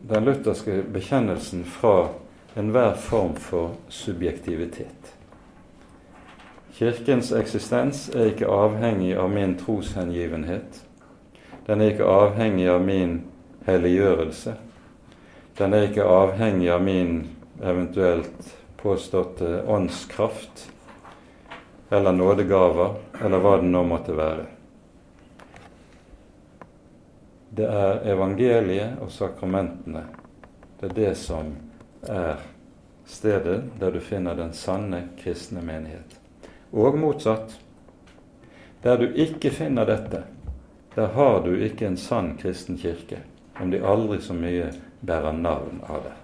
den 0.00 0.24
lutherske 0.24 0.78
bekjennelsen 0.92 1.66
fra 1.68 2.08
enhver 2.56 2.94
form 2.94 3.34
for 3.36 3.74
subjektivitet. 3.92 5.10
Kirkens 6.72 7.28
eksistens 7.36 8.06
er 8.14 8.30
ikke 8.32 8.48
avhengig 8.48 9.12
av 9.20 9.28
min 9.36 9.52
troshengivenhet. 9.60 10.80
Den 11.68 11.84
er 11.84 11.92
ikke 11.92 12.08
avhengig 12.08 12.72
av 12.72 12.88
min 12.88 13.18
helliggjørelse. 13.68 14.56
Den 15.60 15.76
er 15.76 15.90
ikke 15.92 16.08
avhengig 16.08 16.72
av 16.72 16.88
min 16.88 17.16
eventuelt 17.60 18.54
påståtte 18.80 19.66
åndskraft 19.68 20.70
eller 21.90 22.16
nådegaver 22.16 22.96
eller 23.20 23.44
hva 23.44 23.58
det 23.60 23.74
nå 23.76 23.90
måtte 23.92 24.16
være. 24.16 24.54
Det 27.50 27.64
er 27.64 28.02
evangeliet 28.12 29.00
og 29.00 29.10
sakramentene. 29.12 30.04
Det 30.80 30.90
er 30.90 30.94
det 30.94 31.14
som 31.18 31.54
er 32.08 32.42
stedet 33.08 33.62
der 33.80 33.90
du 33.90 34.00
finner 34.00 34.36
den 34.36 34.52
sanne 34.52 35.08
kristne 35.18 35.62
menighet. 35.64 36.18
Og 36.72 36.98
motsatt. 36.98 37.56
Der 38.82 38.96
du 38.96 39.08
ikke 39.10 39.50
finner 39.50 39.88
dette, 39.88 40.22
der 40.94 41.06
har 41.16 41.40
du 41.42 41.56
ikke 41.56 41.86
en 41.86 41.96
sann 41.96 42.36
kristen 42.38 42.78
kirke 42.78 43.22
om 43.60 43.70
de 43.70 43.80
aldri 43.82 44.20
så 44.22 44.34
mye 44.34 44.70
bærer 45.00 45.32
navn 45.32 45.80
av 45.88 46.04
det. 46.04 46.14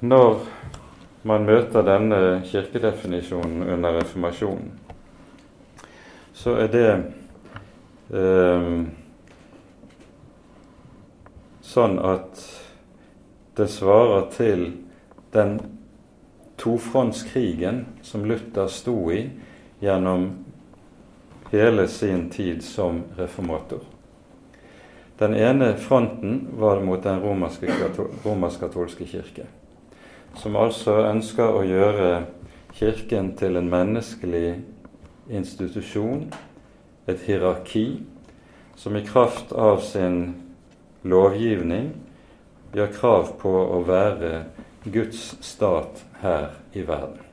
Når 0.00 0.40
man 1.22 1.46
møter 1.48 1.82
denne 1.82 2.42
kirkedefinisjonen 2.46 3.64
under 3.72 3.98
reformasjonen, 3.98 4.70
så 6.32 6.54
er 6.62 6.68
det 6.72 6.90
sånn 11.68 11.98
at 12.00 12.40
det 13.58 13.66
svarer 13.68 14.30
til 14.32 14.72
den 15.34 15.58
tofrontskrigen 16.58 17.84
som 18.02 18.24
Luther 18.24 18.66
sto 18.72 18.96
i 19.12 19.30
gjennom 19.82 20.30
hele 21.52 21.88
sin 21.88 22.30
tid 22.30 22.64
som 22.64 23.02
reformator. 23.16 23.80
Den 25.18 25.34
ene 25.34 25.76
fronten 25.76 26.48
var 26.58 26.80
mot 26.80 27.02
den 27.02 27.20
romersk-katolske 27.20 29.06
kirke, 29.06 29.46
som 30.38 30.56
altså 30.56 30.92
ønsker 31.10 31.48
å 31.58 31.62
gjøre 31.66 32.10
Kirken 32.78 33.32
til 33.34 33.56
en 33.58 33.70
menneskelig 33.72 34.60
institusjon, 35.34 36.28
et 37.08 37.24
hierarki, 37.26 37.86
som 38.76 38.96
i 38.96 39.04
kraft 39.06 39.52
av 39.52 39.80
sin 39.82 40.20
lovgivning 41.02 41.90
gjør 42.74 42.92
krav 42.94 43.32
på 43.40 43.50
å 43.50 43.80
være 43.86 44.32
Guds 44.84 45.32
stat 45.44 46.04
her 46.22 46.52
i 46.76 46.84
verden. 46.86 47.24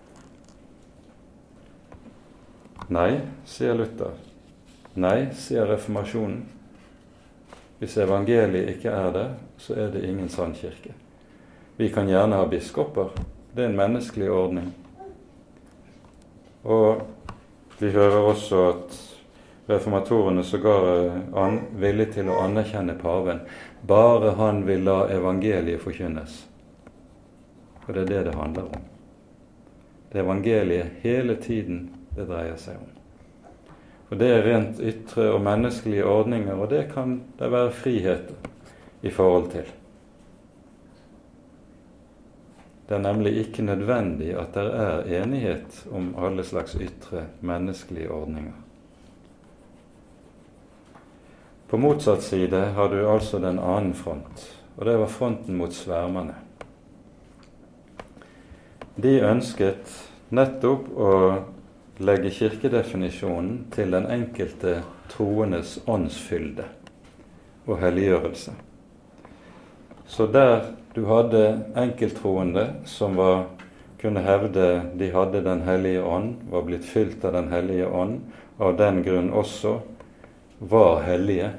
Nei, 2.89 3.21
sier 3.49 3.75
Luther. 3.77 4.13
Nei, 4.95 5.31
sier 5.35 5.65
reformasjonen. 5.69 6.43
Hvis 7.79 7.97
evangeliet 7.99 8.77
ikke 8.77 8.93
er 8.93 9.09
det, 9.15 9.25
så 9.59 9.75
er 9.75 9.89
det 9.93 10.05
ingen 10.07 10.29
sann 10.31 10.53
kirke. 10.55 10.93
Vi 11.75 11.89
kan 11.91 12.07
gjerne 12.07 12.37
ha 12.39 12.45
biskoper. 12.47 13.09
Det 13.55 13.65
er 13.65 13.71
en 13.71 13.79
menneskelig 13.79 14.29
ordning. 14.31 14.69
Og 16.63 17.01
vi 17.79 17.91
hører 17.91 18.29
også 18.29 18.61
at 18.69 18.95
reformatorene 19.67 20.43
sågar 20.43 20.87
er 20.89 21.59
villige 21.81 22.19
til 22.19 22.29
å 22.29 22.39
anerkjenne 22.43 22.97
paven, 23.01 23.39
bare 23.81 24.35
han 24.37 24.65
vil 24.65 24.85
la 24.85 25.05
evangeliet 25.13 25.81
forkynnes. 25.81 26.43
Og 27.85 27.93
det 27.93 28.03
er 28.05 28.11
det 28.11 28.23
det 28.29 28.35
handler 28.35 28.69
om. 28.73 28.83
Det 30.11 30.21
evangeliet 30.21 31.01
hele 31.01 31.35
tiden 31.41 31.87
det 32.15 32.27
dreier 32.29 32.59
seg 32.61 32.77
om. 32.77 32.91
For 34.05 34.21
det 34.21 34.27
er 34.31 34.45
rent 34.45 34.81
ytre 34.85 35.31
og 35.33 35.41
menneskelige 35.45 36.05
ordninger, 36.05 36.53
og 36.53 36.69
det 36.69 36.85
kan 36.93 37.17
det 37.39 37.49
være 37.51 37.73
frihet 37.73 38.29
i 39.01 39.09
forhold 39.13 39.49
til. 39.53 39.71
Det 42.85 42.93
er 42.95 43.01
nemlig 43.01 43.33
ikke 43.41 43.65
nødvendig 43.65 44.35
at 44.37 44.53
det 44.53 44.65
er 44.77 45.09
enighet 45.23 45.79
om 45.89 46.11
alle 46.21 46.45
slags 46.45 46.77
ytre 46.77 47.25
menneskelige 47.41 48.13
ordninger. 48.13 48.53
På 51.67 51.77
motsatt 51.77 52.21
side 52.21 52.57
har 52.75 52.89
du 52.89 53.07
altså 53.09 53.39
den 53.39 53.59
annen 53.59 53.93
front, 53.93 54.43
og 54.77 54.85
det 54.85 54.97
var 55.01 55.09
fronten 55.09 55.57
mot 55.57 55.73
svermerne. 55.73 56.35
De 58.95 59.17
ønsket 59.25 59.89
nettopp 60.29 60.91
å 60.93 61.13
legge 62.05 62.29
kirkedefinisjonen 62.31 63.65
til 63.73 63.97
den 63.97 64.05
enkelte 64.13 64.77
troendes 65.09 65.79
åndsfylde 65.89 66.67
og 67.65 67.81
helliggjørelse. 67.81 68.53
Så 70.05 70.29
der 70.29 70.69
du 70.93 71.01
hadde 71.09 71.41
enkelttroende 71.75 72.67
som 72.85 73.17
var, 73.17 73.47
kunne 73.99 74.21
hevde 74.21 74.69
de 74.99 75.09
hadde 75.11 75.41
Den 75.41 75.65
hellige 75.65 76.03
ånd, 76.03 76.35
var 76.51 76.61
blitt 76.61 76.85
fylt 76.85 77.25
av 77.25 77.33
Den 77.33 77.49
hellige 77.49 77.87
ånd, 77.89 78.21
av 78.59 78.77
den 78.77 79.01
grunn 79.03 79.33
også 79.33 79.79
var 80.59 81.01
hellige. 81.01 81.51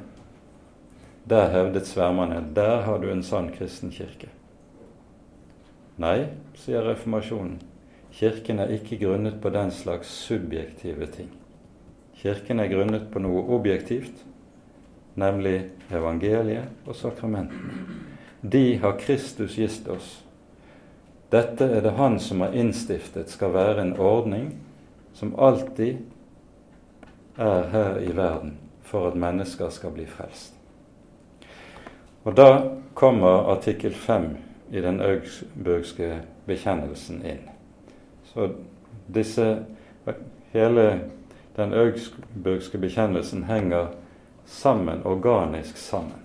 Der 1.25 1.51
hevdet 1.51 1.87
svermerne 1.87 2.45
der 2.55 2.83
har 2.83 2.99
du 2.99 3.11
en 3.11 3.23
sann 3.23 3.51
kristen 3.53 3.91
kirke. 3.91 4.29
Nei, 5.99 6.29
sier 6.55 6.85
reformasjonen, 6.85 7.57
kirken 8.13 8.61
er 8.61 8.71
ikke 8.77 8.99
grunnet 9.01 9.41
på 9.43 9.51
den 9.51 9.71
slags 9.71 10.09
subjektive 10.09 11.07
ting. 11.07 11.31
Kirken 12.17 12.61
er 12.61 12.69
grunnet 12.69 13.09
på 13.13 13.21
noe 13.21 13.43
objektivt, 13.57 14.25
nemlig 15.17 15.71
evangeliet 15.91 16.87
og 16.87 16.97
sakramentene. 16.97 17.97
De 18.43 18.77
har 18.79 18.99
Kristus 19.01 19.57
gitt 19.57 19.89
oss. 19.89 20.21
Dette 21.33 21.65
er 21.65 21.83
det 21.83 21.97
Han 21.97 22.21
som 22.21 22.45
har 22.45 22.55
innstiftet 22.55 23.33
skal 23.33 23.57
være 23.57 23.83
en 23.83 23.97
ordning 23.99 24.53
som 25.17 25.35
alltid 25.35 26.05
er 27.37 27.67
her 27.73 27.99
i 28.05 28.13
verden 28.15 28.55
for 28.87 29.09
at 29.09 29.19
mennesker 29.19 29.71
skal 29.71 29.91
bli 29.95 30.07
frelst. 30.07 30.55
Og 32.25 32.37
da 32.37 32.71
kommer 32.95 33.51
artikkel 33.53 33.95
5 33.95 34.37
i 34.71 34.81
den 34.81 35.01
augsburgske 35.01 36.21
bekjennelsen 36.47 37.21
inn. 37.27 37.45
Så 38.25 38.49
disse, 39.15 39.65
hele 40.53 40.87
den 41.57 41.75
augsburgske 41.75 42.79
bekjennelsen 42.79 43.45
henger 43.45 43.93
sammen, 44.47 45.05
organisk 45.07 45.77
sammen. 45.77 46.23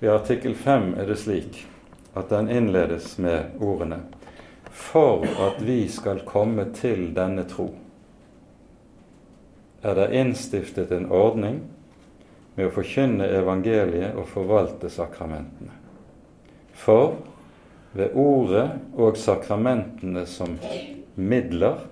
I 0.00 0.06
artikkel 0.06 0.54
5 0.54 0.94
er 0.98 1.06
det 1.06 1.18
slik 1.18 1.66
at 2.16 2.30
den 2.30 2.48
innledes 2.50 3.18
med 3.18 3.60
ordene 3.60 4.02
For 4.70 5.26
at 5.46 5.66
vi 5.66 5.88
skal 5.88 6.22
komme 6.26 6.64
til 6.74 7.10
denne 7.16 7.44
tro, 7.44 7.74
er 9.82 9.94
det 9.94 10.08
innstiftet 10.16 10.92
en 10.92 11.10
ordning 11.10 11.60
med 12.54 12.68
å 12.68 12.74
forkynne 12.74 13.28
evangeliet 13.40 14.16
og 14.18 14.28
forvalte 14.28 14.90
sakramentene. 14.92 15.76
For 16.76 17.16
ved 17.96 18.14
ordet 18.18 18.66
og 18.94 19.18
sakramentene 19.18 20.26
som 20.28 20.58
midler 21.16 21.86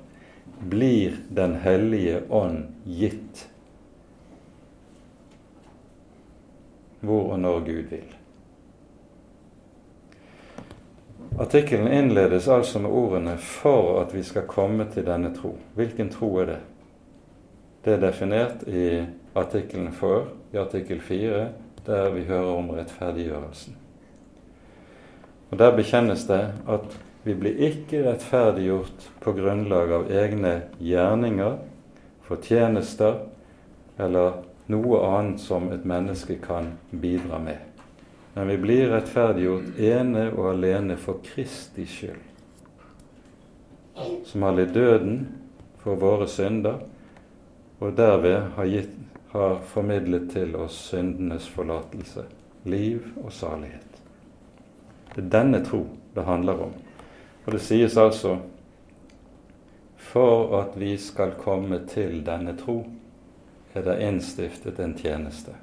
blir 0.58 1.20
Den 1.30 1.54
hellige 1.62 2.24
ånd 2.34 2.64
gitt 2.82 3.44
hvor 6.98 7.28
og 7.32 7.38
når 7.38 7.60
Gud 7.62 7.92
vil. 7.92 8.14
Artikkelen 11.38 11.92
innledes 11.94 12.48
altså 12.48 12.78
med 12.82 12.90
ordene 12.90 13.36
'for 13.38 14.00
at 14.00 14.14
vi 14.14 14.22
skal 14.22 14.42
komme 14.42 14.86
til 14.90 15.06
denne 15.06 15.30
tro'. 15.34 15.54
Hvilken 15.74 16.10
tro 16.10 16.36
er 16.38 16.46
det? 16.46 16.58
Det 17.84 17.94
er 17.94 18.00
definert 18.02 18.64
i 18.66 19.04
artikkelen 19.38 19.92
før, 19.92 20.32
i 20.52 20.58
artikkel 20.58 21.00
4, 21.00 21.48
der 21.86 22.10
vi 22.10 22.24
hører 22.28 22.56
om 22.56 22.70
rettferdiggjørelsen. 22.70 23.76
Og 25.50 25.58
Der 25.58 25.76
bekjennes 25.76 26.24
det 26.28 26.42
at 26.68 26.98
vi 27.24 27.34
blir 27.34 27.56
ikke 27.70 28.02
rettferdiggjort 28.04 29.08
på 29.20 29.32
grunnlag 29.32 29.92
av 29.92 30.10
egne 30.12 30.52
gjerninger, 30.80 31.56
fortjenester 32.28 33.22
eller 33.98 34.42
noe 34.68 35.00
annet 35.08 35.40
som 35.40 35.70
et 35.72 35.84
menneske 35.88 36.36
kan 36.42 36.74
bidra 36.92 37.40
med. 37.40 37.58
Men 38.34 38.48
vi 38.52 38.56
blir 38.62 38.92
rettferdiggjort 38.92 39.80
ene 39.80 40.28
og 40.30 40.50
alene 40.52 40.96
for 41.00 41.22
Kristi 41.24 41.86
skyld, 41.88 42.20
som 44.28 44.44
har 44.46 44.54
lidd 44.54 44.76
døden 44.76 45.24
for 45.82 45.98
våre 45.98 46.28
synder, 46.30 46.84
og 47.78 47.94
derved 47.96 48.50
har, 48.56 48.64
gitt, 48.64 48.94
har 49.32 49.58
formidlet 49.70 50.30
til 50.32 50.56
oss 50.58 50.76
syndenes 50.90 51.46
forlatelse, 51.52 52.24
liv 52.68 53.04
og 53.22 53.32
salighet. 53.32 54.02
Det 55.14 55.24
er 55.24 55.32
denne 55.32 55.62
tro 55.66 55.84
det 56.14 56.26
handler 56.26 56.64
om. 56.68 56.74
Og 57.46 57.52
det 57.54 57.62
sies 57.62 57.96
altså 57.96 58.38
for 60.08 60.54
at 60.60 60.76
vi 60.80 60.96
skal 61.00 61.36
komme 61.40 61.80
til 61.90 62.22
denne 62.26 62.56
tro 62.58 62.82
er 63.76 63.84
det 63.84 63.98
innstiftet 64.02 64.78
en 64.80 64.94
tjeneste. 64.96 65.54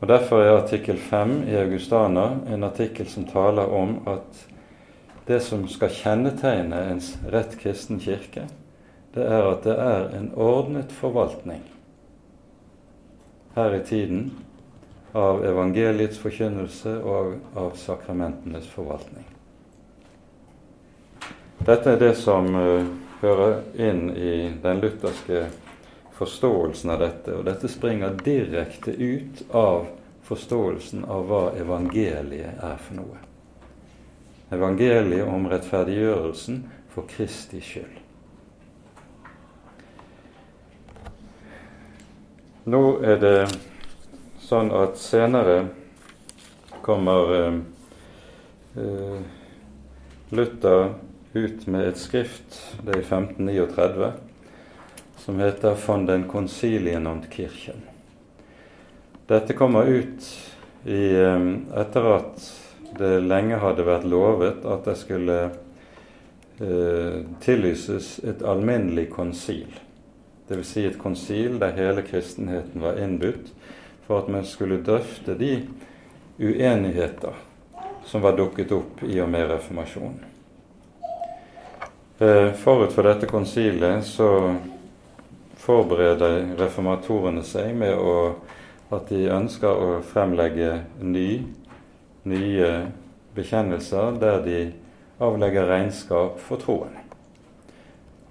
Og 0.00 0.08
Derfor 0.08 0.42
er 0.42 0.58
artikkel 0.58 0.98
5 0.98 1.48
i 1.48 1.56
Augustana 1.56 2.26
en 2.52 2.64
artikkel 2.64 3.08
som 3.08 3.24
taler 3.26 3.72
om 3.72 3.98
at 4.06 4.44
det 5.26 5.40
som 5.42 5.64
skal 5.68 5.90
kjennetegne 5.90 6.82
en 6.92 7.00
rett 7.32 7.56
kristen 7.58 7.98
kirke, 8.00 8.44
det 9.16 9.24
er 9.26 9.48
at 9.50 9.64
det 9.64 9.76
er 9.80 10.10
en 10.18 10.28
ordnet 10.36 10.92
forvaltning 10.92 11.62
her 13.56 13.74
i 13.74 13.80
tiden 13.88 14.26
av 15.16 15.40
evangeliets 15.48 16.20
forkynnelse 16.20 16.92
og 17.00 17.56
av 17.56 17.72
sakramentenes 17.80 18.68
forvaltning. 18.68 19.24
Dette 21.64 21.94
er 21.94 22.02
det 22.02 22.12
som 22.20 22.50
uh, 22.52 22.84
hører 23.22 23.62
inn 23.80 24.10
i 24.12 24.34
den 24.62 24.84
lutherske 24.84 25.46
forståelsen 26.18 26.92
av 26.92 27.00
dette. 27.00 27.32
Og 27.32 27.44
dette 27.48 27.68
springer 27.72 28.16
direkte 28.24 28.92
ut 28.92 29.42
av 29.56 29.86
forståelsen 30.28 31.04
av 31.08 31.28
hva 31.30 31.44
evangeliet 31.56 32.60
er 32.60 32.80
for 32.82 33.00
noe. 33.00 33.20
Evangeliet 34.52 35.26
om 35.26 35.48
rettferdiggjørelsen 35.50 36.64
for 36.92 37.08
Kristi 37.10 37.64
skyld. 37.64 38.05
Nå 42.66 42.80
er 42.98 43.20
det 43.22 43.44
sånn 44.42 44.72
at 44.74 44.96
senere 44.98 45.68
kommer 46.82 47.34
eh, 47.36 47.58
eh 48.82 49.20
Luther 50.34 50.88
ut 51.30 51.68
med 51.70 51.86
et 51.86 52.00
skrift, 52.02 52.56
det 52.82 52.96
er 52.96 53.04
i 53.04 53.04
1539, 53.04 54.10
som 55.22 55.38
heter 55.38 55.78
'Von 55.78 56.06
den 56.06 56.26
Konsilien 56.26 57.06
und 57.06 57.30
Kirchen'. 57.30 57.86
Dette 59.28 59.54
kommer 59.54 59.86
ut 59.86 60.26
i, 60.84 61.14
eh, 61.14 61.80
etter 61.80 62.12
at 62.16 62.52
det 62.98 63.22
lenge 63.22 63.62
hadde 63.62 63.86
vært 63.86 64.10
lovet 64.10 64.66
at 64.66 64.84
det 64.84 64.98
skulle 64.98 65.50
eh, 66.60 67.22
tillyses 67.40 68.18
et 68.24 68.42
alminnelig 68.42 69.10
konsil. 69.10 69.85
Dvs. 70.48 70.68
Si 70.68 70.86
et 70.86 70.98
konsil 70.98 71.58
der 71.58 71.74
hele 71.74 72.04
kristenheten 72.06 72.82
var 72.82 73.00
innbudt 73.02 73.50
for 74.06 74.22
at 74.22 74.28
man 74.30 74.44
skulle 74.46 74.82
drøfte 74.86 75.34
de 75.38 75.66
uenigheter 76.38 77.34
som 78.06 78.22
var 78.22 78.36
dukket 78.38 78.72
opp 78.72 79.02
i 79.02 79.18
og 79.20 79.28
med 79.30 79.50
reformasjonen. 79.50 80.20
Eh, 82.18 82.52
forut 82.52 82.94
for 82.94 83.04
dette 83.04 83.26
konsilet 83.28 84.04
så 84.06 84.28
forbereder 85.60 86.54
reformatorene 86.56 87.42
seg 87.44 87.74
med 87.76 87.96
å, 87.98 88.36
at 88.94 89.10
de 89.10 89.26
ønsker 89.34 89.68
å 89.68 89.98
fremlegge 90.06 90.70
ny, 91.02 91.42
nye 92.30 92.70
bekjennelser 93.36 94.20
der 94.22 94.40
de 94.46 94.60
avlegger 95.18 95.68
regnskap 95.68 96.38
for 96.46 96.62
troen. 96.62 97.05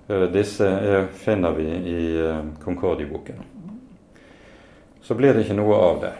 Eh, 0.07 0.27
disse 0.33 0.67
er, 0.67 1.07
finner 1.07 1.55
vi 1.57 1.67
i 1.71 1.99
eh, 2.21 2.43
Concordieboken. 2.63 3.41
Så 5.01 5.15
blir 5.15 5.33
det 5.33 5.45
ikke 5.45 5.57
noe 5.57 5.77
av 5.77 6.01
det, 6.01 6.13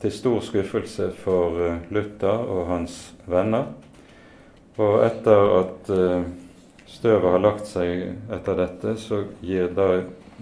til 0.00 0.12
stor 0.16 0.40
skuffelse 0.44 1.10
for 1.20 1.60
Luther 1.92 2.46
og 2.48 2.70
hans 2.70 3.00
venner. 3.28 3.66
Og 4.80 5.02
etter 5.04 5.50
at 5.58 5.90
støvet 6.88 7.34
har 7.34 7.42
lagt 7.42 7.68
seg 7.68 8.06
etter 8.32 8.56
dette, 8.62 8.94
så 8.96 9.26
gir 9.44 9.68
da 9.76 9.90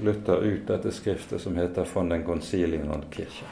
Luther 0.02 0.44
ut 0.44 0.68
dette 0.68 0.92
skriftet 0.94 1.40
som 1.42 1.56
heter 1.56 1.84
'Von 1.84 2.08
den 2.08 2.24
Concilien 2.24 2.90
und 2.90 3.10
Kirche'. 3.10 3.50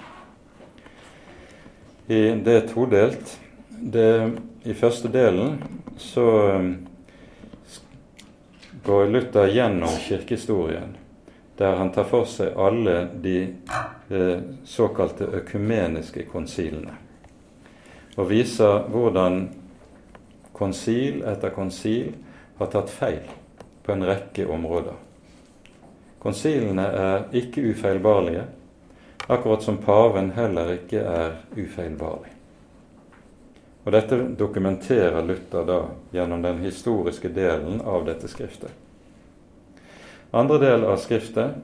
I 2.08 2.34
det 2.44 2.54
er 2.54 2.68
todelt. 2.68 3.40
Det, 3.92 4.32
I 4.64 4.72
første 4.72 5.08
delen 5.08 5.62
så 5.96 6.60
går 8.86 9.06
Luther 9.06 9.48
gjennom 9.48 9.88
kirkehistorien, 9.88 10.96
der 11.56 11.76
han 11.76 11.90
tar 11.92 12.04
for 12.06 12.28
seg 12.30 12.54
alle 12.54 13.08
de 13.22 13.38
eh, 14.08 14.38
såkalte 14.64 15.26
økumeniske 15.40 16.26
konsilene, 16.30 16.94
og 18.16 18.28
viser 18.30 18.86
hvordan 18.92 19.40
konsil 20.54 21.24
etter 21.26 21.50
konsil 21.56 22.14
har 22.60 22.70
tatt 22.72 22.92
feil 22.94 23.26
på 23.82 23.92
en 23.96 24.06
rekke 24.06 24.46
områder. 24.46 24.94
Konsilene 26.22 26.86
er 26.86 27.26
ikke 27.42 27.66
ufeilbarlige, 27.72 28.46
akkurat 29.26 29.66
som 29.66 29.82
paven 29.82 30.30
heller 30.38 30.76
ikke 30.78 31.02
er 31.02 31.36
ufeilbarlig. 31.58 32.35
Og 33.86 33.92
Dette 33.94 34.18
dokumenterer 34.38 35.22
Luther 35.22 35.62
da 35.66 35.78
gjennom 36.10 36.42
den 36.42 36.58
historiske 36.64 37.30
delen 37.30 37.78
av 37.86 38.02
dette 38.08 38.26
skriftet. 38.28 38.72
Andre 40.34 40.58
del 40.58 40.84
av 40.84 40.98
skriftet 40.98 41.54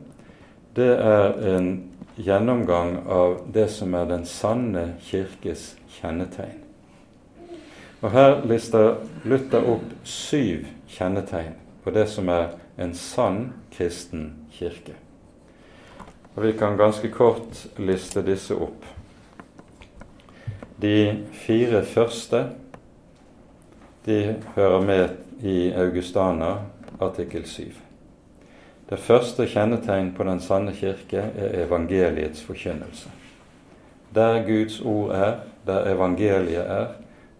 det 0.78 0.92
er 1.02 1.34
en 1.50 1.66
gjennomgang 2.14 3.00
av 3.10 3.40
det 3.52 3.66
som 3.74 3.94
er 3.98 4.06
den 4.06 4.22
sanne 4.28 4.92
kirkes 5.02 5.72
kjennetegn. 5.98 6.62
Og 8.02 8.14
Her 8.14 8.38
lister 8.46 9.02
Luther 9.26 9.66
opp 9.74 9.90
syv 10.06 10.68
kjennetegn 10.94 11.58
på 11.82 11.90
det 11.94 12.06
som 12.10 12.30
er 12.30 12.54
en 12.78 12.94
sann 12.94 13.48
kristen 13.74 14.30
kirke. 14.54 14.94
Og 16.36 16.46
Vi 16.46 16.52
kan 16.58 16.78
ganske 16.78 17.10
kort 17.10 17.66
liste 17.76 18.22
disse 18.22 18.54
opp. 18.54 18.91
De 20.82 21.24
fire 21.32 21.84
første 21.86 22.46
de 24.06 24.36
hører 24.56 24.80
med 24.82 25.08
i 25.46 25.70
Augustana 25.78 26.56
artikkel 27.00 27.44
7. 27.46 27.68
Det 28.90 28.98
første 28.98 29.46
kjennetegn 29.46 30.10
på 30.16 30.26
den 30.26 30.40
sanne 30.42 30.72
kirke 30.74 31.22
er 31.22 31.54
evangeliets 31.62 32.42
forkynnelse. 32.42 33.10
Der 34.14 34.42
Guds 34.46 34.80
ord 34.80 35.14
er, 35.14 35.36
der 35.66 35.86
evangeliet 35.94 36.66
er, 36.66 36.86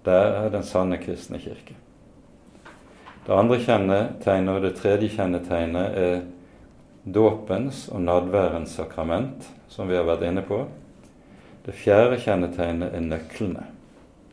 der 0.05 0.13
er 0.45 0.49
den 0.55 0.63
sanne 0.63 1.01
kristne 1.03 1.39
kirke. 1.43 1.75
Det 3.27 3.35
andre 3.35 3.59
kjennetegnet 3.59 4.55
og 4.55 4.63
det 4.63 4.77
tredje 4.79 5.11
kjennetegnet 5.17 5.99
er 5.99 6.23
dåpens 7.05 7.89
og 7.91 8.07
nadværens 8.07 8.79
sakrament, 8.79 9.51
som 9.69 9.91
vi 9.91 9.99
har 9.99 10.07
vært 10.07 10.25
inne 10.31 10.47
på. 10.47 10.63
Det 11.63 11.75
fjerde 11.79 12.19
kjennetegnet 12.19 12.95
er 12.95 13.05
nøklene, 13.07 13.69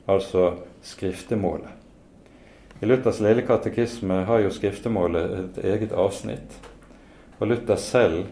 altså 0.10 0.56
skriftemålet. 0.82 1.70
I 2.82 2.88
Luthers 2.88 3.20
lille 3.20 3.44
katekisme 3.46 4.24
har 4.26 4.40
jo 4.40 4.52
skriftemålet 4.56 5.34
et 5.38 5.58
eget 5.74 5.92
avsnitt. 5.92 6.56
Og 7.40 7.52
Luther 7.52 7.76
selv 7.76 8.30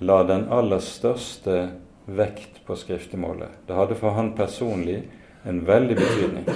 la 0.00 0.22
den 0.26 0.48
aller 0.52 0.80
største 0.82 1.68
vekt 2.06 2.62
på 2.66 2.76
skriftemålet. 2.76 3.52
Det 3.68 3.76
hadde 3.76 3.98
for 4.00 4.16
han 4.16 4.32
personlig 4.36 5.02
en 5.44 5.60
veldig 5.68 5.96
betydning. 6.00 6.48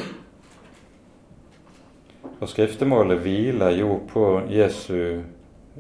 Og 2.39 2.49
skriftemålet 2.49 3.21
hviler 3.23 3.77
jo 3.77 4.01
på 4.09 4.27
Jesu 4.51 5.23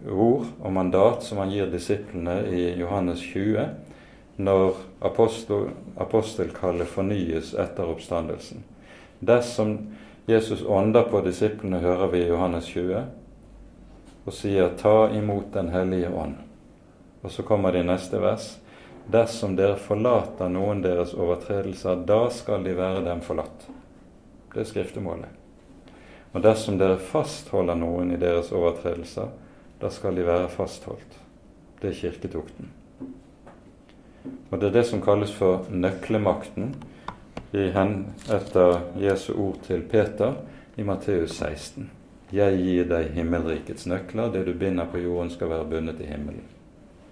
ord 0.07 0.47
og 0.61 0.73
mandat 0.73 1.25
som 1.27 1.41
han 1.43 1.53
gir 1.53 1.71
disiplene 1.73 2.41
i 2.53 2.65
Johannes 2.79 3.23
20, 3.25 3.65
når 4.39 4.77
apostel, 5.03 5.71
apostelkallet 5.99 6.89
fornyes 6.89 7.55
etter 7.59 7.91
oppstandelsen. 7.91 8.63
Dersom 9.19 9.75
Jesus 10.31 10.63
ånder 10.63 11.09
på 11.11 11.21
disiplene, 11.27 11.81
hører 11.83 12.13
vi 12.13 12.23
i 12.23 12.29
Johannes 12.29 12.71
20, 12.71 13.03
og 14.25 14.33
sier 14.33 14.71
'ta 14.77 15.11
imot 15.11 15.53
Den 15.53 15.69
hellige 15.69 16.09
ånd'. 16.09 16.43
Og 17.23 17.31
så 17.31 17.43
kommer 17.43 17.73
det 17.73 17.81
i 17.81 17.87
neste 17.87 18.21
vers 18.21 18.59
Dersom 19.09 19.57
dere 19.57 19.77
forlater 19.77 20.51
noen 20.53 20.83
deres 20.85 21.15
overtredelser, 21.15 21.97
da 22.05 22.27
skal 22.31 22.65
de 22.65 22.75
være 22.77 23.05
dem 23.07 23.23
forlatt. 23.25 23.65
Det 24.53 24.61
er 24.61 24.69
skriftemålet. 24.69 25.31
Og 26.35 26.43
dersom 26.45 26.77
dere 26.77 26.99
fastholder 27.01 27.75
noen 27.75 28.13
i 28.13 28.21
deres 28.21 28.53
overtredelser, 28.53 29.31
da 29.81 29.91
skal 29.91 30.15
de 30.15 30.27
være 30.29 30.51
fastholdt. 30.53 31.17
Det 31.81 31.89
er 31.89 31.97
kirketukten. 32.03 32.69
Og 34.51 34.61
det 34.61 34.69
er 34.69 34.79
det 34.79 34.87
som 34.89 35.03
kalles 35.05 35.33
for 35.35 35.67
nøklemakten 35.71 36.75
i 37.53 37.69
hen 37.73 37.95
etter 38.33 38.81
Jesu 39.01 39.33
ord 39.35 39.63
til 39.67 39.85
Peter 39.89 40.37
i 40.77 40.85
Matteus 40.85 41.39
16. 41.39 41.91
Jeg 42.33 42.59
gir 42.61 42.89
deg 42.91 43.15
himmelrikets 43.17 43.87
nøkler. 43.89 44.29
Det 44.33 44.45
du 44.45 44.53
binder 44.53 44.89
på 44.91 45.01
jorden, 45.01 45.31
skal 45.33 45.49
være 45.49 45.69
bundet 45.71 46.01
i 46.05 46.11
himmelen. 46.11 46.45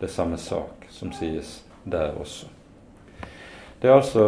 Det 0.00 0.10
er 0.10 0.12
samme 0.12 0.36
sak 0.36 0.84
som 0.92 1.12
sies 1.16 1.62
der 1.84 2.12
også. 2.20 2.50
Det 3.80 3.90
er 3.90 3.96
altså 3.96 4.26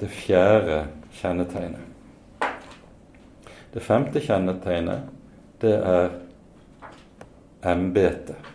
det 0.00 0.10
fjerde 0.10 0.86
kjennetegnet. 1.20 1.80
Det 3.72 3.82
femte 3.82 4.20
kjennetegnet, 4.20 5.06
det 5.62 5.76
er 5.78 6.10
embetet. 7.64 8.50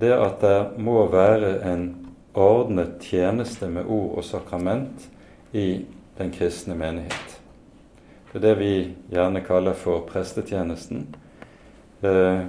Det 0.00 0.12
at 0.12 0.40
det 0.44 0.78
må 0.78 1.06
være 1.10 1.56
en 1.72 1.88
ordnet 2.34 3.02
tjeneste 3.02 3.68
med 3.68 3.88
ord 3.88 4.18
og 4.18 4.24
sakrament 4.24 5.08
i 5.52 5.84
den 6.18 6.32
kristne 6.34 6.76
menighet. 6.78 7.40
Det 8.32 8.38
er 8.38 8.46
det 8.46 8.58
vi 8.60 8.74
gjerne 9.10 9.42
kaller 9.42 9.74
for 9.74 10.04
prestetjenesten. 10.06 11.06
Eh, 12.02 12.42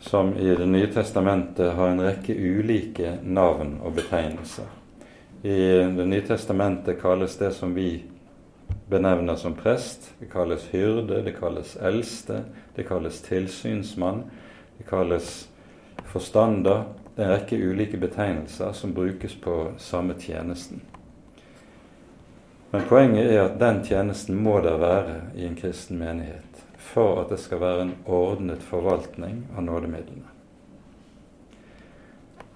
som 0.00 0.36
i 0.36 0.54
Det 0.56 0.66
nye 0.66 0.86
testamentet 0.86 1.72
har 1.72 1.88
en 1.88 2.00
rekke 2.00 2.34
ulike 2.34 3.18
navn 3.22 3.78
og 3.84 3.94
betegnelser. 3.94 4.64
I 5.42 5.58
Det 5.96 6.06
nye 6.06 6.24
testamentet 6.26 7.00
kalles 7.00 7.36
det 7.36 7.52
som 7.54 7.74
vi 7.74 8.02
benevner 8.88 9.36
som 9.36 9.54
prest, 9.54 10.10
det 10.18 10.30
kalles 10.32 10.66
hyrde, 10.72 11.22
det 11.22 11.36
kalles 11.38 11.76
eldste, 11.76 12.44
det 12.74 12.88
kalles 12.88 13.20
tilsynsmann, 13.22 14.24
det 14.78 14.88
kalles 14.88 15.48
forstander. 16.04 16.84
Det 17.14 17.22
er 17.22 17.26
en 17.26 17.34
rekke 17.34 17.58
ulike 17.58 17.98
betegnelser 18.00 18.72
som 18.72 18.94
brukes 18.94 19.34
på 19.34 19.56
samme 19.78 20.14
tjenesten. 20.18 20.80
Men 22.70 22.86
poenget 22.88 23.26
er 23.26 23.44
at 23.44 23.58
den 23.58 23.82
tjenesten 23.84 24.38
må 24.38 24.60
der 24.62 24.78
være 24.78 25.16
i 25.34 25.46
en 25.46 25.56
kristen 25.58 25.98
menighet 25.98 26.62
for 26.80 27.20
at 27.20 27.32
det 27.32 27.40
skal 27.42 27.60
være 27.60 27.82
en 27.82 27.96
ordnet 28.06 28.62
forvaltning 28.62 29.42
av 29.56 29.66
nådemidlene. 29.66 30.30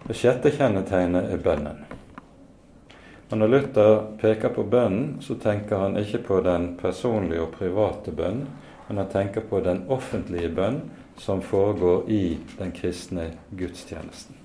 Det 0.05 0.17
sjette 0.19 0.53
kjennetegnet 0.53 1.31
er 1.33 1.43
bønnen. 1.43 1.85
Og 3.31 3.39
Når 3.41 3.51
Luther 3.51 3.95
peker 4.21 4.53
på 4.55 4.63
bønnen, 4.63 5.17
så 5.21 5.35
tenker 5.41 5.81
han 5.81 5.97
ikke 5.97 6.21
på 6.27 6.41
den 6.45 6.75
personlige 6.79 7.43
og 7.43 7.55
private 7.57 8.13
bønnen, 8.13 8.47
men 8.89 9.01
han 9.01 9.11
tenker 9.11 9.41
på 9.49 9.63
den 9.65 9.87
offentlige 9.89 10.53
bønn 10.55 10.83
som 11.19 11.43
foregår 11.43 12.11
i 12.11 12.39
den 12.59 12.73
kristne 12.77 13.31
gudstjenesten. 13.51 14.44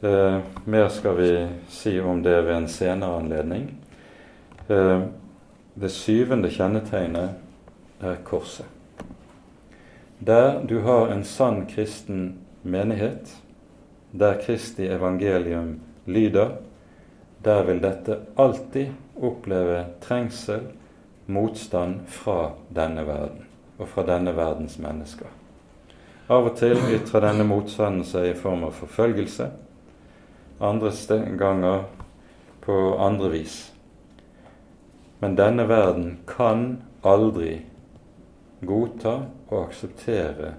Eh, 0.00 0.38
mer 0.64 0.88
skal 0.88 1.16
vi 1.16 1.48
si 1.68 2.00
om 2.00 2.22
det 2.22 2.42
ved 2.42 2.56
en 2.56 2.68
senere 2.68 3.16
anledning. 3.16 3.74
Eh, 4.68 5.02
det 5.74 5.88
syvende 5.88 6.50
kjennetegnet 6.50 8.04
er 8.04 8.18
korset. 8.24 8.66
Der 10.18 10.62
du 10.64 10.80
har 10.80 11.08
en 11.08 11.24
sann 11.24 11.66
kristen 11.66 12.38
menighet, 12.62 13.36
der 14.10 14.40
Kristi 14.42 14.86
evangelium 14.86 15.80
lyder, 16.04 16.56
der 17.44 17.62
vil 17.62 17.82
dette 17.82 18.18
alltid 18.36 18.92
oppleve 19.16 19.84
trengsel, 20.00 20.60
motstand 21.26 22.00
fra 22.06 22.50
denne 22.74 23.06
verden 23.06 23.44
og 23.78 23.88
fra 23.88 24.04
denne 24.06 24.32
verdens 24.36 24.78
mennesker. 24.78 25.28
Av 26.28 26.48
og 26.48 26.56
til 26.58 26.78
ytrer 26.90 27.28
denne 27.28 27.44
motstanden 27.44 28.04
seg 28.04 28.30
i 28.30 28.38
form 28.38 28.64
av 28.66 28.74
forfølgelse, 28.78 29.50
andre 30.58 30.92
ganger 31.38 31.84
på 32.64 32.96
andre 32.98 33.28
vis. 33.30 33.72
Men 35.18 35.36
denne 35.36 35.66
verden 35.66 36.18
kan 36.26 36.82
aldri 37.02 37.60
godta 38.60 39.14
og 39.48 39.68
akseptere 39.68 40.54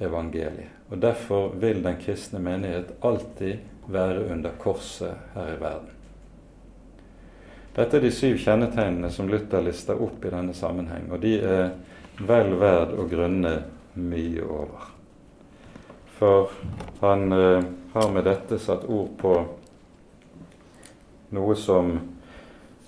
evangeliet. 0.00 0.70
Og 0.90 0.98
Derfor 0.98 1.54
vil 1.56 1.82
den 1.84 1.96
kristne 2.00 2.38
menighet 2.38 2.92
alltid 3.00 3.58
være 3.86 4.32
under 4.32 4.50
korset 4.58 5.14
her 5.34 5.54
i 5.54 5.60
verden. 5.60 5.90
Dette 7.76 7.96
er 7.96 8.04
de 8.04 8.10
syv 8.12 8.36
kjennetegnene 8.36 9.08
som 9.10 9.30
Luther 9.32 9.64
lister 9.64 9.96
opp 9.96 10.24
i 10.24 10.32
denne 10.32 10.52
sammenheng, 10.54 11.06
og 11.08 11.22
de 11.22 11.38
er 11.40 11.70
vel 12.20 12.52
verd 12.60 12.92
å 13.00 13.06
grunne 13.08 13.54
mye 13.96 14.44
over. 14.44 14.90
For 16.18 16.52
han 17.00 17.32
eh, 17.32 17.70
har 17.92 18.10
med 18.12 18.24
dette 18.24 18.58
satt 18.58 18.84
ord 18.88 19.12
på 19.20 19.34
noe 21.32 21.56
som 21.56 21.94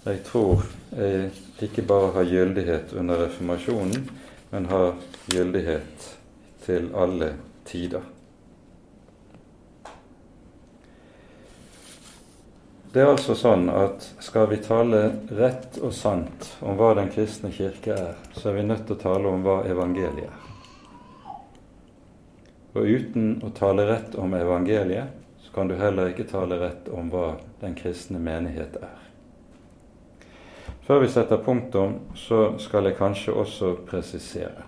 jeg 0.05 0.21
tror 0.27 0.65
jeg 0.93 1.31
ikke 1.65 1.87
bare 1.89 2.11
har 2.19 2.29
gyldighet 2.29 2.93
under 2.93 3.25
reformasjonen, 3.25 4.09
men 4.51 4.67
har 4.69 4.91
gyldighet 5.33 6.09
til 6.65 6.91
alle 6.97 7.31
tider. 7.65 8.05
Det 12.95 13.03
er 13.03 13.11
altså 13.11 13.35
sånn 13.35 13.67
at 13.73 14.05
skal 14.23 14.47
vi 14.53 14.61
tale 14.63 15.01
rett 15.35 15.81
og 15.83 15.91
sant 15.97 16.53
om 16.63 16.77
hva 16.79 16.93
den 16.95 17.09
kristne 17.11 17.51
kirke 17.51 17.97
er, 17.97 18.15
så 18.37 18.53
er 18.53 18.61
vi 18.61 18.69
nødt 18.69 18.85
til 18.87 18.95
å 18.95 19.03
tale 19.09 19.33
om 19.33 19.43
hva 19.43 19.63
evangeliet 19.67 20.29
er. 20.29 20.44
Og 22.75 22.87
uten 22.91 23.39
å 23.47 23.53
tale 23.55 23.87
rett 23.87 24.17
om 24.19 24.35
evangeliet, 24.35 25.15
så 25.39 25.53
kan 25.55 25.71
du 25.71 25.77
heller 25.79 26.11
ikke 26.11 26.27
tale 26.27 26.59
rett 26.59 26.89
om 26.91 27.11
hva 27.13 27.37
den 27.61 27.77
kristne 27.79 28.19
menighet 28.19 28.77
er. 28.83 29.01
Før 30.85 31.05
vi 31.05 31.09
setter 31.09 31.41
punktum, 31.41 31.95
så 32.19 32.59
skal 32.61 32.91
jeg 32.91 32.99
kanskje 32.99 33.37
også 33.41 33.71
presisere. 33.89 34.67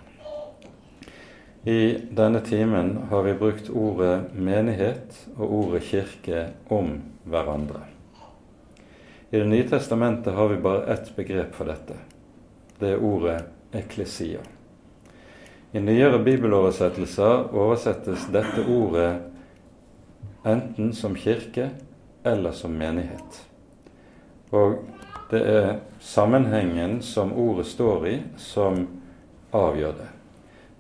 I 1.67 1.99
denne 2.15 2.41
timen 2.47 2.95
har 3.11 3.27
vi 3.27 3.35
brukt 3.35 3.69
ordet 3.75 4.31
menighet 4.33 5.19
og 5.35 5.55
ordet 5.59 5.83
kirke 5.89 6.45
om 6.71 7.01
hverandre. 7.27 7.83
I 9.31 9.39
Det 9.43 9.49
nye 9.51 9.69
testamentet 9.69 10.35
har 10.35 10.49
vi 10.49 10.63
bare 10.63 10.87
ett 10.95 11.11
begrep 11.17 11.55
for 11.55 11.67
dette. 11.67 11.99
Det 12.79 12.95
er 12.95 13.03
ordet 13.03 13.41
eklesia. 13.75 14.45
I 15.77 15.81
nyere 15.81 16.19
bibeloversettelser 16.25 17.51
oversettes 17.53 18.23
dette 18.33 18.63
ordet 18.65 19.19
enten 20.49 20.95
som 20.97 21.13
kirke 21.15 21.67
eller 22.25 22.55
som 22.57 22.73
menighet. 22.73 23.43
Og 24.57 24.79
det 25.29 25.43
er 25.45 25.69
sammenhengen 26.01 27.03
som 27.05 27.35
ordet 27.37 27.67
står 27.69 28.09
i, 28.09 28.15
som 28.41 28.87
avgjør 29.53 29.93
det. 30.01 30.09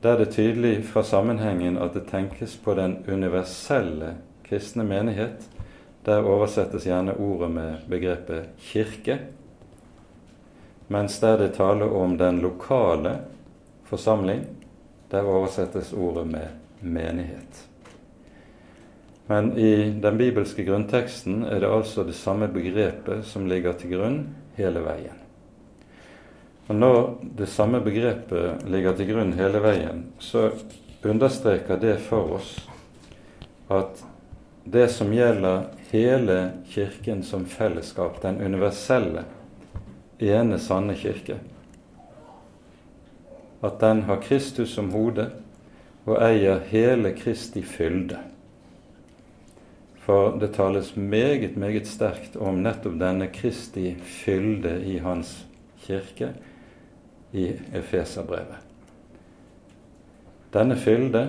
Der 0.00 0.14
er 0.14 0.24
det 0.24 0.30
tydelig 0.32 0.74
fra 0.88 1.04
sammenhengen 1.04 1.76
at 1.76 1.92
det 1.92 2.06
tenkes 2.08 2.56
på 2.56 2.72
den 2.80 3.02
universelle 3.04 4.14
kristne 4.48 4.88
menighet, 4.88 5.44
der 6.08 6.24
oversettes 6.24 6.88
gjerne 6.88 7.20
ordet 7.20 7.52
med 7.52 7.88
begrepet 7.90 8.48
kirke, 8.72 9.20
mens 10.88 11.20
der 11.20 11.36
det 11.44 11.56
taler 11.60 11.92
om 11.92 12.16
den 12.16 12.40
lokale 12.40 13.18
forsamling, 13.84 14.46
der 15.10 15.26
oversettes 15.26 15.92
ordet 15.92 16.26
med 16.26 16.48
menighet. 16.80 17.68
Men 19.26 19.52
i 19.58 19.90
den 20.02 20.18
bibelske 20.18 20.64
grunnteksten 20.64 21.44
er 21.44 21.60
det 21.60 21.70
altså 21.70 22.04
det 22.06 22.14
samme 22.14 22.48
begrepet 22.48 23.24
som 23.26 23.46
ligger 23.50 23.74
til 23.78 23.96
grunn 23.96 24.20
hele 24.58 24.82
veien. 24.84 25.22
Og 26.66 26.74
Når 26.74 26.98
det 27.38 27.48
samme 27.48 27.80
begrepet 27.80 28.66
ligger 28.66 28.94
til 28.98 29.10
grunn 29.12 29.32
hele 29.38 29.62
veien, 29.62 30.06
så 30.18 30.50
understreker 31.06 31.78
det 31.78 31.98
for 32.06 32.38
oss 32.38 32.56
at 33.70 34.02
det 34.66 34.88
som 34.90 35.12
gjelder 35.14 35.68
hele 35.92 36.38
Kirken 36.70 37.22
som 37.22 37.44
fellesskap, 37.46 38.18
den 38.22 38.40
universelle, 38.42 39.22
ene, 40.18 40.58
sanne 40.58 40.94
kirke. 40.98 41.38
At 43.66 43.80
den 43.82 44.04
har 44.06 44.22
Kristus 44.22 44.76
som 44.76 44.92
hode 44.94 45.30
og 46.06 46.20
eier 46.22 46.60
hele 46.70 47.12
Kristi 47.18 47.64
fylde. 47.66 48.20
For 50.06 50.36
det 50.38 50.52
tales 50.54 50.92
meget, 50.96 51.56
meget 51.58 51.88
sterkt 51.90 52.36
om 52.38 52.60
nettopp 52.62 53.00
denne 53.00 53.26
Kristi 53.34 53.96
fylde 54.06 54.76
i 54.86 55.00
Hans 55.02 55.40
kirke 55.82 56.30
i 57.34 57.48
Efeserbrevet. 57.74 58.62
Denne 60.54 60.76
fylde 60.78 61.24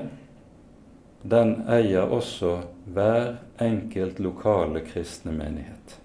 den 1.26 1.56
eier 1.74 2.06
også 2.06 2.60
hver 2.86 3.40
enkelt 3.62 4.20
lokale 4.22 4.86
kristne 4.86 5.34
menighet. 5.34 5.98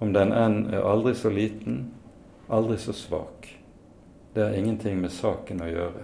Om 0.00 0.16
den 0.16 0.32
enn 0.32 0.58
er 0.72 0.84
aldri 0.84 1.12
så 1.16 1.30
liten, 1.32 1.90
aldri 2.48 2.80
så 2.80 2.96
svak. 2.96 3.55
Det 4.36 4.42
har 4.42 4.50
ingenting 4.52 4.98
med 5.00 5.12
saken 5.12 5.62
å 5.64 5.66
gjøre. 5.70 6.02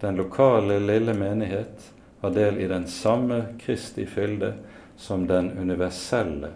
Den 0.00 0.18
lokale, 0.20 0.74
lille 0.76 1.14
menighet 1.16 1.86
har 2.20 2.34
del 2.36 2.58
i 2.60 2.66
den 2.68 2.84
samme 2.84 3.38
Kristi 3.62 4.04
fylde 4.04 4.50
som 5.00 5.24
den 5.24 5.48
universelle 5.56 6.50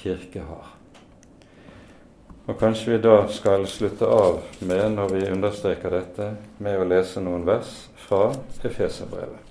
kirke 0.00 0.46
har. 0.48 0.70
Og 2.46 2.56
Kanskje 2.56 2.94
vi 2.94 3.02
da 3.04 3.18
skal 3.28 3.68
slutte 3.68 4.08
av 4.08 4.40
med, 4.64 4.86
når 4.96 5.12
vi 5.18 5.28
understreker 5.34 5.98
dette, 5.98 6.32
med 6.64 6.80
å 6.80 6.88
lese 6.88 7.20
noen 7.20 7.44
vers 7.44 7.76
fra 8.08 8.30
Efeserbrevet. 8.64 9.41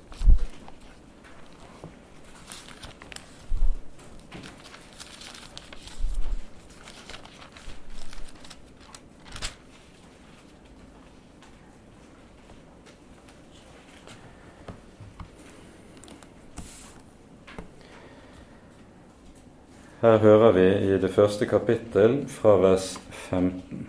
Her 20.02 20.18
hører 20.18 20.52
vi 20.52 20.64
i 20.66 20.95
det 20.97 21.12
første 21.14 21.45
kapittel 21.45 22.24
fra 22.26 22.56
vers 22.58 22.95
15 23.30 23.84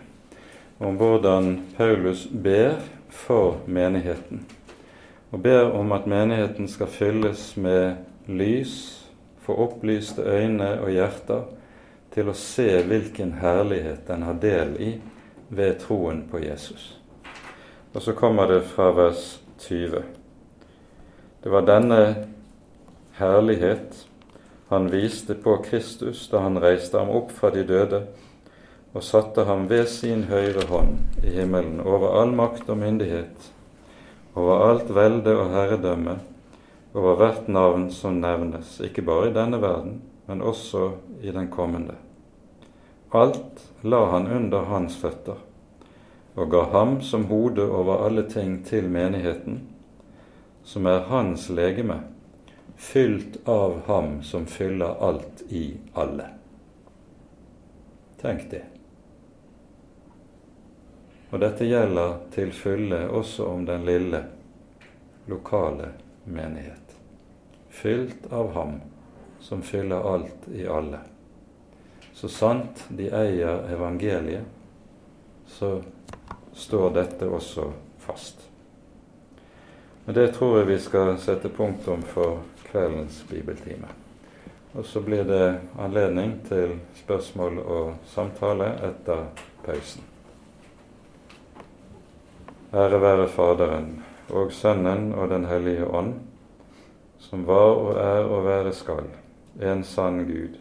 om 0.85 0.99
hvordan 1.01 1.55
Paulus 1.79 2.27
ber 2.27 2.83
for 3.09 3.63
menigheten. 3.65 4.43
Og 5.31 5.41
ber 5.41 5.71
om 5.73 5.93
at 5.97 6.05
menigheten 6.07 6.69
skal 6.69 6.93
fylles 6.93 7.55
med 7.57 8.05
lys, 8.29 8.75
få 9.41 9.57
opplyste 9.65 10.21
øyne 10.29 10.69
og 10.83 10.93
hjerter 10.93 11.49
til 12.13 12.29
å 12.29 12.37
se 12.37 12.69
hvilken 12.93 13.33
herlighet 13.41 14.05
den 14.13 14.29
har 14.29 14.37
del 14.45 14.77
i 14.85 14.93
ved 15.49 15.81
troen 15.81 16.27
på 16.29 16.45
Jesus. 16.45 16.91
Og 17.95 18.03
så 18.05 18.13
kommer 18.13 18.53
det 18.53 18.67
fra 18.77 18.93
vers 18.93 19.39
20. 19.65 20.05
Det 21.41 21.57
var 21.57 21.65
denne 21.73 22.03
herlighet 23.17 24.12
han 24.73 24.89
viste 24.91 25.35
på 25.35 25.57
Kristus 25.67 26.25
da 26.33 26.41
han 26.47 26.57
reiste 26.61 26.97
ham 26.97 27.11
opp 27.13 27.33
fra 27.37 27.51
de 27.53 27.65
døde 27.69 28.07
og 28.93 29.05
satte 29.05 29.45
ham 29.45 29.67
ved 29.69 29.85
sin 29.89 30.27
høyre 30.29 30.65
hånd 30.69 31.25
i 31.25 31.33
himmelen 31.35 31.81
over 31.81 32.15
all 32.21 32.33
makt 32.37 32.71
og 32.73 32.79
myndighet, 32.81 33.51
over 34.37 34.65
alt 34.71 34.93
velde 34.93 35.35
og 35.37 35.51
herredømme, 35.53 36.19
over 36.93 37.17
hvert 37.21 37.49
navn 37.49 37.91
som 37.93 38.21
nevnes, 38.21 38.79
ikke 38.85 39.05
bare 39.05 39.31
i 39.31 39.35
denne 39.37 39.61
verden, 39.61 40.01
men 40.29 40.45
også 40.45 40.91
i 41.21 41.33
den 41.33 41.49
kommende. 41.53 41.97
Alt 43.13 43.65
la 43.83 44.05
han 44.13 44.29
under 44.29 44.69
hans 44.69 44.97
føtter, 45.01 45.41
og 46.37 46.53
ga 46.53 46.65
ham 46.73 47.01
som 47.05 47.29
hode 47.33 47.65
over 47.65 48.07
alle 48.07 48.25
ting 48.29 48.61
til 48.65 48.89
menigheten, 48.93 49.63
som 50.65 50.87
er 50.87 51.09
hans 51.09 51.49
legeme, 51.53 52.03
fylt 52.83 53.49
av 53.49 53.83
ham 53.87 54.23
som 54.23 54.47
fyller 54.47 55.09
alt 55.09 55.43
i 55.49 55.77
alle. 55.93 56.27
Tenk 58.21 58.51
det. 58.51 58.65
Og 61.31 61.41
dette 61.41 61.65
gjelder 61.65 62.17
til 62.35 62.51
fulle 62.53 63.05
også 63.07 63.47
om 63.47 63.63
den 63.71 63.87
lille, 63.87 64.25
lokale 65.31 65.93
menighet. 66.25 66.97
Fylt 67.71 68.27
av 68.33 68.51
ham 68.59 68.81
som 69.41 69.63
fyller 69.63 70.13
alt 70.15 70.49
i 70.51 70.67
alle. 70.67 70.99
Så 72.13 72.29
sant 72.29 72.83
de 72.91 73.13
eier 73.15 73.63
evangeliet, 73.73 74.45
så 75.47 75.77
står 76.53 76.91
dette 76.99 77.31
også 77.31 77.71
fast. 78.03 78.49
Men 80.05 80.15
det 80.19 80.33
tror 80.35 80.59
jeg 80.59 80.75
vi 80.75 80.79
skal 80.83 81.15
sette 81.23 81.49
punktum 81.49 82.03
for 82.03 82.43
kveldens 82.73 83.25
bibeltime. 83.31 83.89
Og 84.73 84.87
så 84.89 85.01
blir 85.05 85.25
det 85.29 85.61
anledning 85.79 86.39
til 86.49 86.79
spørsmål 86.97 87.59
og 87.61 87.93
samtale 88.09 88.71
etter 88.89 89.27
pausen. 89.67 90.09
Ære 92.73 93.01
være 93.01 93.29
Faderen 93.29 93.91
og 94.33 94.53
Sønnen 94.53 95.13
og 95.13 95.29
Den 95.29 95.45
hellige 95.45 95.87
ånd, 95.87 96.15
som 97.21 97.45
var 97.47 97.77
og 97.83 98.01
er 98.01 98.25
og 98.25 98.45
være 98.45 98.73
skal, 98.73 99.13
en 99.61 99.85
sann 99.85 100.25
Gud, 100.25 100.57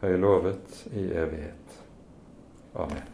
høylovet 0.00 0.86
i 0.92 1.10
evighet. 1.10 1.82
Amen. 2.74 3.13